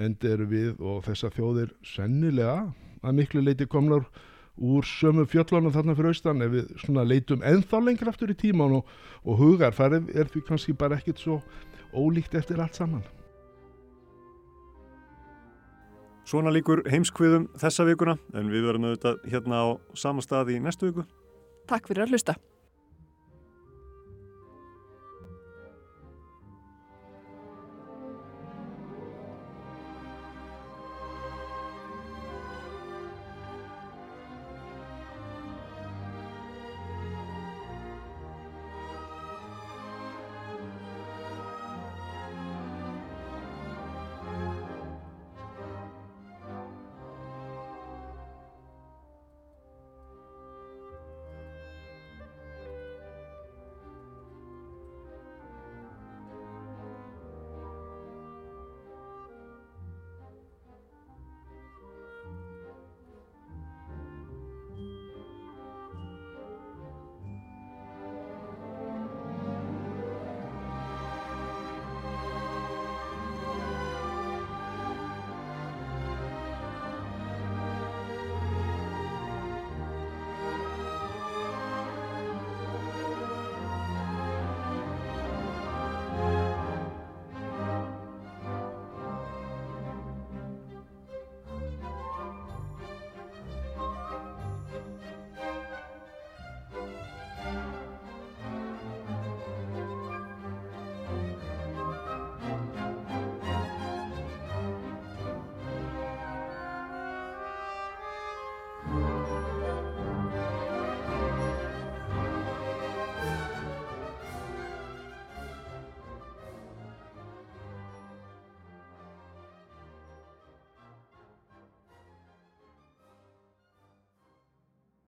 End 0.00 0.24
eru 0.24 0.46
við 0.48 0.80
og 0.80 1.02
þessa 1.04 1.32
þjóðir 1.34 1.74
sennilega 1.84 2.70
að 3.02 3.16
miklu 3.18 3.42
leiti 3.44 3.66
komlar 3.68 4.06
úr 4.60 4.84
sömu 4.84 5.24
fjöllunum 5.28 5.72
þarna 5.72 5.96
fyrir 5.96 6.12
austan 6.12 6.44
ef 6.44 6.52
við 6.52 6.74
svona 6.82 7.04
leitum 7.08 7.44
ennþá 7.46 7.80
lengra 7.84 8.12
aftur 8.12 8.32
í 8.32 8.36
tíman 8.36 8.76
og, 8.80 8.90
og 9.24 9.40
hugarfarið 9.40 10.12
er 10.14 10.28
því 10.28 10.44
kannski 10.48 10.76
bara 10.76 11.00
ekkit 11.00 11.22
svo 11.22 11.40
ólíkt 11.96 12.36
eftir 12.38 12.60
allt 12.60 12.76
saman. 12.76 13.02
Svona 16.28 16.52
líkur 16.54 16.84
heimskviðum 16.86 17.48
þessa 17.58 17.88
vikuna 17.88 18.14
en 18.36 18.52
við 18.52 18.68
verðum 18.68 18.90
auðvitað 18.90 19.24
hérna 19.32 19.64
á 19.64 19.68
sama 19.98 20.22
stað 20.22 20.54
í 20.54 20.60
næstu 20.62 20.92
viku. 20.92 21.08
Takk 21.66 21.90
fyrir 21.90 22.06
að 22.06 22.14
hlusta. 22.14 22.36